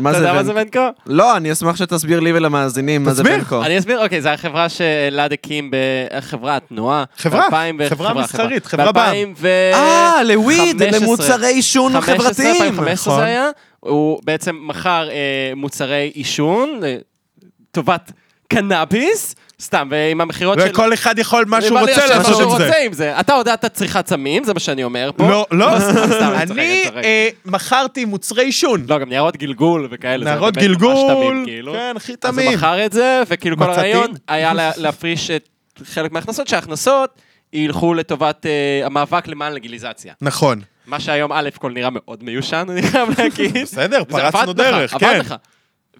[0.00, 0.78] מה אתה זה יודע מה זה ונקו?
[0.78, 1.00] ונקו?
[1.06, 3.22] לא, אני אשמח שתסביר לי ולמאזינים מה זה.
[3.26, 3.64] ונקו.
[3.64, 5.70] אני אסביר, אוקיי, זו החברה שאלעד הקים
[6.16, 7.04] בחברה, תנועה.
[7.16, 9.34] חברה, ב-2000 ו- חברה מסחרית, חברה בע"מ.
[9.34, 9.44] ב-2000
[9.74, 11.00] אה, לוויד, 15.
[11.00, 12.62] למוצרי עישון 15, חברתיים.
[12.62, 13.24] 2015 נכון.
[13.24, 13.48] זה היה,
[13.80, 15.16] הוא בעצם מכר אה,
[15.56, 16.80] מוצרי עישון
[17.70, 18.12] לטובת
[18.48, 20.66] קנאביס, סתם, ועם המכירות של...
[20.70, 22.66] וכל אחד יכול מה שהוא רוצה מה לעשות שהוא עם זה.
[22.66, 23.20] רוצה עם זה.
[23.20, 25.28] אתה הודעת צריכת סמים, זה מה שאני אומר פה.
[25.30, 25.68] לא, לא.
[26.06, 26.84] סתם, אני.
[27.04, 28.84] אה, מכרתי מוצרי עישון.
[28.88, 30.24] לא, גם ניירות גלגול וכאלה.
[30.24, 31.72] נערות גלגול, תמים, כאילו.
[31.72, 32.54] כן, הכי אז הוא תמים.
[32.58, 33.64] מכר את זה, וכאילו כל.
[33.64, 35.48] הרעיון היה לה- להפריש את
[35.84, 37.10] חלק מההכנסות, שההכנסות
[37.52, 40.12] ילכו לטובת אה, המאבק למען לגיליזציה.
[40.20, 40.60] נכון.
[40.86, 43.58] מה שהיום א' כל נראה מאוד מיושן, אני חייב להגיד.
[43.62, 45.20] בסדר, פרצנו דרך, כן.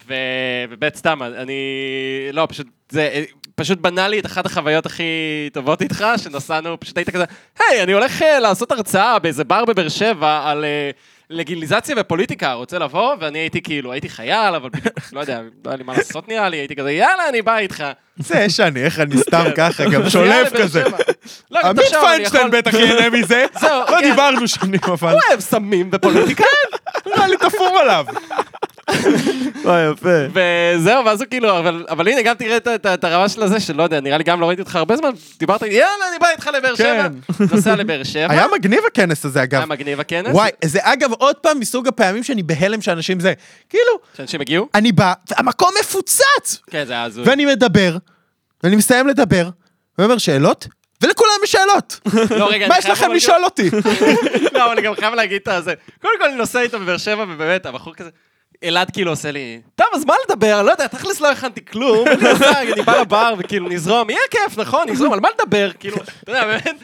[0.08, 1.54] וב' סתם, אני...
[2.32, 3.24] לא, פשוט, זה
[3.62, 5.02] פשוט בנה לי את אחת החוויות הכי
[5.52, 7.24] טובות איתך, שנסענו, פשוט היית כזה,
[7.58, 10.90] היי, אני הולך אה, לעשות הרצאה באיזה בר בבאר שבע על אה,
[11.30, 13.14] לגיליזציה ופוליטיקה, רוצה לבוא?
[13.20, 14.70] ואני הייתי כאילו, הייתי חייל, אבל
[15.12, 17.84] לא יודע, לא היה לי מה לעשות נראה לי, הייתי כזה, יאללה, אני בא איתך.
[18.18, 20.82] זה שאני, איך אני סתם ככה, גם שולף כזה.
[20.84, 20.98] שבע.
[21.50, 23.44] לא, עמית פיינשטיין בטח ייהנה מזה.
[23.62, 24.10] לא כן.
[24.10, 26.44] דיברנו שנים, אבל הוא אוהב סמים ופוליטיקה.
[27.06, 28.06] נראה לי תפור עליו.
[29.66, 30.08] אה, יפה.
[30.32, 33.60] וזהו, ואז הוא כאילו, אבל, אבל הנה, גם תראה את, את, את הרמה של הזה,
[33.60, 36.50] שלא יודע, נראה לי גם לא ראיתי אותך הרבה זמן, דיברת, יאללה, אני בא איתך
[36.56, 37.08] לבאר שבע.
[37.08, 37.44] כן.
[37.50, 38.26] נוסע לבאר שבע.
[38.30, 39.58] היה מגניב הכנס הזה, אגב.
[39.58, 40.34] היה מגניב הכנס.
[40.34, 43.32] וואי, זה אגב עוד פעם מסוג הפעמים שאני בהלם שאנשים זה.
[43.68, 44.68] כאילו, שאנשים הגיעו?
[44.74, 46.58] אני בא, והמקום מפוצץ!
[46.70, 47.24] כן, זה היה הזוי.
[47.26, 47.96] ואני מדבר,
[48.62, 49.48] ואני מסיים לדבר,
[49.98, 50.68] ואומר שאלות,
[51.02, 52.00] ולכולם יש שאלות.
[52.38, 53.70] לא, רגע, מה יש לכם לשאול אותי?
[54.54, 55.74] לא, אבל אני גם חייב להגיד את זה.
[56.02, 58.10] קודם כל, אני נוסע איתו בבאר שבע, ובאמת, הבחור כזה...
[58.64, 60.62] אלעד כאילו עושה לי, טוב, אז מה לדבר?
[60.62, 62.08] לא יודע, תכלס לא הכנתי כלום,
[62.58, 65.70] אני בא לבר וכאילו נזרום, יהיה כיף, נכון, נזרום, על מה לדבר?
[65.80, 66.82] כאילו, אתה יודע, באמת,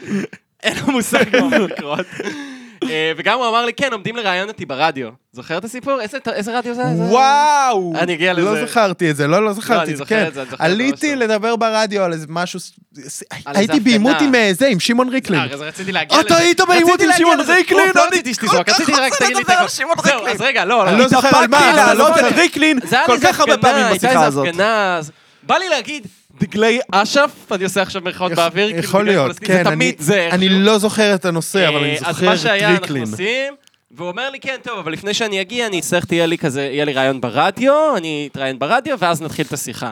[0.63, 2.05] אין לו מושג מה לקרות.
[2.89, 5.09] אה, וגם הוא אמר לי, כן, עומדים לראיין אותי ברדיו.
[5.33, 6.01] זוכר את הסיפור?
[6.01, 6.81] איזה- איזה רדיו זה?
[6.83, 7.93] וואו!
[7.99, 8.65] אני אגיע לא לזה.
[8.65, 10.27] זכרתי את זה, לא, לא לא, זכרתי אני את זה, זוכר כן.
[10.27, 11.15] את זה, זה עליתי.
[11.15, 12.59] לדבר ברדיו על איזה משהו,
[13.45, 14.15] הייתי בעימות.
[14.21, 15.39] עם אה, זה, עם שמעון ריקלין.
[15.39, 17.53] אה, אז רציתי להגיע אתה היית בעימות עם שמעון לזה.
[17.55, 17.79] ריקלין?
[17.95, 19.67] לא אני רציתי שתזרוק, רציתי רק שתגיד לי את הכל.
[20.03, 20.27] זהו.
[20.27, 22.33] אז רגע, לא, אני לא זוכר על מה, להעלות לא את.
[22.33, 24.47] ריקלין כל כך הרבה פעמים בשיחה הזאת.
[25.49, 26.07] אז בא לי להגיד,
[26.41, 29.67] דגלי אש"ף, אני עושה עכשיו מירכאות באוויר, כאילו יכול להיות, כן,
[30.31, 32.99] אני- לא זוכר את הנושא, אבל אני אה, אז זוכר מה את שהיה, אנחנו.
[32.99, 33.53] עושים,
[33.91, 36.85] והוא אומר לי, כן, טוב, אבל לפני שאני אגיע, אני אצטרך, תהיה לי כזה, יהיה
[36.85, 39.91] לי רעיון ברדיו, אני אתראיין ברדיו, ואז נתחיל את השיחה.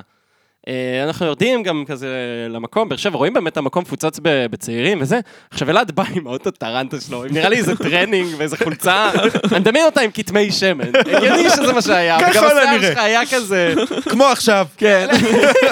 [0.67, 2.07] אה, אנחנו יורדים גם כזה
[2.49, 5.19] למקום, באר שבע, רואים באמת את המקום מפוצץ ב- בצעירים וזה.
[5.51, 9.11] עכשיו אלעד בא עם האוטו טרנטה שלו, נראה לי איזה טרנינג ואיזה חולצה,
[9.51, 10.85] אני מדמיין אותה עם כתמי שמן.
[10.95, 12.81] הגיוני שזה מה שהיה, וגם השיער.
[12.81, 13.73] שלך היה כזה...
[14.09, 14.67] כמו עכשיו.
[14.77, 15.07] כן.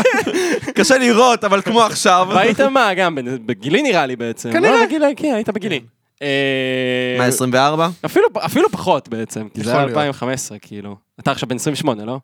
[0.75, 2.27] קשה לראות, אבל כמו עכשיו.
[2.35, 4.51] והיית מה, גם בגילי נראה לי בעצם.
[4.51, 4.79] כנראה.
[4.79, 5.81] לא, בגילי, כן, היית בגילי.
[6.21, 7.89] אה, מה, 24?
[8.05, 9.89] אפילו, אפילו פחות בעצם, כי זה היה להיות.
[9.89, 10.95] 2015, כאילו.
[11.19, 12.19] אתה עכשיו בן 28, לא?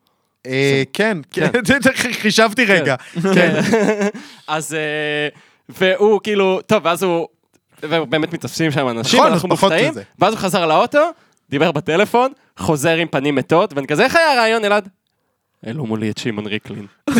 [0.48, 1.50] אה, כן, כן,
[2.22, 2.96] חישבתי רגע.
[3.34, 3.62] כן.
[4.48, 5.28] אז, אה,
[5.70, 7.28] והוא כאילו, טוב, ואז הוא,
[7.84, 9.94] ובאמת מתאפסים שם אנשים, נכון, אנחנו מופתעים.
[10.20, 11.10] ואז הוא חזר לאוטו,
[11.50, 14.90] דיבר בטלפון, חוזר עם פנים מתות, ואני כזה, איך היה הרעיון, אלעד?
[15.66, 16.86] העלו מולי את שמעון ריקלין.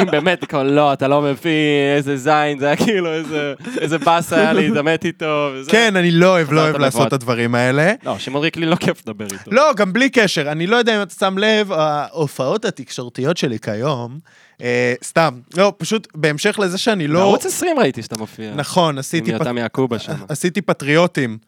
[0.00, 1.52] אם באמת, כאילו, לא, אתה לא מבין,
[1.96, 5.70] איזה זין, זה היה כאילו איזה, איזה באס היה להתעמת איתו, וזה.
[5.70, 7.06] כן, אני לא אוהב, לא אוהב לעשות.
[7.08, 7.92] את הדברים האלה.
[8.04, 9.50] לא, שמעון ריקלין לא כיף לדבר איתו.
[9.50, 10.52] לא, גם בלי קשר.
[10.52, 14.18] אני לא יודע אם אתה שם לב, ההופעות התקשורתיות שלי כיום,
[14.62, 17.18] אה, סתם, לא, פשוט בהמשך לזה שאני לא...
[17.20, 18.52] בערוץ 20 ראיתי שאתה מופיע.
[18.54, 19.32] נכון, עם עשיתי...
[19.32, 20.12] פט- יותם יעקובה שם.
[20.28, 21.38] עשיתי פטריוטים.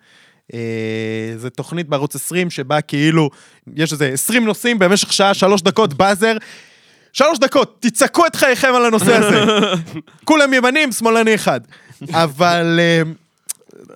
[0.55, 0.59] אה,
[1.37, 3.31] זו תוכנית בערוץ 20 שבה כאילו,
[3.77, 6.37] יש איזה 20 נושאים במשך שעה, שלוש דקות, באזר.
[7.13, 9.45] שלוש דקות, תצעקו את חייכם על הנושא הזה.
[10.25, 11.61] כולם ימנים, שמאלני אחד.
[12.13, 12.81] אבל...
[12.83, 13.03] אה,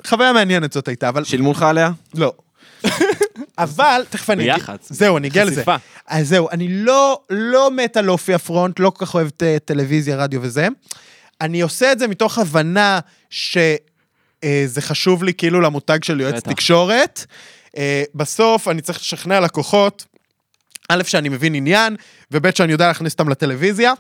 [0.07, 1.91] חוויה מעניינת זאת הייתה, אבל שילמו לך עליה?
[2.15, 2.33] לא.
[3.59, 4.45] אבל, תכף אני...
[4.45, 4.93] ביח"צ.
[4.93, 5.55] זהו, אני אגיע לזה.
[5.55, 5.77] חשיפה.
[6.07, 9.29] אז זהו, אני לא, לא מת על להופיע פרונט, לא כל כך אוהב
[9.65, 10.69] טלוויזיה, רדיו וזה.
[11.41, 13.01] אני עושה את זה מתוך הבנה
[14.45, 16.43] שזה חשוב לי כאילו למותג של יועץ.
[16.43, 17.27] תקשורת.
[17.77, 20.05] אה, בסוף אני צריך לשכנע לקוחות,
[20.89, 21.97] א', שאני מבין עניין,
[22.31, 23.93] וב', שאני יודע להכניס אותם לטלוויזיה,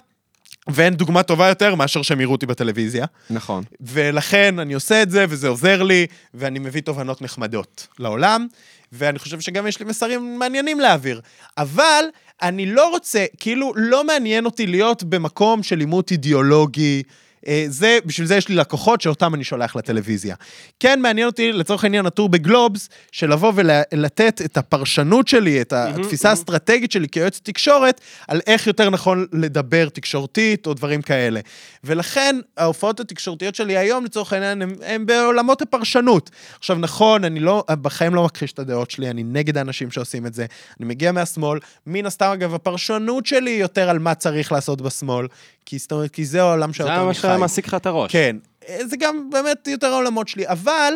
[0.68, 3.06] ואין דוגמה טובה יותר מאשר שהם יראו אותי בטלוויזיה.
[3.30, 3.64] נכון.
[3.80, 8.46] ולכן אני עושה את זה, וזה עוזר לי, ואני מביא תובנות נחמדות לעולם,
[8.92, 11.20] ואני חושב שגם יש לי מסרים מעניינים להעביר.
[11.58, 12.04] אבל
[12.42, 17.21] אני לא רוצה, כאילו, לא מעניין אותי להיות במקום של עימות אידיאולוגי, אה,
[17.68, 20.36] זה, בשביל זה יש לי לקוחות שאותם אני שולח לטלוויזיה.
[20.80, 26.30] כן, מעניין אותי, לצורך העניין, הטור בגלובס, של לבוא ולתת את הפרשנות שלי, את התפיסה
[26.30, 31.40] האסטרטגית שלי כיועץ תקשורת, על איך יותר נכון לדבר תקשורתית או דברים כאלה.
[31.84, 36.30] ולכן, ההופעות התקשורתיות שלי היום, לצורך העניין, הן בעולמות הפרשנות.
[36.58, 40.34] עכשיו, נכון, אני לא, בחיים לא מכחיש את הדעות שלי, אני נגד האנשים שעושים את
[40.34, 40.46] זה.
[40.80, 45.26] אני מגיע מהשמאל, מן הסתם, אגב, הפרשנות שלי היא יותר על מה צריך לעשות בשמאל,
[45.66, 47.20] כי, זאת אומרת, כי זה העולם זה שאותו מה אני חי.
[47.20, 48.12] שמעסיק לך את הראש.
[48.12, 48.36] כן,
[48.84, 50.94] זה גם באמת יותר העולמות שלי, אבל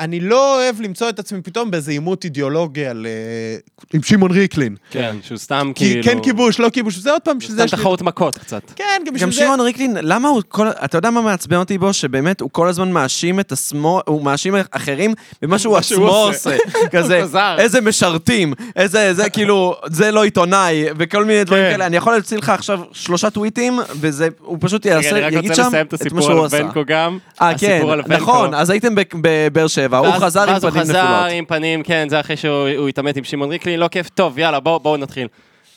[0.00, 3.06] אני לא אוהב למצוא את עצמי פתאום באיזה עימות אידיאולוגי על...
[3.06, 3.58] אה,
[3.94, 4.76] עם שמעון ריקלין.
[4.90, 6.04] כן, שהוא סתם כי כאילו...
[6.04, 7.76] כן כיבוש, לא כיבוש, זה עוד פעם, בשביל זה סתם.
[7.76, 8.62] תחרות מכות קצת.
[8.76, 9.40] כן, גם בשביל גם זה...
[9.40, 10.68] שמעון ריקלין, למה הוא כל...
[10.68, 11.92] אתה יודע מה מעצבן אותי בו?
[11.92, 16.56] שבאמת הוא כל הזמן מאשים את השמאל, הוא מאשים אחרים במה שהוא עצמו עושה.
[16.92, 17.24] כזה.
[17.58, 21.70] איזה משרתים, איזה, זה כאילו, זה לא עיתונאי, וכל מיני דברים כן.
[21.72, 21.86] כאלה.
[21.86, 25.50] אני יכול להוציא לך עכשיו שלושה טוויטים, וזה, הוא פשוט רגע, יעשה, אני רק יגיד
[25.50, 26.64] רוצה שם לסיים את את מה הסיפור שהוא על עשה.
[26.64, 27.18] ונקו גם.
[27.42, 28.14] אה, כן, הסיפור על ונקו.
[28.14, 31.32] נכון, אז הייתם בבאר שבע, הוא ואז- חזר עם ואז הוא פנים חזר נפולות.
[31.32, 34.60] עם פנים, כן, זה אחרי שהוא הוא התעמת עם שמעון ריקלין, לא כיף, טוב, יאללה,
[34.60, 35.28] בואו נתחיל.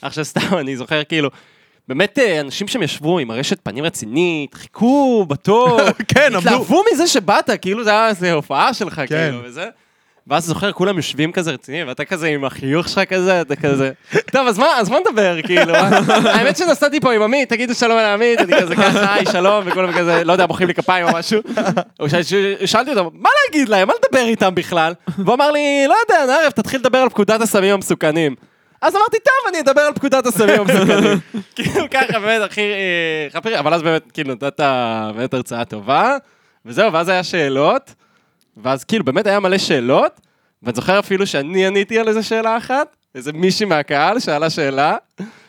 [0.02, 1.30] עכשיו סתם, אני זוכר כאילו,
[1.88, 5.80] באמת אה, אנשים שם ישבו עם הרשת פנים רצינית, חיכו בתור,
[6.14, 6.32] כן.
[6.36, 9.06] התלהבו מזה שבאת, כאילו זה היה איזה הופעה שלך, כן.
[9.06, 9.68] כאילו, וזה.
[10.28, 13.90] ואז זוכר, כולם יושבים כזה רציניים, ואתה כזה עם החיוך שלך כזה, אתה כזה,
[14.32, 15.74] טוב, אז מה, אז מה נדבר, כאילו?
[16.34, 19.92] האמת שנסעתי פה עם עמית, תגידו שלום על עמית, אני כזה ככה, היי, שלום, וכולם
[19.92, 21.40] כזה, לא יודע, מוחאים לי כפיים או משהו.
[22.00, 22.34] הוא שאל- ש-
[22.64, 24.92] שאלתי אותו, מה להגיד להם, מה לדבר איתם בכלל?
[25.18, 28.34] והוא אמר לי, לא יודע, נערב, תתחיל לדבר על פקודת הסמים המסוכנים.
[28.82, 31.18] אז אמרתי, טוב, אני אדבר על פקודת הסמים המסוכנים.
[31.56, 34.60] כאילו ככה, באמת, הכי אה, חפרי, אבל אז באמת, כאילו, נתת
[35.16, 36.16] באמת הרצאה טובה,
[36.66, 37.94] וזהו, ואז היה שאלות,
[38.56, 40.20] ואז כאילו, באמת היה מלא שאלות,
[40.62, 44.96] ואני זוכר אפילו שאני עניתי על איזה שאלה אחת, איזה מישהי מהקהל שאלה שאלה.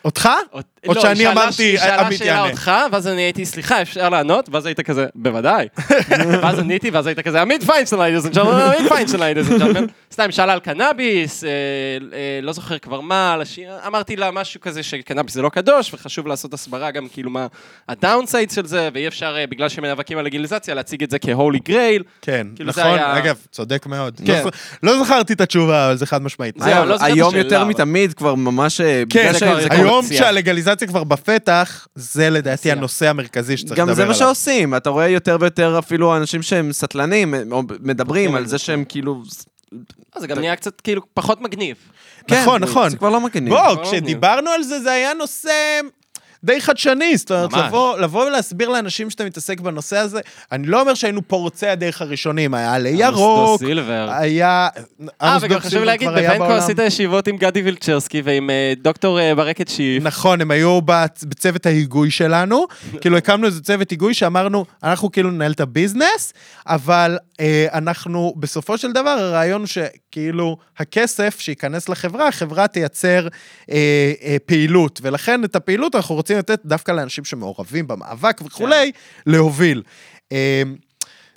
[0.06, 0.30] אותך?
[0.88, 2.50] או לא, שאני שאלה- אמרתי, שאלה עמית שאלה יענה.
[2.50, 4.50] אותך, ואז אני הייתי, סליחה, אפשר לענות?
[4.52, 5.68] ואז היית כזה, בוודאי.
[6.42, 8.44] ואז עניתי, ואז היית כזה, עמית gentlemen,
[8.92, 9.82] עמית gentlemen.
[10.14, 11.50] סתם, שאלה על קנאביס, אה,
[12.14, 13.38] אה, לא זוכר כבר מה,
[13.88, 17.48] אמרתי לה משהו כזה שקנאביס זה לא קדוש, וחשוב לעשות הסברה גם כאילו מה
[17.90, 22.04] הדאונסייד של זה, ואי אפשר, אה, בגלל שמנאבקים על לגליזציה, להציג את זה כהולי גרייל.
[22.22, 24.22] כן, כאילו נכון, אגב, צודק מאוד.
[24.26, 24.44] כן.
[24.84, 26.56] לא זכרתי את התשובה, אבל זה חד משמעית.
[26.58, 28.82] לא היום יותר מתמיד כבר ממש...
[29.10, 30.06] כן, בגלל זה היום.
[30.10, 32.72] כשהלגליזציה כבר בפתח, זה לדעתי.
[32.72, 33.96] הנושא המרכזי שצריך לדבר גם עליו.
[33.96, 38.58] זה מה שעושים, אתה רואה יותר ויותר אפילו אנשים שהם סטלנים, או מדברים על זה
[38.58, 39.22] שהם כאילו...
[40.16, 41.78] אז זה גם נהיה קצת כאילו פחות מגניב.
[42.32, 42.90] נכון, כן, נכון.
[42.90, 43.54] זה כבר לא מגניב.
[43.54, 45.80] בוא, לא כשדיברנו על זה, זה היה נושא
[46.46, 47.54] די חדשני, זאת אומרת.
[47.54, 50.20] לבוא, לבוא ולהסביר לאנשים שאתה מתעסק בנושא הזה,
[50.52, 54.10] אני לא אומר שהיינו פורצי הדרך הראשונים, היה עלי ירוק, דו סילבר.
[54.12, 54.68] היה...
[55.22, 56.52] אה, וגם חשוב להגיד, בעולם.
[56.52, 60.04] עשית ישיבות עם גדי וילצ'רסקי ועם אה, דוקטור אה, ברקת שיף.
[60.04, 62.66] נכון, הם היו בצ- בצוות ההיגוי שלנו,
[63.02, 66.34] כאילו הקמנו איזה צוות היגוי שאמרנו, אנחנו כאילו ננהל את הביזנס,
[66.68, 73.28] אבל אה, אנחנו, בסופו של דבר, הרעיון הוא שכאילו הכסף שייכנס לחברה, החברה תייצר
[73.72, 73.78] אה,
[74.24, 78.92] אה, פעילות, ולכן את הפעילות אנחנו רוצים לתת דווקא לאנשים שמעורבים במאבק וכולי,
[79.26, 79.84] להוביל.
[80.32, 80.64] אה,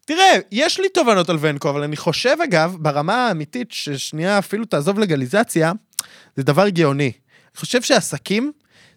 [0.04, 4.98] תראה, יש לי תובנות על ונקו, אבל אני חושב, אגב, ברמה האמיתית, ששנייה אפילו תעזוב
[4.98, 5.72] לגליזציה,
[6.36, 7.04] זה דבר גאוני.
[7.04, 8.52] אני חושב שעסקים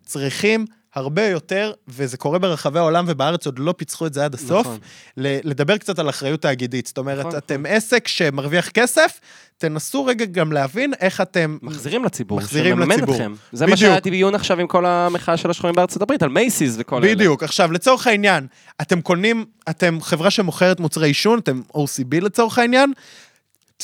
[0.05, 0.65] צריכים
[0.95, 4.79] הרבה יותר, וזה קורה ברחבי העולם ובארץ עוד לא פיצחו את זה עד הסוף, נכון.
[5.17, 6.87] לדבר קצת על אחריות תאגידית.
[6.87, 9.19] זאת אומרת, נכון, אתם עסק שמרוויח כסף,
[9.57, 11.57] תנסו רגע גם להבין איך אתם...
[11.61, 13.15] מחזירים לציבור, מחזירים לציבור.
[13.15, 13.33] אתכם.
[13.51, 13.89] זה מה בדיוק.
[13.89, 17.15] שהיה דיון עכשיו עם כל המחאה של השחורים בארצות הברית, על מייסיס וכל אלה.
[17.15, 17.43] בדיוק.
[17.43, 18.47] עכשיו, לצורך העניין,
[18.81, 22.93] אתם קונים, אתם חברה שמוכרת מוצרי עישון, אתם OCB לצורך העניין,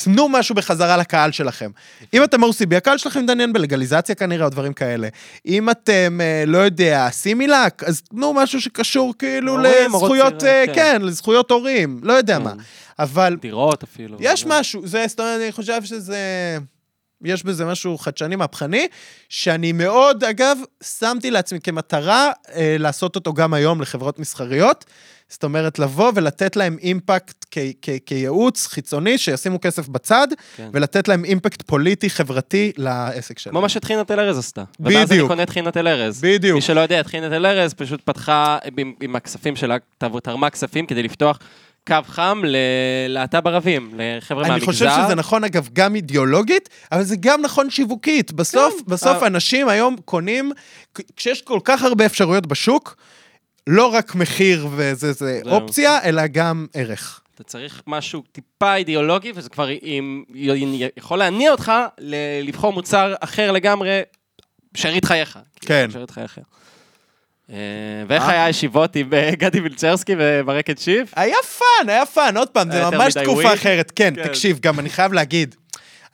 [0.04, 1.70] תנו משהו בחזרה לקהל שלכם.
[2.14, 5.08] אם אתם OCB, הקהל שלכם מתעניין בלגליזציה כנראה, או דברים כאלה.
[5.46, 10.72] אם אתם, אה, לא יודע, סימילק, אז תנו משהו שקשור כאילו לזכויות, רוצים, אה, כן.
[10.74, 12.42] כן, לזכויות הורים, לא יודע כן.
[12.44, 12.52] מה.
[12.98, 14.16] אבל דירות אפילו.
[14.20, 16.18] יש זה- משהו, זה, זאת אומרת, אני חושב שזה...
[17.24, 18.88] יש בזה משהו חדשני מהפכני,
[19.28, 24.84] שאני מאוד, אגב, שמתי לעצמי כמטרה אה, לעשות אותו גם היום לחברות מסחריות.
[25.30, 30.68] זאת אומרת, לבוא ולתת להם אימפקט כ- כ- כייעוץ חיצוני, שישימו כסף בצד, כן.
[30.72, 33.52] ולתת להם אימפקט פוליטי, חברתי לעסק שלהם.
[33.52, 34.64] כמו מה שטחינת אל ארז עשתה.
[34.80, 35.28] ואז אני בדיוק.
[35.28, 36.20] קונה טחינת אל ארז.
[36.20, 36.54] בדיוק.
[36.54, 39.76] מי שלא יודע, טחינת אל ארז פשוט פתחה עם- עם הכספים שלה,
[40.22, 41.38] תרמה כספים כדי לפתוח
[41.86, 44.66] קו חם ללהט"ב ערבים, לחבר'ה אני מהמגזר.
[44.66, 48.32] חושב שזה נכון, אגב, גם אידיאולוגית, אבל זה גם נכון שיווקית.
[48.32, 48.84] בסוף, כן.
[48.92, 49.26] בסוף אה.
[49.26, 50.52] אנשים היום קונים,
[51.16, 52.96] כשיש כל כך הרבה אפשרויות בשוק,
[53.70, 55.48] לא רק מחיר וזה זה זהו.
[55.54, 57.20] אופציה, אלא גם ערך.
[57.34, 60.24] אתה צריך משהו טיפה אידיאולוגי, וזה כבר עם,
[60.96, 62.14] יכול להניע אותך ל-
[62.48, 64.00] לבחור מוצר אחר לגמרי,
[64.74, 65.38] שארית חייך.
[65.60, 65.88] כן.
[65.92, 66.38] שארית חייך.
[67.50, 67.56] אה,
[68.08, 71.12] ואיך היה הישיבות עם אה, גדי וילצ'רסקי וברקת שיף?
[71.16, 73.54] היה fun, היה fun, עוד פעם, זה ממש תקופה.
[73.54, 73.92] אחרת.
[73.96, 74.28] כן, כן.
[74.28, 75.54] תקשיב, גם אני חייב להגיד,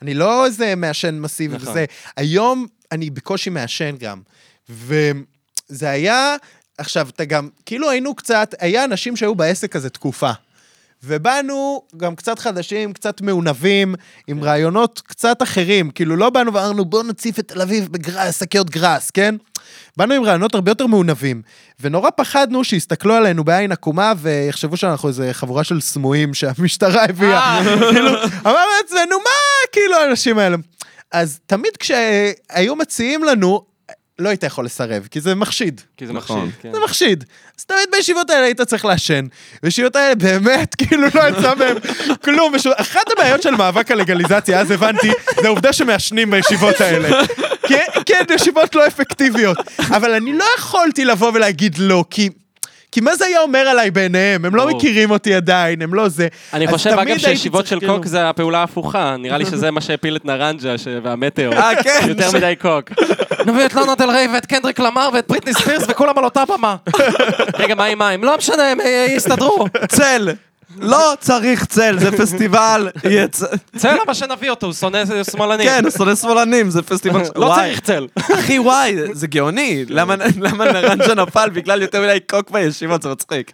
[0.01, 1.69] אני לא איזה מעשן מסיבי נכון.
[1.69, 1.85] וזה,
[2.17, 4.21] היום אני בקושי מעשן גם.
[4.69, 6.35] וזה היה,
[6.77, 10.31] עכשיו, אתה גם, כאילו היינו קצת, היה אנשים שהיו בעסק הזה תקופה.
[11.03, 13.95] ובאנו גם קצת חדשים, קצת מעונבים,
[14.27, 15.91] עם רעיונות קצת אחרים.
[15.91, 19.35] כאילו, לא באנו ואמרנו, בואו נציף את תל אביב בגראס, שקיות גראס, כן?
[19.97, 21.41] באנו עם רעיונות הרבה יותר מעונבים.
[21.79, 27.61] ונורא פחדנו שיסתכלו עלינו בעין עקומה ויחשבו שאנחנו איזה חבורה של סמויים שהמשטרה הביאה.
[27.91, 28.09] כאילו,
[28.41, 30.57] אמרנו לעצמנו, מה, כאילו, האנשים האלה.
[31.11, 33.65] אז תמיד כשהיו מציעים לנו,
[34.19, 35.81] לא היית יכול לסרב, כי זה מחשיד.
[35.97, 36.39] כי זה נכון.
[36.39, 36.71] מחשיד, כן.
[36.71, 37.23] זה מחשיד.
[37.59, 39.25] אז תמיד בישיבות האלה היית צריך לעשן.
[39.63, 41.77] בישיבות האלה באמת, כאילו לא יצא מהם
[42.23, 42.53] כלום.
[42.75, 45.11] אחת הבעיות של מאבק הלגליזציה, אז הבנתי,
[45.41, 47.25] זה העובדה שמעשנים בישיבות האלה.
[47.67, 49.57] כן, כן, ישיבות לא אפקטיביות.
[49.79, 52.29] אבל אני לא יכולתי לבוא ולהגיד לא, כי...
[52.95, 54.45] כי מה זה היה אומר עליי בעיניהם?
[54.45, 54.67] הם לא.
[54.67, 56.27] מכירים אותי עדיין, הם לא זה.
[56.53, 59.15] אני חושב, אגב, שישיבות של כאילו- קוק זה הפעולה ההפוכה.
[59.19, 61.53] נראה לי שזה מה שהפיל את נרנג'ה ש- והמטאור.
[61.53, 61.99] אה, כן.
[62.07, 62.89] יותר מדי קוק.
[63.45, 66.75] נביא את לונה דל ריי ואת קנדריק למר ואת בריטני ספירס וכולם על אותה במה.
[67.59, 68.23] רגע, מה עם מים?
[68.23, 69.65] לא משנה, הם אה, יסתדרו.
[69.87, 70.29] צל!
[70.77, 72.89] לא צריך צל, זה פסטיבל.
[73.03, 73.43] יהיה צ-
[73.77, 75.67] צא למה שנביא אותו, הוא שונא שמאלנים.
[75.67, 77.21] כן, הוא שונא שמאלנים, זה פסטיבל...
[77.35, 77.53] לא.
[77.55, 78.07] צריך צל.
[78.33, 79.85] אחי, וואי, זה גאוני.
[79.89, 83.51] למה למה נרנג'ה נפל בגלל יותר מדי קוק בישיבות, זה מצחיק.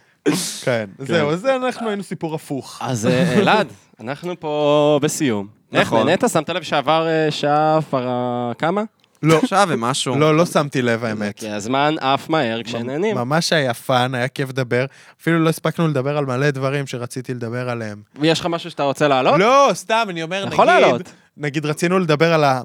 [0.62, 2.78] כן, זהו, אז אנחנו היינו סיפור הפוך.
[2.80, 3.66] אז אה, אלעד,
[4.00, 5.46] אנחנו פה בסיום.
[5.72, 5.98] איך נכון.
[6.06, 6.24] נהנית?
[6.32, 8.52] שמת לב שעבר אה, שעה פרה...
[8.58, 8.82] כמה?
[9.22, 10.18] לא, עכשיו ומשהו.
[10.18, 11.36] לא, לא שמתי לב האמת.
[11.38, 13.16] כי הזמן עף מהר כשנהנים.
[13.16, 14.84] ממש היה fun, היה כיף לדבר.
[15.20, 18.02] אפילו לא הספקנו לדבר על מלא דברים שרציתי לדבר עליהם.
[18.20, 19.38] ויש לך משהו שאתה רוצה להעלות?
[19.38, 21.12] לא, סתם, אני אומר, יכול נגיד, לעלות.
[21.36, 22.60] נגיד רצינו לדבר על ה...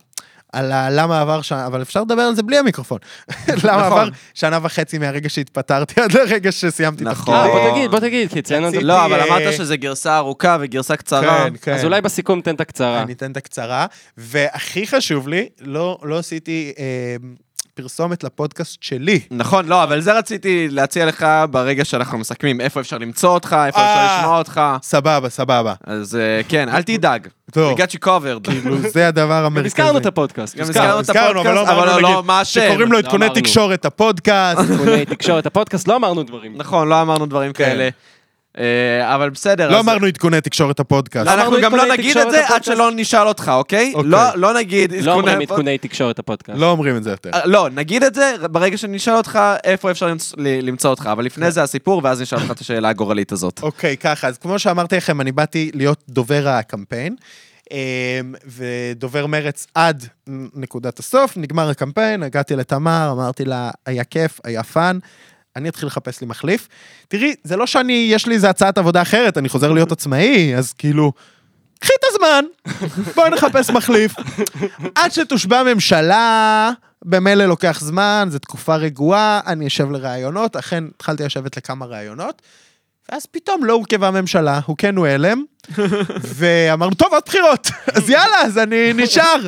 [0.53, 0.89] על ה...
[0.89, 2.97] למה עבר שנה, אבל אפשר לדבר על זה בלי המיקרופון.
[3.63, 3.99] למה נכון.
[4.01, 7.35] עבר שנה וחצי מהרגע שהתפטרתי עד לרגע שסיימתי את נכון.
[7.35, 7.47] אה.
[7.47, 8.77] בוא תגיד, בוא תגיד, כי ציינו את זה.
[8.77, 11.43] רציתי- לא, אבל אה, אמרת שזה גרסה ארוכה וגרסה קצרה.
[11.49, 11.73] כן, כן.
[11.73, 13.01] אז אולי בסיכום תן את הקצרה.
[13.01, 13.85] אני אתן את הקצרה.
[14.17, 17.15] והכי חשוב לי, לא, לא עשיתי אה,
[17.77, 19.19] פרסומת לפודקאסט שלי.
[19.31, 23.79] נכון, לא, אבל זה רציתי להציע לך ברגע שאנחנו מסכמים, איפה אפשר למצוא אותך, איפה
[23.79, 24.05] אה.
[24.05, 24.61] אפשר לשמוע אותך.
[24.83, 25.73] סבבה, סבבה.
[25.83, 27.27] אז אה, כן, אל תדאג.
[27.51, 27.77] טוב.
[27.77, 28.51] We got you covered.
[28.51, 29.67] כאילו, זה הדבר המרכזי.
[29.67, 30.59] הזכרנו את הפודקאסט.
[30.59, 30.99] הזכרנו.
[30.99, 32.61] את אבל לא הפודקאסט, אבל לא, לא, מה השם?
[32.61, 33.41] שקוראים לו לא עדכוני אמרנו.
[33.41, 34.59] תקשורת הפודקאסט.
[34.59, 36.53] עדכוני תקשורת הפודקאסט, לא אמרנו דברים.
[36.55, 37.65] נכון, לא אמרנו דברים כן.
[37.65, 37.89] כאלה.
[38.57, 39.69] אה, אבל בסדר.
[39.69, 41.27] לא אז- אמרנו עדכוני תקשורת הפודקאסט.
[41.27, 42.63] אנחנו אמרנו גם לא נגיד את זה עד.
[42.63, 43.91] שלא נשאל אותך, אוקיי?
[43.95, 44.09] אוקיי.
[44.09, 46.59] לא- לא נגיד לא אומרים עדכוני תקשורת הפודקאסט.
[46.59, 47.29] לא אומרים את זה יותר.
[47.33, 51.25] אה, לא, נגיד את זה ברגע שנשאל אותך איפה אפשר למצוא- ל- למצוא אותך, אבל
[51.25, 53.59] לפני זה הסיפור, ואז נשאל אותך את השאלה הגורלית הזאת.
[53.63, 57.15] אוקיי, ככה, אז כמו שאמרתי לכם, אני באתי להיות דובר הקמפיין,
[57.71, 57.77] אמ,
[58.45, 60.07] ודובר מרץ עד
[60.55, 64.99] נקודת הסוף, נגמר הקמפיין, הגעתי לתמר, אמרתי לה, היה כיף, היה fun.
[65.57, 66.67] אני אתחיל לחפש לי מחליף.
[67.07, 70.73] תראי, זה לא שאני, יש לי איזה הצעת עבודה אחרת, אני חוזר להיות עצמאי, אז
[70.73, 71.11] כאילו,
[71.79, 72.45] קחי את הזמן,
[73.15, 74.15] בואי נחפש מחליף.
[74.95, 76.71] עד שתושבע ממשלה,
[77.05, 82.41] במילא לוקח זמן, זו תקופה רגועה, אני אשב לראיונות, אכן התחלתי לשבת לכמה ראיונות,
[83.11, 85.43] ואז פתאום לא הורכבה ממשלה, הוכינו הלם,
[86.37, 89.47] ואמרנו, טוב, עוד בחירות, אז יאללה, אז אני נשאר.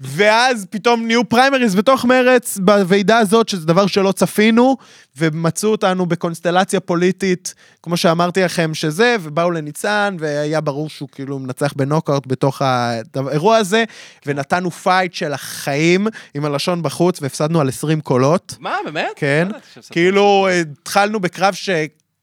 [0.00, 4.76] ואז פתאום נהיו פריימריז בתוך מרץ בוועידה הזאת, שזה דבר שלא צפינו,
[5.18, 11.72] ומצאו אותנו בקונסטלציה פוליטית, כמו שאמרתי לכם, שזה, ובאו לניצן, והיה ברור שהוא כאילו מנצח
[11.76, 13.84] בנוקאוט בתוך האירוע הזה,
[14.26, 18.56] ונתנו fight של החיים עם הלשון בחוץ, והפסדנו על 20 קולות.
[18.60, 19.12] מה, באמת?
[19.16, 19.48] כן,
[19.90, 21.54] כאילו התחלנו בקרב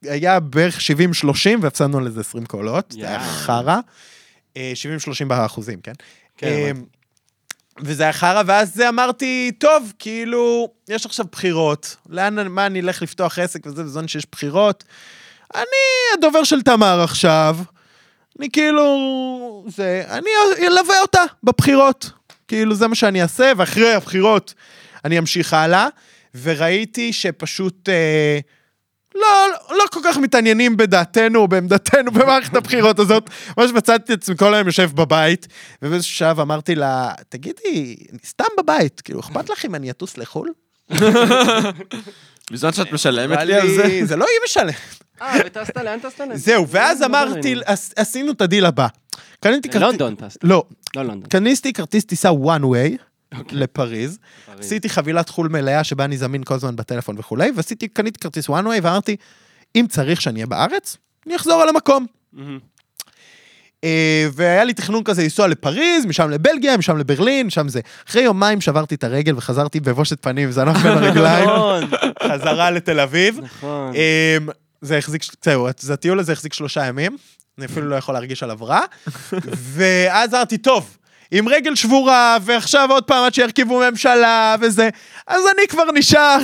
[0.04, 1.30] שהיה בערך 70-30
[1.62, 3.20] והפסדנו על איזה 20 קולות, זה היה.
[3.20, 3.80] חרא.
[4.58, 4.74] אה,
[5.24, 5.94] 70-30 באחוזים, כן?
[6.38, 6.72] כן, אה.
[7.82, 13.40] וזה היה חרא, ואז אמרתי, טוב, כאילו, יש עכשיו בחירות, לאן, מה אני אלך לפתוח
[13.40, 14.84] עסק וזה, בזמן שיש בחירות?
[15.56, 15.64] אני
[16.18, 17.58] הדובר של תמר עכשיו,
[18.40, 20.30] אני כאילו, זה, אני
[20.68, 22.12] אלווה אותה בבחירות.
[22.48, 24.54] כאילו, זה מה שאני אעשה, ואחרי הבחירות
[25.06, 25.88] אני אמשיך הלאה,
[26.42, 27.90] וראיתי שפשוט...
[27.90, 28.40] אה,
[29.16, 33.30] לא, לא כל כך מתעניינים בדעתנו או בעמדתנו במערכת הבחירות הזאת.
[33.58, 35.48] ממש מצאתי את עצמי כל היום יושב בבית,
[35.82, 40.50] ובאיזשהו שלב אמרתי לה, תגידי, אני סתם בבית, כאילו, אכפת לך אם אני אטוס לחו"ל?
[42.52, 44.00] בזמן שאת משלמת לי על זה.
[44.04, 44.76] זה לא היא משלמת.
[45.22, 46.24] אה, וטסת, לאן טסת?
[46.34, 48.88] זהו, ואז לא אמרתי, עש- עשינו את הדיל הבא.
[49.40, 49.82] קניתי כרטיס...
[49.88, 50.40] לונדון טסת.
[50.44, 50.64] לא,
[50.96, 51.30] לא לונדון.
[51.30, 52.98] קניתי כרטיס טיסה one way.
[53.52, 54.18] לפריז.
[54.48, 54.60] פריז.
[54.60, 58.64] עשיתי חבילת חו"ל מלאה שבה אני זמין כל הזמן בטלפון וכולי, ועשיתי, קניתי כרטיס one
[58.64, 59.16] way ואמרתי,
[59.76, 60.98] אם צריך שאני אהיה בארץ,
[61.28, 62.06] אני אחזור על המקום.
[63.84, 67.82] אה, והיה לי תכנון כזה לנסוע לפריז, משם לבלגיה, משם לברלין, משם זה.
[68.10, 71.84] אחרי יומיים שברתי את הרגל וחזרתי בבושת פנים, זנב בין הרגליים, נכון,
[72.24, 73.40] חזרה לתל אביב.
[73.42, 73.94] נכון.
[73.96, 74.50] אמ,
[74.82, 77.18] זה החזיק, זהו, זה הטיול הזה החזיק שלושה ימים,
[77.58, 78.80] אני אפילו לא יכול להרגיש עליו רע.
[79.76, 80.98] ואז אמרתי, טוב,
[81.36, 84.90] עם רגל שבורה, ועכשיו עוד פעם עד שירכיבו ממשלה וזה,
[85.28, 86.38] אז אני כבר נשאר.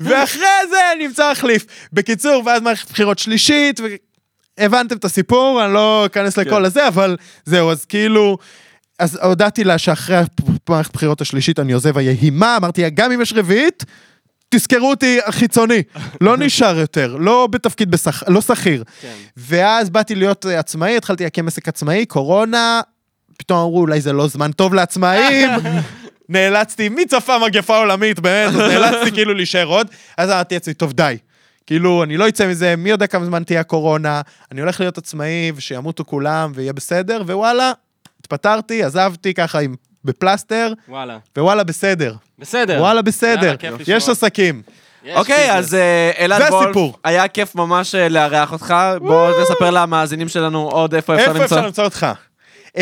[0.00, 1.66] ואחרי זה נמצא החליף.
[1.92, 3.80] בקיצור, ואז מערכת בחירות שלישית,
[4.60, 8.38] והבנתם את הסיפור, אני לא אכנס לכל הזה, אבל זהו, אז כאילו...
[8.98, 10.16] אז הודעתי לה שאחרי
[10.68, 13.84] המערכת בחירות השלישית אני עוזב היהימה, אמרתי לה, גם אם יש רביעית,
[14.48, 15.82] תזכרו אותי החיצוני,
[16.20, 18.28] לא נשאר יותר, לא בתפקיד בשכ...
[18.28, 18.84] לא שכיר.
[19.00, 19.14] כן.
[19.36, 22.80] ואז באתי להיות עצמאי, התחלתי להקים עסק עצמאי, קורונה,
[23.36, 25.50] פתאום אמרו אולי זה לא זמן טוב לעצמאים.
[26.28, 29.86] נאלצתי, מי צפה מגפה עולמית באמת, אז נאלצתי כאילו להישאר עוד,
[30.16, 31.16] אז אמרתי לעצמי, טוב די.
[31.66, 34.20] כאילו, אני לא אצא מזה, מי יודע כמה זמן תהיה הקורונה,
[34.52, 37.72] אני הולך להיות עצמאי ושימותו כולם ויהיה בסדר, ווואלה,
[38.20, 41.18] התפטרתי, עזבתי ככה עם, בפלסטר, וואלה.
[41.38, 42.14] ווואלה בסדר.
[42.38, 42.80] בסדר.
[42.80, 44.08] וואלה בסדר, יאללה, יש.
[44.08, 44.62] עסקים.
[45.14, 45.52] אוקיי.
[45.52, 46.76] אז אה, אלעד וולף.
[47.04, 48.74] היה כיף ממש אה, לארח אותך.
[49.00, 51.66] בוא תספר למאזינים שלנו עוד איפה אפשר איפה אפשר למצוא.
[51.66, 52.06] למצוא אותך?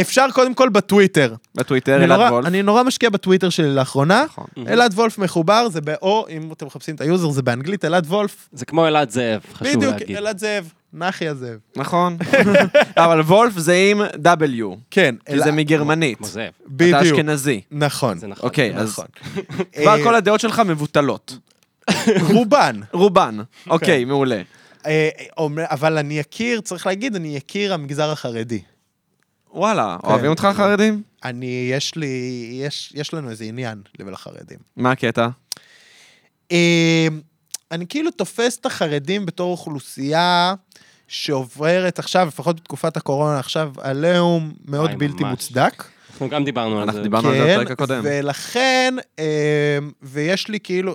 [0.00, 1.34] אפשר קודם כל בטוויטר.
[1.54, 2.46] בטוויטר, אני אלעד נורא- וולף.
[2.46, 4.24] אני נורא משקיע בטוויטר שלי לאחרונה.
[4.24, 4.44] נכון.
[4.68, 8.48] אלעד וולף מחובר, זה באו, אם אתם מחפשים את ה user זה באנגלית, אלעד וולף.
[8.52, 10.16] זה כמו אלעד זאב, חשוב בדיוק, להגיד.
[10.16, 11.58] אלעד זאב, נחי הזאב.
[11.76, 12.16] נכון.
[12.96, 16.18] אבל וולף זה עם W, כן, כי זה מגרמנית.
[16.18, 16.42] כמו זאב.
[16.42, 16.94] אתה בדיוק.
[17.02, 17.60] אשכנזי.
[17.70, 18.18] נכון.
[18.18, 18.48] זה נכון.
[18.48, 19.06] אוקיי, אז נכון.
[19.82, 21.38] כבר אה, כל הדעות שלך מבוטלות.
[22.34, 22.80] רובן.
[22.92, 23.36] רובן.
[23.70, 24.42] אוקיי, מעולה.
[24.86, 25.08] אה,
[25.38, 28.60] אומר- אבל אני אכיר, צריך להגיד, אני אכיר המגזר החרדי.
[29.54, 30.08] וואלה, כן.
[30.08, 31.02] אוהבים אותך החרדים?
[31.24, 34.58] אני, יש לי, יש, יש לנו איזה עניין לחרדים.
[34.76, 35.28] מה הקטע?
[36.52, 37.06] אה,
[37.70, 40.54] אני כאילו תופס את החרדים בתור אוכלוסייה
[41.08, 45.30] שעוברת עכשיו, לפחות בתקופת הקורונה, עכשיו עליהום מאוד בלתי ממש.
[45.30, 45.84] מוצדק.
[46.14, 47.02] אנחנו גם דיברנו על אנחנו זה.
[47.02, 48.00] דיברנו על זה כן, בפרק הקודם.
[48.04, 50.94] ולכן, אה, ויש לי כאילו,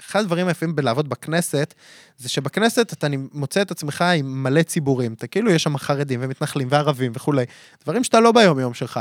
[0.00, 1.74] אחד הדברים היפים בלעבוד בכנסת,
[2.18, 5.12] זה שבכנסת אתה מוצא את עצמך עם מלא ציבורים.
[5.12, 7.44] אתה כאילו, יש שם חרדים ומתנחלים וערבים וכולי,
[7.84, 9.00] דברים שאתה לא ביום-יום שלך.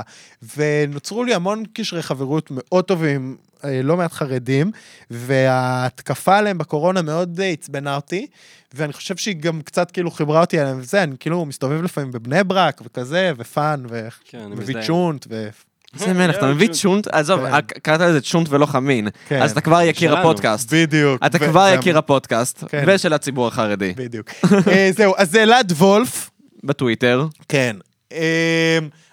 [0.57, 3.37] ונוצרו לי המון קשרי חברות מאוד טובים,
[3.83, 4.71] לא מעט חרדים,
[5.11, 8.27] וההתקפה עליהם בקורונה מאוד אה, עצבנה אותי,
[8.73, 12.43] ואני חושב שהיא גם קצת כאילו חיברה אותי עליהם וזה, אני כאילו מסתובב לפעמים בבני
[12.43, 13.83] ברק וכזה, ופאן,
[14.25, 14.75] כן, ומביא.
[14.87, 15.49] צ'ונט, ו...
[15.93, 17.53] איזה מלך, אתה מביא צ'ונט, עזוב, כן.
[17.53, 19.41] אה, קראת לזה צ'ונט ולא חמין, כן.
[19.41, 20.21] אז אתה כבר יקיר שלנו.
[20.21, 20.73] הפודקאסט.
[20.73, 21.25] בדיוק.
[21.25, 22.83] אתה כבר יקיר הפודקאסט, כן.
[22.87, 23.93] ושל הציבור החרדי.
[23.97, 24.29] בדיוק.
[24.67, 26.29] אה, זהו, אז זה אלעד וולף,
[26.63, 27.27] בטוויטר.
[27.49, 27.86] כן, אה,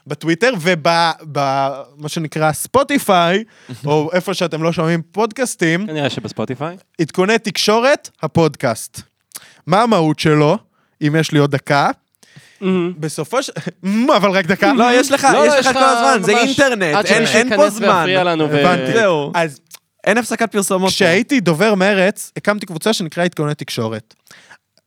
[0.06, 3.44] בטוויטר ובמה שנקרא ספוטיפיי,
[3.86, 6.76] או איפה שאתם לא שומעים פודקאסטים, כנראה שבספוטיפיי.
[7.00, 9.00] עדכוני תקשורת, הפודקאסט.
[9.66, 10.58] מה המהות שלו,
[11.06, 11.90] אם יש לי עוד דקה?
[12.98, 13.52] בסופו של...
[13.82, 14.72] מ, אבל רק דקה.
[14.72, 18.06] לא, יש לך, לא, יש יש לך כל הזמן, זה אינטרנט, אין- פה זמן.
[18.40, 18.92] הבנתי.
[18.92, 19.60] זהו, אז
[20.06, 20.90] אין הפסקת פרסומות.
[20.90, 24.14] כשהייתי דובר מרץ, הקמתי קבוצה שנקרא עדכוני תקשורת.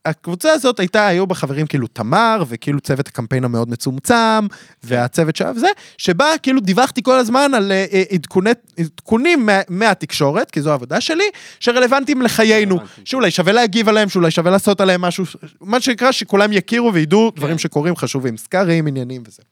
[0.08, 4.46] הקבוצה הזאת הייתה, היו בה חברים כאילו תמר, וכאילו צוות הקמפיין המאוד מצומצם,
[4.82, 5.68] והצוות שלה וזה,
[5.98, 11.00] שבה כאילו דיווחתי כל הזמן על אה, אה, עדכוני, עדכונים מה, מהתקשורת, כי זו העבודה
[11.00, 11.24] שלי,
[11.60, 12.78] שרלוונטיים לחיינו.
[13.04, 15.24] שאולי שווה להגיב עליהם, שאולי שווה לעשות עליהם משהו,
[15.60, 19.42] מה שנקרא שכולם יכירו וידעו דברים שקורים חשובים, סקרים, עניינים וזה.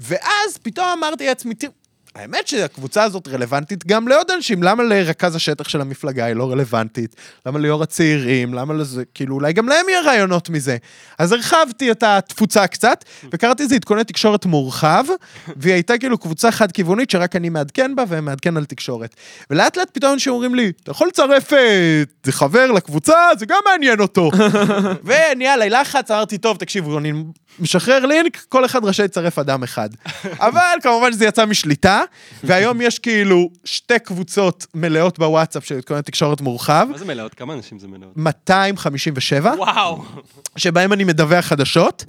[0.00, 1.72] ואז פתאום אמרתי לעצמי, תראו,
[2.18, 7.16] האמת שהקבוצה הזאת רלוונטית גם לעוד אנשים, למה לרכז השטח של המפלגה היא לא רלוונטית?
[7.46, 8.54] למה ליו"ר הצעירים?
[8.54, 10.76] למה לזה, כאילו, אולי גם להם יהיה רעיונות מזה.
[11.18, 15.04] אז הרחבתי את התפוצה קצת, וקראתי לזה עדכוני תקשורת מורחב,
[15.56, 19.16] והיא הייתה כאילו קבוצה חד-כיוונית שרק אני מעדכן בה ומעדכן על תקשורת.
[19.50, 24.00] ולאט לאט פתאום אנשים אומרים לי, אתה יכול לצרף אה, חבר לקבוצה, זה גם מעניין
[24.00, 24.30] אותו.
[25.04, 27.12] ונהיה לי לחץ, אמרתי, טוב, תקשיבו, אני
[27.58, 29.88] משחרר לינק, כל אחד רשאי לצרף אדם אחד.
[30.24, 32.02] אבל כמובן שזה יצא משליטה,
[32.44, 37.34] והיום יש כאילו שתי קבוצות מלאות בוואטסאפ של עדכוני תקשורת מורחב, מה זה מלאות?
[37.34, 38.16] כמה אנשים זה מלאות?
[38.16, 40.04] 257, וואו.
[40.56, 42.04] שבהם אני מדווח חדשות,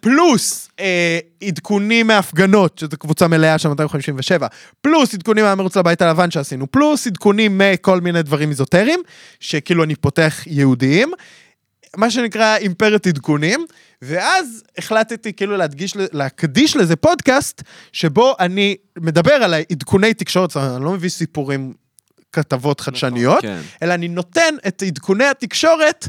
[0.00, 4.46] פלוס אה, עדכונים מהפגנות, שזו קבוצה מלאה של 257,
[4.80, 9.00] פלוס עדכונים מהמרוץ לבית הלבן שעשינו, פלוס עדכונים מכל מיני דברים איזוטריים,
[9.40, 11.12] שכאילו אני פותח יהודיים,
[11.96, 13.66] מה שנקרא אימפרית עדכונים,
[14.02, 17.62] ואז החלטתי כאילו להדגיש, להקדיש לזה פודקאסט,
[17.92, 21.72] שבו אני מדבר על עדכוני תקשורת, אני לא מביא סיפורים,
[22.32, 23.60] כתבות חדשניות, כן.
[23.82, 26.08] אלא אני נותן את עדכוני התקשורת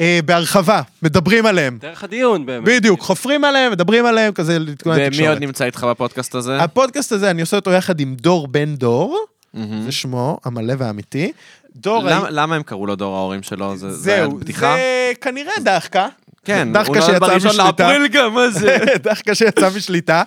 [0.00, 1.78] אה, בהרחבה, מדברים עליהם.
[1.80, 2.68] דרך הדיון באמת.
[2.68, 5.28] בדיוק, חופרים עליהם, מדברים עליהם, כזה עדכוני ומי התקשורת.
[5.28, 6.62] עוד נמצא איתך בפודקאסט הזה?
[6.62, 9.82] הפודקאסט הזה, אני עושה אותו יחד עם דור בן דור, מהמם.
[9.82, 11.32] זה שמו, המלא והאמיתי.
[11.76, 13.76] דור, למה- למה הם קראו לו דור ההורים שלו?
[13.76, 14.74] זה זה היה זהו, בדיחה?
[14.76, 16.08] זה כנראה דחקה.
[16.44, 17.56] כן, דחקה הוא נולד שיצא בראשון.
[17.66, 18.78] לאפריל גם, מה זה?
[19.02, 20.22] דווקא שיצא משליטה.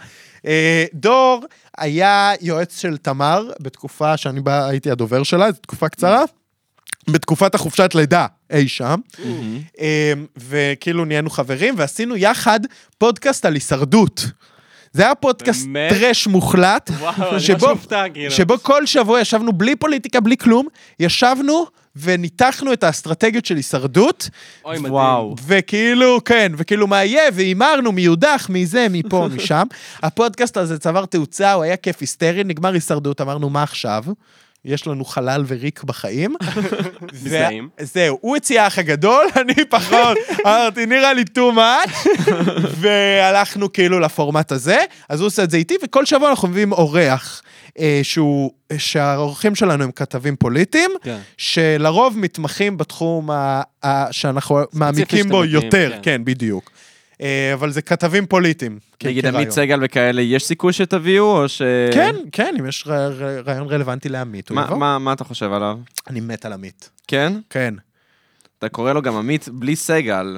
[0.46, 1.44] אה, דור
[1.78, 6.24] היה יועץ של תמר בתקופה שאני בא, הייתי הדובר שלה, זו תקופה קצרה,
[7.10, 9.00] בתקופת החופשת לידה אי שם,
[9.80, 12.60] אה, וכאילו נהיינו חברים, ועשינו יחד
[12.98, 14.26] פודקאסט על הישרדות.
[14.96, 15.94] זה היה פודקאסט באמת?
[15.94, 18.32] טרש מוחלט, וואו, אני ממש שבו, מופתע, כאילו.
[18.32, 20.68] שבו כל שבוע ישבנו בלי פוליטיקה, בלי כלום,
[21.00, 21.66] ישבנו
[21.96, 24.30] וניתחנו את האסטרטגיות של הישרדות,
[24.66, 24.94] אוי, מדהים.
[24.94, 25.36] וואו.
[25.48, 29.64] וכאילו, כן, וכאילו מה יהיה, והימרנו מי יודח, מי זה, מפה, משם.
[30.04, 34.04] הפודקאסט הזה צבר תאוצה, הוא היה כיף היסטרי, נגמר הישרדות, אמרנו, מה עכשיו?
[34.66, 36.36] יש לנו חלל וריק בחיים.
[37.14, 37.70] מזדהים.
[37.82, 40.18] זהו, הוא הציע האח הגדול, אני פחות.
[40.46, 42.10] אמרתי, נראה לי too much,
[42.76, 44.78] והלכנו כאילו לפורמט הזה,
[45.10, 47.42] אז הוא עושה את זה איתי, וכל שבוע אנחנו מביאים אורח,
[47.80, 51.18] אה, שהוא, שהאורחים שלנו הם כתבים פוליטיים, כן.
[51.38, 56.00] שלרוב מתמחים בתחום ה, ה, שאנחנו מעמיקים בו מביאים, יותר, כן.
[56.04, 56.72] כן, בדיוק.
[57.22, 58.80] אה, אבל זה כתבים פוליטיים.
[59.04, 59.26] נגיד.
[59.26, 61.62] עמית סגל וכאלה, יש סיכוי שתביאו, או ש...
[61.94, 62.92] כן, כן, אם יש ר-
[63.24, 64.98] ר- רעיון רלוונטי לעמית, הוא מה- יבוא.
[64.98, 65.78] מה אתה חושב עליו?
[66.08, 66.90] אני מת על עמית.
[67.08, 67.34] כן?
[67.50, 67.74] כן.
[68.60, 70.38] אתה קורא לו גם עמית בלי סגל,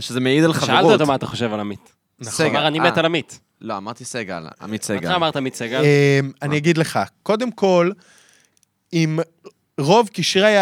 [0.00, 0.66] שזה מעיד על חברות.
[0.66, 1.92] שאלת אותו מה אתה חושב על עמית.
[2.20, 2.46] נכון.
[2.46, 2.98] אמר, אני מת אה.
[2.98, 3.40] על עמית.
[3.60, 5.12] לא, אמרתי סגל, עמית אתה סגל.
[5.12, 5.80] אמרת עמית סגל.
[5.84, 7.90] אה, אני אגיד לך, קודם כל,
[8.92, 9.18] עם
[9.80, 10.54] רוב קשרי,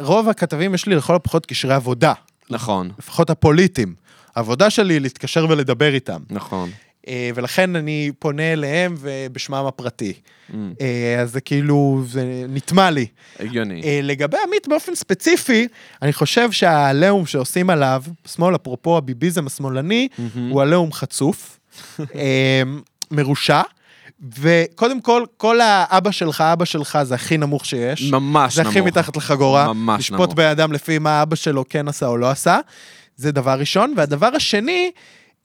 [0.00, 2.12] רוב הכתבים יש לי לכל הפחות קשרי עבודה,
[2.50, 3.94] נכון, לפחות הפוליטיים.
[4.36, 6.20] העבודה שלי היא להתקשר ולדבר איתם.
[6.30, 6.70] נכון.
[7.08, 10.12] אה, ולכן אני פונה אליהם ובשמם הפרטי.
[10.12, 13.06] Mm, אה, אז זה כאילו, זה נטמע לי.
[13.40, 13.82] הגיוני.
[13.84, 15.68] אה, לגבי עמית באופן ספציפי,
[16.02, 20.08] אני חושב שהעליהום שעושים עליו, שמאל, אפרופו הביביזם השמאלני,
[20.50, 21.58] הוא עליהום חצוף,
[23.10, 23.62] מרושע,
[24.38, 28.10] וקודם כל, כל האבא שלך, אבא שלך זה הכי נמוך שיש.
[28.10, 28.70] ממש זה נמוך.
[28.70, 29.72] הכי מתחת לחגורה.
[29.72, 30.34] ממש לשפוט נמוך.
[30.34, 32.58] בן אדם לפי מה אבא שלו כן עשה או לא עשה.
[33.16, 33.94] זה דבר ראשון.
[33.96, 34.90] והדבר השני,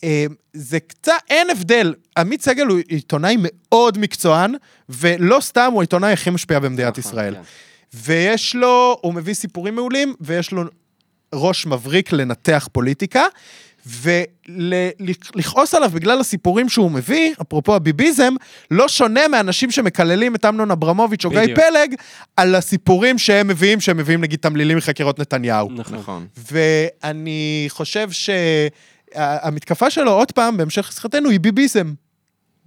[0.04, 1.94] אה, זה קצת, אין הבדל.
[2.18, 4.56] עמית סגל הוא עיתונאי מאוד מקצוען,
[4.90, 7.36] ולא סתם הוא העיתונאי הכי משפיע במדינת נכון, ישראל.
[7.36, 7.42] כן.
[7.94, 10.64] ויש לו, הוא מביא סיפורים מעולים, ויש לו
[11.36, 13.24] ראש מבריק לנתח פוליטיקה,
[13.88, 18.34] ולכעוס עליו בגלל הסיפורים שהוא מביא, אפרופו הביביזם,
[18.72, 21.56] לא שונה מאנשים שמקללים את אמנון אברמוביץ' או גיא.
[21.56, 21.96] פלג,
[22.38, 25.70] על הסיפורים שהם מביאים, שהם מביאים נגיד תמלילים מחקירות נתניהו.
[25.72, 25.98] נכון.
[25.98, 26.28] נכון.
[26.52, 31.94] ואני חושב שהמתקפה שלו, עוד פעם, בהמשך שיחתנו, היא ביביזם.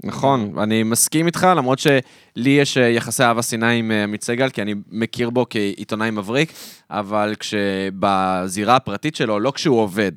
[0.04, 4.50] נכון, אני מסכים איתך, למרות שלי יש אה, יחסי אהבה שנאה עם אה, עמית סגל,
[4.50, 6.52] כי אני מכיר בו כעיתונאי מבריק,
[6.90, 10.12] אבל כשבזירה הפרטית שלו, לא כשהוא עובד,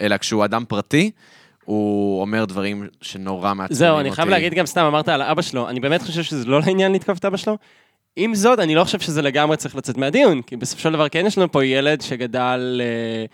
[0.00, 1.10] אלא כשהוא אדם פרטי,
[1.64, 3.74] הוא אומר דברים שנורא מעצבנים אותי.
[3.74, 6.60] זהו, אני חייב להגיד גם סתם, אמרת על האבא שלו, אני באמת חושב שזה לא
[6.66, 7.56] לעניין לתקוף את אבא שלו.
[8.16, 11.26] עם זאת, אני לא חושב שזה לגמרי צריך לצאת מהדיון, כי בסופו של דבר כן
[11.26, 13.24] יש לנו פה ילד שגדל אה,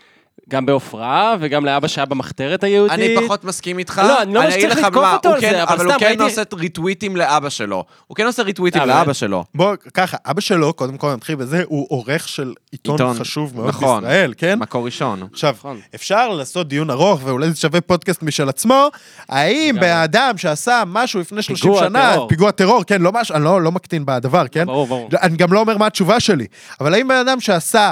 [0.49, 2.91] גם בעופרה, וגם לאבא שהיה במחתרת היהודית.
[2.93, 4.01] אני פחות מסכים איתך.
[4.07, 5.99] לא, אני לא אומר שצריך לך לתקוף אותו על כן- זה, אבל אבל הוא סתם
[5.99, 7.83] כן ראיתי- עושה ריטוויטים לאבא שלו.
[8.07, 9.13] הוא כן עושה ריטוויטים אה, לאבא?
[9.13, 9.43] שלו.
[9.55, 13.67] בוא, ככה, אבא שלו, קודם כל נתחיל בזה, הוא עורך של עיתון, עיתון, חשוב מאוד
[13.69, 14.03] נכון.
[14.03, 14.59] בישראל, כן?
[14.59, 15.27] מקור ראשון.
[15.33, 15.79] עכשיו, נכון.
[15.95, 18.87] אפשר לעשות דיון ארוך, ואולי זה שווה פודקאסט משל עצמו,
[19.29, 19.89] האם לגמרי.
[19.89, 22.27] בן אדם שעשה משהו לפני 30 פיגוע שנה, טרור.
[22.29, 24.65] פיגוע טרור, כן, לא משהו, אני לא, לא מקטין בדבר, כן?
[24.65, 25.09] ברור, ברור.
[25.21, 26.45] אני גם לא אומר מה התשובה שלי,
[26.81, 27.91] אבל האם בן אדם שעשה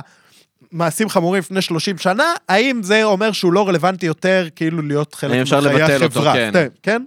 [0.71, 5.31] מעשים חמורים לפני 30 שנה, האם זה אומר שהוא לא רלוונטי יותר, כאילו להיות חלק
[5.31, 6.33] האם אפשר מחיי לבטל אותו, החברה?
[6.33, 6.51] כן.
[6.53, 6.67] כן.
[6.83, 7.03] כן?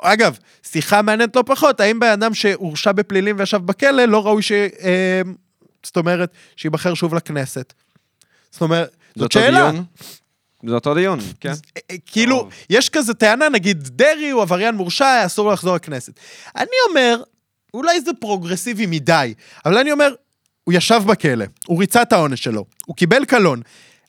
[0.00, 4.52] אגב, שיחה מעניינת לא פחות, האם בן אדם שהורשע בפלילים וישב בכלא, לא ראוי ש...
[4.52, 5.22] אה,
[5.82, 7.72] זאת אומרת, שייבחר שוב לכנסת.
[8.50, 9.70] זאת אומרת, זאת אותו שאלה.
[9.70, 9.84] דיון?
[10.66, 11.48] זה אותו דיון, כן.
[11.48, 12.52] אה, אה, כאילו, טוב.
[12.70, 16.12] יש כזה טענה, נגיד, דרעי הוא עבריין מורשע, אסור לו לחזור לכנסת.
[16.56, 17.22] אני אומר,
[17.74, 19.34] אולי זה פרוגרסיבי מדי,
[19.66, 20.14] אבל אני אומר,
[20.64, 23.60] הוא ישב בכלא, הוא ריצה את העונש שלו, הוא קיבל קלון.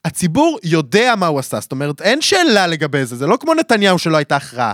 [0.05, 3.99] הציבור יודע מה הוא עשה, זאת אומרת, אין שאלה לגבי זה, זה לא כמו נתניהו
[3.99, 4.71] שלא הייתה הכרעה.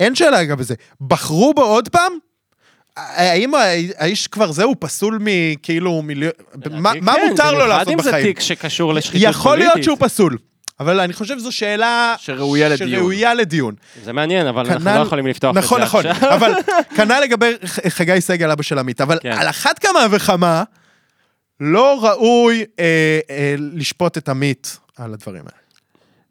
[0.00, 0.74] אין שאלה לגבי זה.
[1.00, 2.12] בחרו בו עוד פעם?
[2.96, 3.52] האם
[3.98, 6.32] האיש כבר זהו פסול מכאילו מיליון...
[6.70, 8.22] מה מה כן, מותר לו לעשות במיוחד אם בחיים?
[8.22, 9.40] זה תיק שקשור לשחיתות פוליטית.
[9.40, 10.38] יכול להיות שהוא פסול,
[10.80, 12.14] אבל אני חושב שזו שאלה...
[12.18, 12.90] שראויה לדיון.
[12.90, 13.74] שראויה לדיון.
[14.04, 16.34] זה מעניין, אבל אנחנו כנ"ל- לא יכולים לפתוח את זה נכון, נכון, עכשיו.
[16.34, 16.52] אבל
[16.96, 17.52] כנ"ל לגבי
[17.88, 19.32] חגי סגל, אבא של עמית, אבל כן.
[19.32, 20.62] על אחת כמה וכמה,
[21.60, 22.84] לא ראוי אה,
[23.30, 25.58] אה, לשפוט את עמית על הדברים האלה.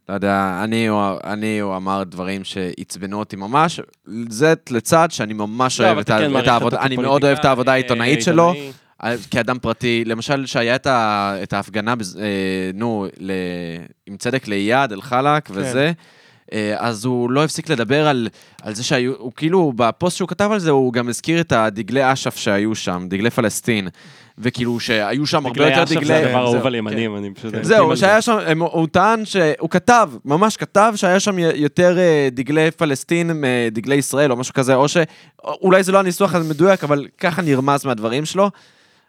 [0.10, 3.80] לא יודע, אני, הוא- אני, הוא אמר דברים שעצבנו אותי ממש.
[4.30, 7.72] זה לצד שאני ממש לא, אוהב את כן את העבודה, אני מאוד אוהב את העבודה
[7.74, 8.52] העיתונאית אה, שלו.
[8.52, 8.72] עיתונאי.
[9.32, 12.24] כאדם פרטי, למשל, שהיה את, ה, את ההפגנה, בז- אה,
[12.74, 13.32] נו, ל,
[14.06, 15.54] עם צדק לאייד, אל-חלאק כן.
[15.58, 15.92] וזה,
[16.54, 18.30] אה, אז הוא לא הפסיק לדבר על,
[18.62, 22.14] על זה שהיו, הוא כאילו, בפוסט שהוא כתב על זה, הוא גם הזכיר את הדגלי
[22.14, 23.88] אש"ף שהיו שם, דגלי פלסטין.
[24.38, 25.96] וכאילו שהיו שם הרבה יותר דגלי...
[25.96, 26.76] דגלי אש"ף זה הדבר האהוב על כן.
[26.78, 27.54] ימנים, אני פשוט...
[27.62, 33.32] זהו, שהיה שם, הוא טען שהוא כתב, ממש כתב שהיה שם יותר אה, דגלי פלסטין
[33.34, 38.26] מדגלי ישראל או משהו כזה, או שאולי זה לא הניסוח המדויק, אבל ככה נרמז מהדברים
[38.26, 38.50] שלו.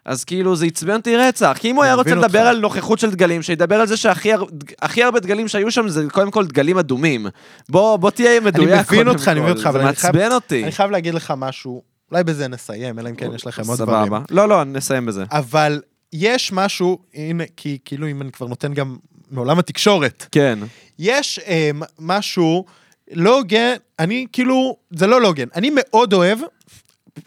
[0.05, 2.39] אז כאילו זה עצבן אותי רצח, כי אם הוא היה אני רוצה מבין לדבר.
[2.39, 4.45] על נוכחות של דגלים, שידבר על זה שהכי הר-
[4.81, 7.27] הכי הרבה דגלים שהיו שם זה קודם כל דגלים אדומים.
[7.69, 10.63] בוא, תהיה מדויק מבין קודם אותך, אני מבין אותך, אבל זה אני חייב- מעצבן אותי.
[10.63, 11.81] אני חייב להגיד לך משהו,
[12.11, 14.05] אולי בזה נסיים, אלא אם כן יש לכם עוד דברים.
[14.05, 14.21] סבבה.
[14.29, 15.23] לא, לא, נסיים בזה.
[15.31, 15.81] אבל
[16.13, 18.97] יש משהו, הנה, כי כאילו אם אני כבר נותן גם
[19.31, 20.59] מעולם התקשורת, כן.
[20.99, 22.65] יש אה, משהו
[23.11, 26.39] לא הוגן, אני כאילו, זה לא לא הוגן, אני מאוד אוהב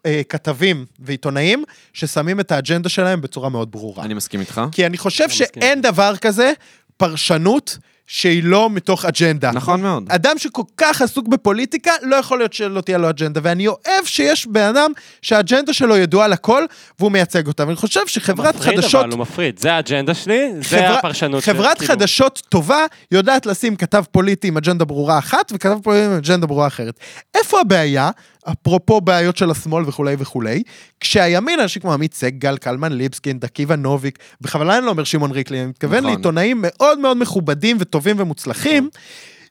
[0.07, 4.05] אה, כתבים ועיתונאים ששמים את האג'נדה שלהם בצורה מאוד ברורה.
[4.05, 4.61] אני מסכים איתך.
[4.73, 5.47] כי אני חושב מסכים.
[5.55, 6.53] שאין דבר כזה
[6.97, 7.79] פרשנות
[8.11, 9.51] שהיא לא מתוך אג'נדה.
[9.53, 10.05] נכון מאוד.
[10.09, 13.41] אדם שכל כך עסוק בפוליטיקה, לא יכול להיות שלא תהיה לו אג'נדה.
[13.43, 14.91] ואני אוהב שיש בן אדם
[15.23, 16.63] שהאג'נדה שלו ידועה לכל,
[16.99, 17.65] והוא מייצג אותה.
[17.67, 19.01] ואני חושב שחברת מפריד, חדשות...
[19.05, 21.43] אבל הוא מפריד, זה האג'נדה שלי, זה חברה- הפרשנות.
[21.43, 26.07] של- חברת כאילו- חדשות טובה יודעת לשים כתב פוליטי עם אג'נדה ברורה אחת וכתב פוליטי
[26.07, 27.01] עם אג'נדה ברורה אחרת.
[27.35, 28.11] איפה הבעיה,
[28.53, 30.63] אפרופו בעיות של השמאל וכולי וכולי,
[31.01, 35.59] כשהימין, אנשים כמו עמית סגל, קלמן ליבסקין, דקיבה נוביק, בכוונה אני לא אומר שמעון ריקלי,
[35.61, 36.11] אני מתכוון נכון.
[36.11, 38.89] לעיתונאים מאוד מאוד מכובדים וטובים ומוצלחים.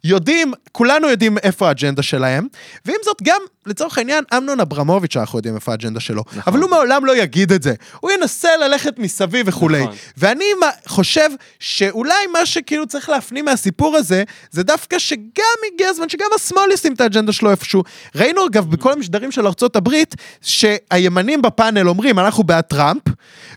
[0.03, 2.48] יודעים, כולנו יודעים איפה האג'נדה שלהם,
[2.86, 6.44] ועם זאת גם, לצורך העניין, אמנון אברמוביץ', אנחנו יודעים איפה האג'נדה שלו, נכון.
[6.48, 7.74] אבל הוא מעולם לא יגיד את זה.
[7.99, 9.82] הוא ינסה ללכת מסביב וכולי.
[9.82, 9.95] נכון.
[10.18, 10.45] ואני
[10.88, 11.30] חושב
[11.60, 16.94] שאולי מה שכאילו צריך להפנים מהסיפור הזה, זה דווקא שגם הגיע הזמן שגם השמאל ישים
[16.94, 17.84] את האג'נדה שלו איפשהו.
[18.15, 23.03] ראינו אגב בכל המשדרים של ארצות הברית, שהימנים בפאנל אומרים אנחנו בעד טראמפ,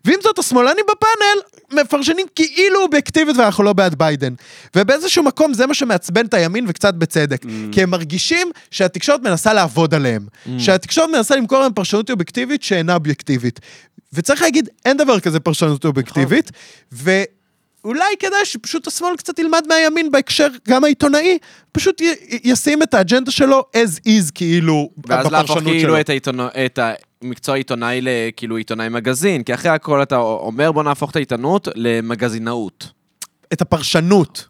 [0.04, 1.40] ועם זאת השמאלנים בפאנל
[1.72, 4.34] מפרשנים כאילו אובייקטיבית ואנחנו לא בעד ביידן.
[4.76, 7.42] ובאיזשהו מקום זה מה שמעצבן את הימין וקצת בצדק.
[7.72, 10.26] כי הם מרגישים שהתקשורת מנסה לעבוד עליהם.
[10.58, 13.60] שהתקשורת מנסה למכור להם פרשנות אובייקטיבית שאינה אובייקטיבית.
[14.12, 16.50] וצריך להגיד, אין דבר כזה פרשנות אובייקטיבית,
[16.92, 21.38] ואולי כדאי שפשוט השמאל קצת ילמד מהימין בהקשר גם העיתונאי,
[21.72, 22.14] פשוט י-
[22.44, 25.72] ישים את האג'נדה שלו as is כאילו ואז להפוך בפרשנות שלו.
[25.72, 26.78] כאילו את, העיתונו, את
[27.24, 32.92] המקצוע העיתונאי לכאילו עיתונאי מגזין, כי אחרי הכל אתה אומר בוא נהפוך את העיתונות למגזינאות.
[33.52, 34.46] את הפרשנות.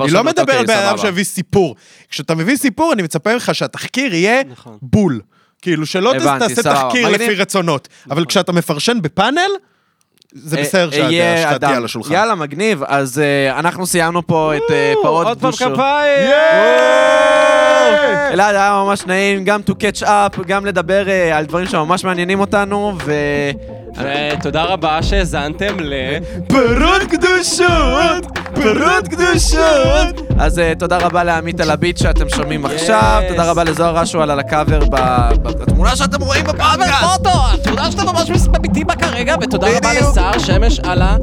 [0.00, 0.98] אני לא מדבר על בן אדם.
[0.98, 1.76] שהביא סיפור.
[2.08, 4.78] כשאתה מביא סיפור, אני מצפה ממך שהתחקיר יהיה נכון.
[4.82, 5.20] בול.
[5.62, 6.74] כאילו, שלא הבנתי, תעשה.
[6.74, 7.22] תחקיר מגניב.
[7.22, 7.88] לפי רצונות.
[8.10, 9.50] אבל כשאתה מפרשן בפאנל,
[10.34, 11.76] זה אה, בסדר שהדעה שלך תהיה.
[11.76, 12.12] על השולחן.
[12.14, 12.82] יאללה, מגניב.
[12.86, 15.52] אז אה, אנחנו סיימנו פה את אה, פרות עוד פעם.
[15.52, 16.30] כפיים!
[18.32, 22.40] אלעד, היה ממש נעים גם to catch up, גם לדבר אה, על דברים שממש מעניינים
[22.40, 23.12] אותנו, ו...
[23.96, 25.94] ותודה רבה שהאזנתם ל...
[26.48, 28.38] פירות קדושות!
[28.54, 30.28] פירות קדושות!
[30.38, 33.22] אז אה, תודה רבה לעמית על הביט שאתם שומעים עכשיו.
[33.28, 34.80] תודה רבה לזוהר אשואל על הקאבר
[35.42, 37.26] בתמונה שאתם רואים בפודקאסט.
[37.64, 40.17] תודה שאתה ממש מביטים בה כרגע, ותודה רבה בדיוק.
[40.18, 41.16] לסער שמש על ה...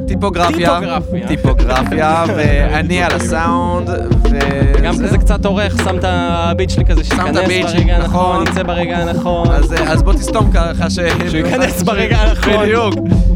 [1.28, 4.40] טיפוגרפיה, ואני על הסאונד, ו...
[4.84, 4.94] גם.
[4.94, 8.36] כזה קצת עורך, שם את הביט שלי כזה, שם את שייכנס ברגע נכון.
[8.36, 9.52] הנכון, יצא ברגע הנכון.
[9.52, 11.00] אז, אז בוא תסתום ככה ש...
[11.30, 12.54] שהוא ייכנס ברגע הנכון.
[12.64, 12.94] בדיוק.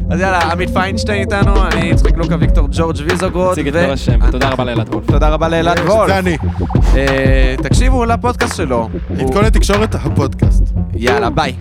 [0.09, 3.51] אז יאללה, עמית פיינשטיין איתנו, אני יצחק לוקה ויקטור ג'ורג' ויזוגרוד.
[3.51, 5.11] תציג את כל השם, ותודה רבה לאלעד וולף.
[5.11, 6.07] תודה רבה לאלעד וולף.
[6.07, 6.37] זה אני.
[6.95, 8.89] אה, תקשיבו לפודקאסט שלו.
[9.19, 10.63] עדכון לתקשורת, הפודקאסט.
[10.93, 11.53] יאללה, ביי.